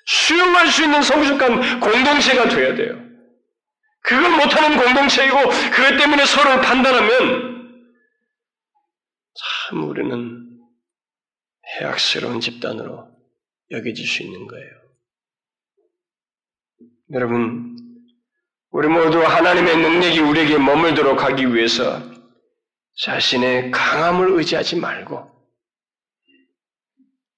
수용할 0.07 0.67
수 0.69 0.83
있는 0.83 1.03
성숙한 1.03 1.81
공동체가 1.81 2.49
돼야 2.49 2.75
돼요. 2.75 3.09
그걸 4.03 4.31
못하는 4.31 4.77
공동체이고 4.77 5.37
그것 5.71 5.97
때문에 5.97 6.25
서로를 6.25 6.63
판단하면 6.63 7.79
참 9.69 9.85
우리는 9.85 10.59
해악스러운 11.81 12.41
집단으로 12.41 13.09
여겨질 13.71 14.07
수 14.07 14.23
있는 14.23 14.47
거예요. 14.47 14.71
여러분, 17.13 17.77
우리 18.79 18.87
모두 18.87 19.21
하나님의 19.21 19.77
능력이 19.77 20.21
우리에게 20.21 20.57
머물도록 20.57 21.25
하기 21.25 21.53
위해서 21.53 22.01
자신의 23.03 23.73
강함을 23.73 24.39
의지하지 24.39 24.77
말고 24.77 25.29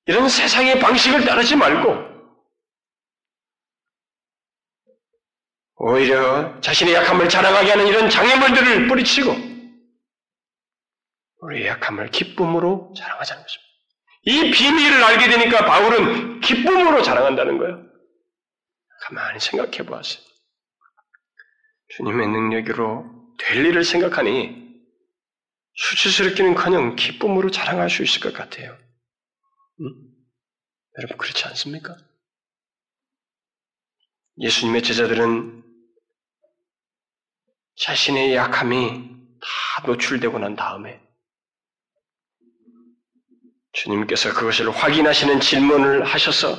이런 0.04 0.28
세상의 0.28 0.80
방식을 0.80 1.24
따르지 1.24 1.56
말고 1.56 2.10
오히려 5.76 6.60
자신의 6.60 6.92
약함을 6.92 7.30
자랑하게 7.30 7.70
하는 7.70 7.86
이런 7.86 8.10
장애물들을 8.10 8.88
뿌리치고 8.88 9.34
우리의 11.38 11.68
약함을 11.68 12.10
기쁨으로 12.10 12.92
자랑하자는 12.94 13.42
것입니다. 13.42 13.70
이 14.24 14.50
비밀을 14.50 15.02
알게 15.02 15.30
되니까 15.30 15.64
바울은 15.64 16.40
기쁨으로 16.40 17.02
자랑한다는 17.02 17.56
거예요. 17.56 17.82
가만히 19.04 19.40
생각해 19.40 19.86
보았어요. 19.86 20.29
주님의 21.96 22.28
능력으로 22.28 23.36
될 23.38 23.64
일을 23.66 23.84
생각하니 23.84 24.60
수치스럽기는 25.74 26.54
커녕 26.54 26.94
기쁨으로 26.94 27.50
자랑할 27.50 27.88
수 27.90 28.02
있을 28.02 28.20
것 28.20 28.32
같아요. 28.32 28.76
응? 29.80 30.10
여러분 30.98 31.16
그렇지 31.16 31.46
않습니까? 31.46 31.96
예수님의 34.38 34.82
제자들은 34.82 35.64
자신의 37.76 38.34
약함이 38.34 39.10
다 39.40 39.86
노출되고 39.86 40.38
난 40.38 40.54
다음에 40.54 41.00
주님께서 43.72 44.34
그것을 44.34 44.70
확인하시는 44.70 45.40
질문을 45.40 46.04
하셔서 46.04 46.56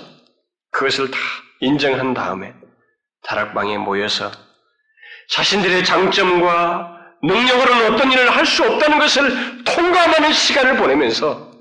그것을 0.71 1.11
다 1.11 1.17
인정한 1.59 2.13
다음에 2.13 2.55
다락방에 3.23 3.77
모여서 3.77 4.32
자신들의 5.32 5.84
장점과 5.86 6.99
능력으로는 7.23 7.93
어떤 7.93 8.11
일을 8.11 8.29
할 8.29 8.45
수 8.45 8.63
없다는 8.65 8.99
것을 8.99 9.63
통감하는 9.63 10.34
시간을 10.34 10.77
보내면서 10.77 11.51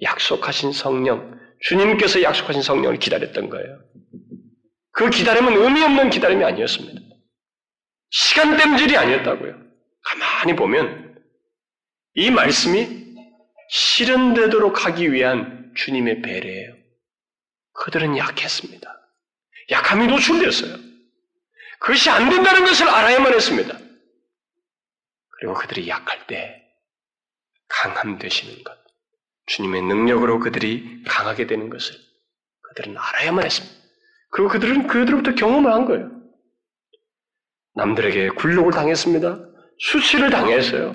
약속하신 0.00 0.72
성령, 0.72 1.38
주님께서 1.60 2.22
약속하신 2.22 2.62
성령을 2.62 2.98
기다렸던 2.98 3.50
거예요. 3.50 3.80
그 4.92 5.10
기다림은 5.10 5.56
의미 5.56 5.82
없는 5.82 6.10
기다림이 6.10 6.44
아니었습니다. 6.44 7.00
시간 8.10 8.56
땜질이 8.56 8.96
아니었다고요. 8.96 9.56
가만히 10.04 10.56
보면 10.56 11.16
이 12.14 12.30
말씀이 12.30 13.14
실현되도록 13.70 14.86
하기 14.86 15.12
위한 15.12 15.72
주님의 15.76 16.22
배려예요. 16.22 16.74
그들은 17.74 18.16
약했습니다. 18.16 18.88
약함이 19.70 20.06
노출되었어요. 20.08 20.91
그것이 21.82 22.10
안 22.10 22.30
된다는 22.30 22.64
것을 22.64 22.88
알아야만 22.88 23.34
했습니다. 23.34 23.76
그리고 25.28 25.54
그들이 25.54 25.88
약할 25.88 26.26
때 26.28 26.62
강함 27.68 28.18
되시는 28.18 28.62
것, 28.62 28.78
주님의 29.46 29.82
능력으로 29.82 30.38
그들이 30.38 31.02
강하게 31.08 31.48
되는 31.48 31.70
것을 31.70 31.96
그들은 32.68 32.96
알아야만 32.96 33.44
했습니다. 33.44 33.76
그리고 34.30 34.48
그들은 34.50 34.86
그들로부터 34.86 35.34
경험을 35.34 35.72
한 35.72 35.84
거예요. 35.84 36.10
남들에게 37.74 38.28
굴욕을 38.30 38.70
당했습니다. 38.72 39.40
수치를 39.80 40.30
당했어요. 40.30 40.94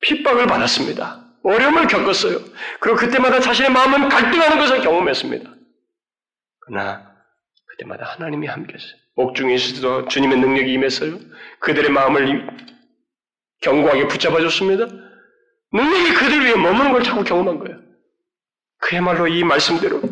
핍박을 0.00 0.48
받았습니다. 0.48 1.24
어려움을 1.44 1.86
겪었어요. 1.86 2.40
그리고 2.80 2.98
그때마다 2.98 3.38
자신의 3.38 3.70
마음은 3.70 4.08
갈등하는 4.08 4.58
것을 4.58 4.80
경험했습니다. 4.80 5.54
그러나 6.60 7.14
그때마다 7.66 8.06
하나님이 8.06 8.48
함께했어요. 8.48 9.03
옥중에 9.16 9.54
있어도 9.54 10.08
주님의 10.08 10.38
능력이 10.38 10.72
임했어요. 10.72 11.18
그들의 11.60 11.90
마음을 11.90 12.46
견고하게 13.62 14.08
붙잡아줬습니다. 14.08 14.86
능력이 15.72 16.14
그들 16.14 16.44
위해 16.44 16.54
머무는 16.54 16.92
걸 16.92 17.02
자꾸 17.02 17.24
경험한 17.24 17.58
거예요. 17.58 17.80
그야말로 18.78 19.26
이 19.28 19.42
말씀대로 19.44 20.02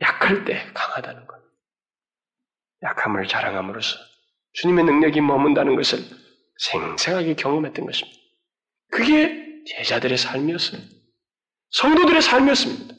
약할 0.00 0.44
때 0.44 0.64
강하다는 0.74 1.26
것. 1.26 1.36
약함을 2.82 3.26
자랑함으로써 3.26 3.96
주님의 4.54 4.84
능력이 4.84 5.20
머문다는 5.20 5.76
것을 5.76 5.98
생생하게 6.58 7.34
경험했던 7.34 7.86
것입니다. 7.86 8.18
그게 8.90 9.64
제자들의 9.66 10.18
삶이었어요. 10.18 10.80
성도들의 11.70 12.20
삶이었습니다. 12.20 12.94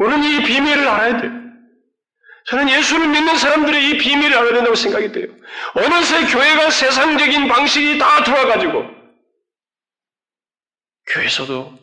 우리는 0.00 0.22
이 0.22 0.44
비밀을 0.44 0.86
알아야 0.86 1.20
돼요. 1.20 1.37
저는 2.48 2.70
예수를 2.70 3.08
믿는 3.08 3.36
사람들의 3.36 3.90
이 3.90 3.98
비밀을 3.98 4.36
알아야 4.36 4.54
된다고 4.54 4.74
생각이 4.74 5.12
돼요. 5.12 5.26
어느새 5.74 6.24
교회가 6.26 6.70
세상적인 6.70 7.46
방식이 7.46 7.98
다 7.98 8.24
들어와가지고, 8.24 8.84
교회에서도 11.12 11.78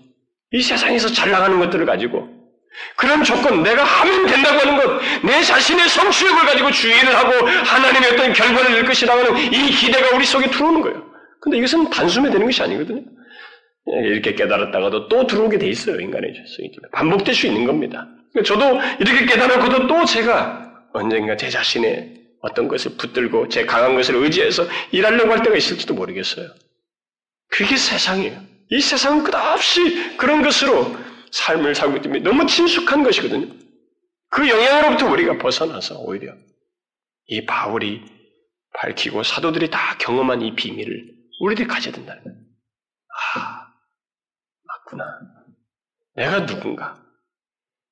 이 0.52 0.62
세상에서 0.62 1.10
잘 1.10 1.30
나가는 1.30 1.60
것들을 1.60 1.86
가지고, 1.86 2.30
그런 2.98 3.24
조건, 3.24 3.64
내가 3.64 3.84
하면 3.84 4.26
된다고 4.26 4.60
하는 4.60 4.76
것, 4.78 5.02
내 5.24 5.42
자신의 5.44 5.88
성취욕을 5.88 6.46
가지고 6.46 6.72
주의를 6.72 7.16
하고 7.16 7.48
하나님의 7.48 8.12
어떤 8.12 8.34
결과를 8.34 8.74
낼 8.74 8.86
것이라고 8.86 9.20
하는 9.20 9.54
이 9.54 9.72
기대가 9.72 10.16
우리 10.16 10.26
속에 10.26 10.50
들어오는 10.50 10.82
거예요. 10.82 11.06
근데 11.42 11.58
이것은 11.60 11.90
단숨에 11.90 12.32
되는 12.32 12.46
것이 12.46 12.62
아니거든요. 12.64 13.04
이렇게 14.04 14.34
깨달았다가도 14.34 15.10
또 15.10 15.28
들어오게 15.28 15.60
돼 15.60 15.68
있어요, 15.68 16.00
인간의 16.00 16.34
죄성이. 16.34 16.72
반복될 16.92 17.36
수 17.36 17.46
있는 17.46 17.66
겁니다. 17.66 18.08
저도 18.44 18.82
이렇게 19.00 19.26
깨달았고도 19.26 19.88
또 19.88 20.06
제가 20.06 20.90
언젠가 20.94 21.38
제 21.38 21.50
자신의 21.50 22.26
어떤 22.42 22.68
것을 22.68 22.96
붙들고 22.98 23.50
제 23.50 23.66
강한 23.66 23.96
것을 23.96 24.16
의지해서 24.16 24.68
일하려고 24.92 25.32
할 25.32 25.42
때가 25.42 25.56
있을지도 25.56 25.94
모르겠어요. 25.94 26.48
그게 27.50 27.76
세상이에요. 27.76 28.42
이 28.72 28.82
세상은 28.82 29.24
끝없이 29.24 30.18
그런 30.18 30.42
것으로 30.42 30.96
삶을 31.32 31.76
살고 31.76 31.98
있기 31.98 32.04
때문에 32.04 32.24
너무 32.24 32.46
친숙한 32.46 33.04
것이거든요. 33.04 33.54
그 34.30 34.50
영향으로부터 34.50 35.10
우리가 35.10 35.38
벗어나서 35.38 36.00
오히려 36.00 36.34
이 37.28 37.46
바울이 37.46 38.04
밝히고 38.74 39.24
사도들이 39.24 39.70
다 39.70 39.98
경험한 39.98 40.42
이 40.42 40.56
비밀을 40.56 41.16
우리들이 41.42 41.68
가져야 41.68 41.94
된다는 41.94 42.24
거예요. 42.24 42.38
아, 43.36 43.68
맞구나. 44.64 45.06
내가 46.16 46.46
누군가? 46.46 47.05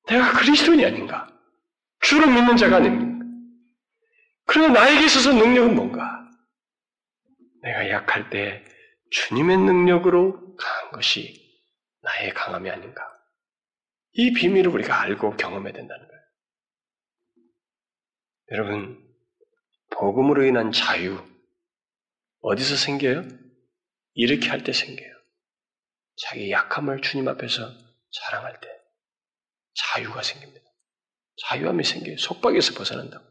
내가 0.06 0.32
그리스도인이 0.38 0.84
아닌가? 0.84 1.28
주를 2.00 2.26
믿는 2.26 2.56
자가 2.56 2.76
아닌가? 2.76 3.24
그러나 4.46 4.80
나에게 4.80 5.06
있어서 5.06 5.32
능력은 5.32 5.74
뭔가? 5.74 6.02
내가 7.62 7.88
약할 7.88 8.28
때 8.30 8.64
주님의 9.10 9.56
능력으로 9.58 10.56
강한 10.56 10.92
것이 10.92 11.42
나의 12.02 12.34
강함이 12.34 12.68
아닌가? 12.70 13.02
이 14.12 14.32
비밀을 14.32 14.70
우리가 14.70 15.00
알고 15.00 15.36
경험해야 15.36 15.72
된다는 15.72 16.06
거예요. 16.06 16.22
여러분, 18.52 19.02
복음으로 19.90 20.44
인한 20.44 20.70
자유, 20.72 21.18
어디서 22.40 22.76
생겨요? 22.76 23.26
이렇게 24.12 24.48
할 24.50 24.62
때 24.62 24.72
생겨요. 24.72 25.14
자기 26.16 26.50
약함을 26.50 27.00
주님 27.00 27.26
앞에서 27.28 27.72
자랑할 28.12 28.60
때 28.60 28.68
자유가 29.74 30.22
생깁니다. 30.22 30.64
자유함이 31.48 31.84
생겨요. 31.84 32.16
속박에서 32.16 32.74
벗어난다고. 32.74 33.24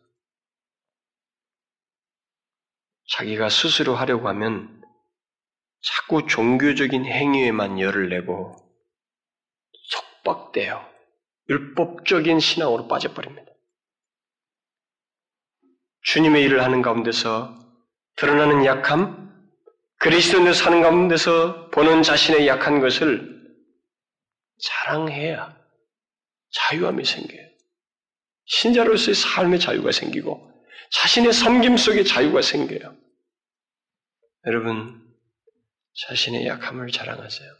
자기가 3.09 3.49
스스로 3.49 3.95
하려고 3.95 4.27
하면 4.29 4.81
자꾸 5.81 6.25
종교적인 6.27 7.05
행위에만 7.05 7.79
열을 7.79 8.09
내고 8.09 8.55
속박되어 9.89 10.93
율법적인 11.49 12.39
신앙으로 12.39 12.87
빠져버립니다. 12.87 13.51
주님의 16.03 16.43
일을 16.43 16.63
하는 16.63 16.81
가운데서 16.81 17.59
드러나는 18.15 18.65
약함, 18.65 19.23
그리스도인으로 19.99 20.53
사는 20.53 20.81
가운데서 20.81 21.69
보는 21.69 22.03
자신의 22.03 22.47
약한 22.47 22.79
것을 22.79 23.41
자랑해야 24.61 25.62
자유함이 26.53 27.03
생겨요. 27.05 27.47
신자로서의 28.45 29.15
삶의 29.15 29.59
자유가 29.59 29.91
생기고 29.91 30.51
자신의 30.91 31.33
섬김 31.33 31.77
속에 31.77 32.03
자유가 32.03 32.41
생겨요. 32.41 32.95
여러분, 34.45 35.01
자신의 36.07 36.45
약함을 36.47 36.91
자랑하세요. 36.91 37.53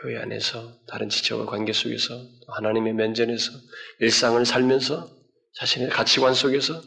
교회 0.00 0.18
안에서 0.18 0.78
다른 0.86 1.08
지체와 1.08 1.46
관계 1.46 1.72
속에서 1.72 2.24
하나님의 2.54 2.92
면전에서 2.94 3.50
일상을 4.00 4.44
살면서 4.46 5.10
자신의 5.54 5.90
가치관 5.90 6.34
속에서 6.34 6.80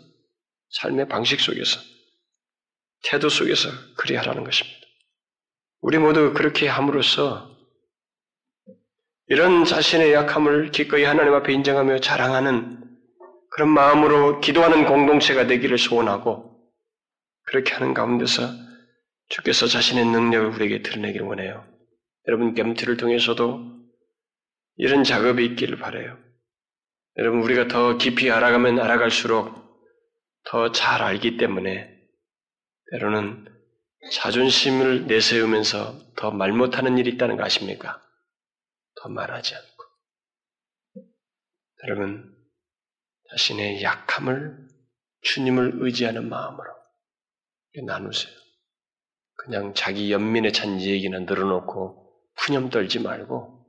삶의 0.70 1.10
방식 1.10 1.42
속에서 1.42 1.82
태도 3.04 3.28
속에서 3.28 3.70
그리 3.98 4.16
하라는 4.16 4.46
것입니다. 4.46 4.80
우리 5.82 5.98
모두 5.98 6.34
그렇게 6.34 6.68
함으로써 6.68 7.51
이런 9.32 9.64
자신의 9.64 10.12
약함을 10.12 10.72
기꺼이 10.72 11.06
하나님 11.06 11.34
앞에 11.34 11.54
인정하며 11.54 12.00
자랑하는 12.00 12.84
그런 13.52 13.70
마음으로 13.70 14.42
기도하는 14.42 14.86
공동체가 14.86 15.48
되기를 15.48 15.78
소원하고 15.78 16.60
그렇게 17.44 17.74
하는 17.74 17.94
가운데서 17.94 18.44
주께서 19.30 19.68
자신의 19.68 20.06
능력을 20.08 20.48
우리에게 20.50 20.82
드러내기를 20.82 21.26
원해요. 21.26 21.66
여러분 22.28 22.54
겜트를 22.56 22.98
통해서도 22.98 23.72
이런 24.76 25.06
작업이 25.06 25.46
있기를 25.46 25.78
바래요. 25.78 26.18
여러분 27.18 27.42
우리가 27.42 27.70
더 27.70 27.98
깊이 27.98 28.30
알아가면 28.30 28.80
알아갈수록 28.80 29.50
더 30.44 30.74
잘 30.74 31.02
알기 31.02 31.38
때문에 31.38 31.90
때로는 32.92 33.46
자존심을 34.12 35.08
내세우면서 35.08 35.96
더 36.18 36.32
말 36.32 36.52
못하는 36.52 36.98
일이 36.98 37.12
있다는 37.12 37.38
거 37.38 37.46
아십니까? 37.46 38.02
더 38.96 39.10
말하지 39.10 39.56
않고. 39.56 39.84
여러분, 41.84 42.36
자신의 43.32 43.82
약함을 43.82 44.68
주님을 45.22 45.74
의지하는 45.76 46.30
마음으로 46.30 46.70
나누세요. 47.86 48.34
그냥 49.36 49.74
자기 49.74 50.12
연민에 50.12 50.52
찬 50.52 50.80
얘기는 50.82 51.26
늘어놓고 51.26 52.02
푸념 52.36 52.70
떨지 52.70 53.00
말고 53.00 53.66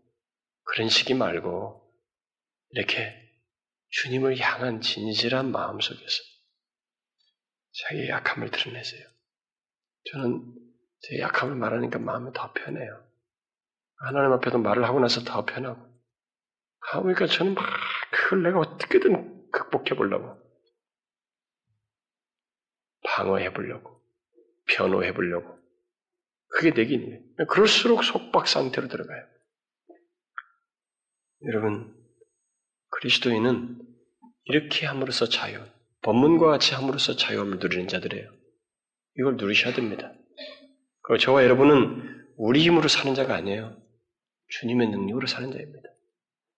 그런 0.65 0.89
식이 0.89 1.15
말고 1.15 1.81
이렇게 2.71 3.15
주님을 3.89 4.39
향한 4.39 4.81
진실한 4.81 5.51
마음 5.51 5.81
속에서 5.81 6.23
자기의 7.85 8.09
약함을 8.09 8.51
드러내세요. 8.51 9.07
저는 10.11 10.55
제 11.01 11.19
약함을 11.19 11.57
말하니까 11.57 11.99
마음이 11.99 12.33
더 12.35 12.53
편해요. 12.53 13.12
하나님 14.03 14.33
앞에도 14.33 14.59
말을 14.59 14.85
하고 14.85 15.01
나서 15.01 15.23
더 15.23 15.45
편하고. 15.45 15.81
그러니까 17.03 17.27
저는 17.27 17.55
막 17.55 17.65
그걸 18.11 18.43
내가 18.43 18.59
어떻게든 18.59 19.51
극복해 19.51 19.97
보려고. 19.97 20.41
방어해 23.05 23.53
보려고. 23.53 24.03
변호해 24.67 25.15
보려고. 25.15 25.59
그게 26.49 26.73
거예요. 26.73 27.21
그럴수록 27.49 28.05
속박 28.05 28.47
상태로 28.47 28.89
들어가요. 28.89 29.27
여러분, 31.47 31.97
그리스도인은 32.91 33.81
이렇게 34.45 34.87
함으로써 34.87 35.27
자유, 35.27 35.65
법문과 36.03 36.47
같이 36.49 36.75
함으로써 36.75 37.17
자유함을 37.17 37.59
누리는 37.59 37.89
자들이에요. 37.89 38.31
이걸 39.19 39.37
누리셔야 39.37 39.75
됩니다. 39.75 40.13
그리고 41.03 41.19
저와 41.19 41.45
여러분은 41.45 42.35
우리 42.37 42.61
힘으로 42.63 42.89
사는 42.89 43.15
자가 43.15 43.35
아니에요. 43.35 43.82
주님의 44.61 44.89
능력으로 44.91 45.27
사는 45.27 45.51
자입니다. 45.51 45.89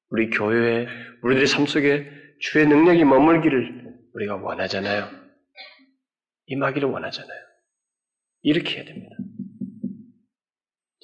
우리 0.09 0.31
교회에, 0.31 0.87
우리들의 1.23 1.47
삶 1.47 1.67
속에 1.67 2.11
주의 2.41 2.67
능력이 2.67 3.05
머물기를 3.05 3.95
우리가 4.15 4.37
원하잖아요. 4.37 5.11
임하기를 6.47 6.89
원하잖아요. 6.89 7.41
이렇게 8.43 8.77
해야 8.77 8.85
됩니다. 8.85 9.17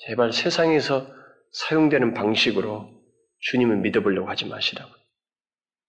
제발 0.06 0.32
세상에서 0.32 1.12
사용되는 1.52 2.14
방식으로 2.14 2.90
주님을 3.38 3.78
믿어보려고 3.78 4.28
하지 4.28 4.46
마시라고. 4.46 4.90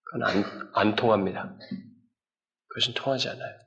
그건 0.04 0.28
안, 0.28 0.44
안 0.74 0.96
통합니다. 0.96 1.56
그것은 2.68 2.94
통하지 2.94 3.28
않아요. 3.28 3.58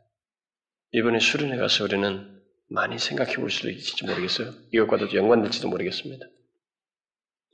이번에 0.91 1.19
수련회 1.19 1.57
가서 1.57 1.83
우리는 1.83 2.41
많이 2.69 2.97
생각해 2.97 3.35
볼 3.35 3.49
수도 3.49 3.69
있을지 3.69 4.05
모르겠어요. 4.05 4.53
이것과도 4.71 5.13
연관될지도 5.13 5.69
모르겠습니다. 5.69 6.25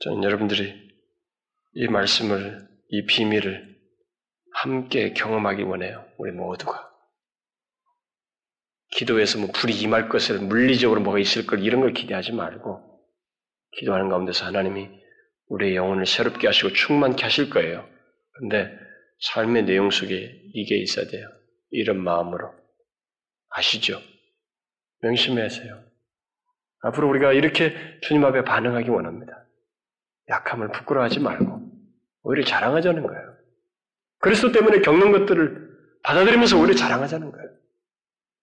저는 0.00 0.24
여러분들이 0.24 0.90
이 1.74 1.88
말씀을, 1.88 2.68
이 2.88 3.06
비밀을 3.06 3.76
함께 4.54 5.12
경험하기 5.12 5.62
원해요. 5.62 6.06
우리 6.18 6.32
모두가. 6.32 6.90
기도에서 8.92 9.38
뭐 9.38 9.48
불이 9.52 9.72
임할 9.80 10.08
것을 10.08 10.38
물리적으로 10.38 11.00
뭐가 11.00 11.18
있을 11.18 11.46
걸 11.46 11.64
이런 11.64 11.80
걸 11.80 11.92
기대하지 11.92 12.32
말고 12.32 12.92
기도하는 13.78 14.10
가운데서 14.10 14.44
하나님이 14.44 14.90
우리의 15.48 15.76
영혼을 15.76 16.04
새롭게 16.04 16.46
하시고 16.46 16.72
충만케 16.74 17.22
하실 17.22 17.48
거예요. 17.48 17.88
근데 18.32 18.70
삶의 19.20 19.64
내용 19.64 19.90
속에 19.90 20.42
이게 20.52 20.76
있어야 20.76 21.06
돼요. 21.06 21.28
이런 21.70 21.98
마음으로. 22.02 22.52
아시죠? 23.48 24.00
명심하세요. 25.00 25.84
앞으로 26.82 27.08
우리가 27.08 27.32
이렇게 27.32 27.74
주님 28.02 28.24
앞에 28.24 28.44
반응하기 28.44 28.90
원합니다. 28.90 29.41
약함을 30.32 30.72
부끄러워하지 30.72 31.20
말고 31.20 31.70
오히려 32.22 32.44
자랑하자는 32.44 33.06
거예요. 33.06 33.36
그리스도 34.20 34.52
때문에 34.52 34.80
겪는 34.80 35.12
것들을 35.12 35.70
받아들이면서 36.02 36.58
오히려 36.58 36.74
자랑하자는 36.74 37.30
거예요. 37.30 37.48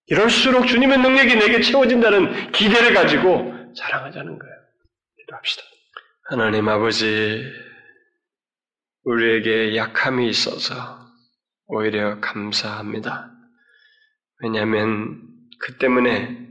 이럴수록 0.07 0.67
주님의 0.67 0.99
능력이 0.99 1.35
내게 1.35 1.61
채워진다는 1.61 2.51
기대를 2.51 2.93
가지고 2.93 3.73
자랑하자는 3.75 4.39
거예요. 4.39 4.55
기도합시다. 5.17 5.63
하나님 6.23 6.67
아버지, 6.67 7.43
우리에게 9.03 9.75
약함이 9.75 10.27
있어서 10.29 10.99
오히려 11.67 12.19
감사합니다. 12.19 13.31
왜냐하면 14.41 15.21
그 15.59 15.77
때문에 15.77 16.47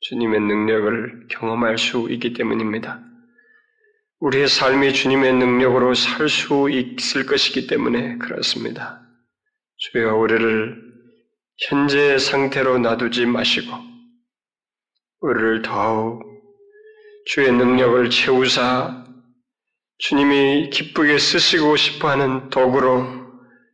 주님의 0.00 0.40
능력을 0.40 1.28
경험할 1.30 1.78
수 1.78 2.08
있기 2.10 2.32
때문입니다. 2.34 3.11
우리의 4.22 4.46
삶이 4.46 4.92
주님의 4.92 5.32
능력으로 5.32 5.94
살 5.94 6.28
수 6.28 6.70
있을 6.70 7.26
것이기 7.26 7.66
때문에 7.66 8.18
그렇습니다. 8.18 9.02
주여 9.78 10.14
우리를 10.14 10.80
현재의 11.68 12.20
상태로 12.20 12.78
놔두지 12.78 13.26
마시고 13.26 13.72
우리를 15.22 15.62
더욱 15.62 16.22
주의 17.26 17.50
능력을 17.50 18.10
채우사 18.10 19.04
주님이 19.98 20.70
기쁘게 20.70 21.18
쓰시고 21.18 21.76
싶어하는 21.76 22.48
도구로 22.48 23.04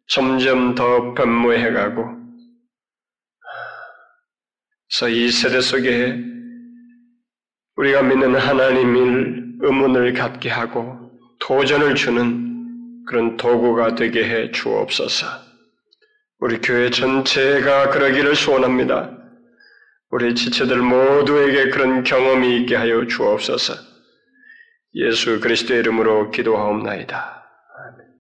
점점 0.07 0.75
더 0.75 1.13
변모해가고 1.13 2.05
그래서 4.89 5.09
이 5.11 5.31
세대 5.31 5.61
속에 5.61 6.19
우리가 7.77 8.03
믿는 8.03 8.35
하나님을 8.35 9.38
의문을 9.61 10.13
갖게 10.15 10.49
하고 10.49 11.11
도전을 11.41 11.95
주는 11.95 13.05
그런 13.07 13.37
도구가 13.37 13.95
되게 13.95 14.25
해 14.25 14.51
주옵소서. 14.51 15.27
우리 16.41 16.61
교회 16.61 16.91
전체가 16.91 17.91
그러기를 17.91 18.37
소원합니다. 18.37 19.11
우리 20.11 20.35
지체들 20.35 20.79
모두에게 20.79 21.71
그런 21.71 22.05
경험이 22.05 22.59
있게 22.59 22.77
하여 22.77 23.07
주옵소서. 23.07 23.75
예수 24.95 25.41
그리스도의 25.41 25.81
이름으로 25.81 26.31
기도하옵나이다. 26.31 27.48